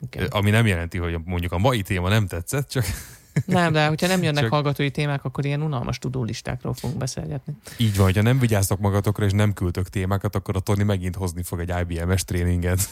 Okay. 0.00 0.26
Ami 0.30 0.50
nem 0.50 0.66
jelenti, 0.66 0.98
hogy 0.98 1.18
mondjuk 1.24 1.52
a 1.52 1.58
mai 1.58 1.82
téma 1.82 2.08
nem 2.08 2.26
tetszett, 2.26 2.68
csak... 2.68 2.84
Nem, 3.46 3.72
de 3.72 3.86
hogyha 3.86 4.06
nem 4.06 4.22
jönnek 4.22 4.42
csak... 4.42 4.52
hallgatói 4.52 4.90
témák, 4.90 5.24
akkor 5.24 5.44
ilyen 5.44 5.62
unalmas 5.62 5.98
tudólistákról 5.98 6.74
fogunk 6.74 6.98
beszélgetni. 6.98 7.56
Így 7.76 7.96
van, 7.96 8.04
hogyha 8.04 8.22
nem 8.22 8.38
vigyáztok 8.38 8.78
magatokra, 8.78 9.24
és 9.24 9.32
nem 9.32 9.52
küldtök 9.52 9.88
témákat, 9.88 10.34
akkor 10.34 10.56
a 10.56 10.60
Tony 10.60 10.84
megint 10.84 11.16
hozni 11.16 11.42
fog 11.42 11.60
egy 11.60 11.72
IBM-es 11.80 12.24
tréninget. 12.24 12.88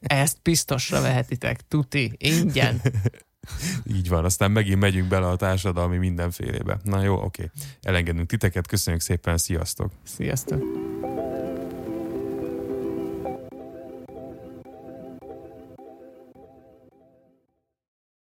Ezt 0.00 0.38
biztosra 0.42 1.00
vehetitek, 1.00 1.68
tuti, 1.68 2.12
ingyen. 2.18 2.80
Így 3.84 4.08
van, 4.08 4.24
aztán 4.24 4.50
megint 4.50 4.80
megyünk 4.80 5.08
bele 5.08 5.28
a 5.28 5.36
társadalmi 5.36 5.96
mindenfélébe. 5.96 6.80
Na 6.84 7.02
jó, 7.02 7.22
oké. 7.22 7.50
Elengedünk 7.82 8.26
titeket, 8.26 8.66
köszönjük 8.66 9.02
szépen, 9.02 9.38
sziasztok! 9.38 9.90
Sziasztok! 10.04 10.62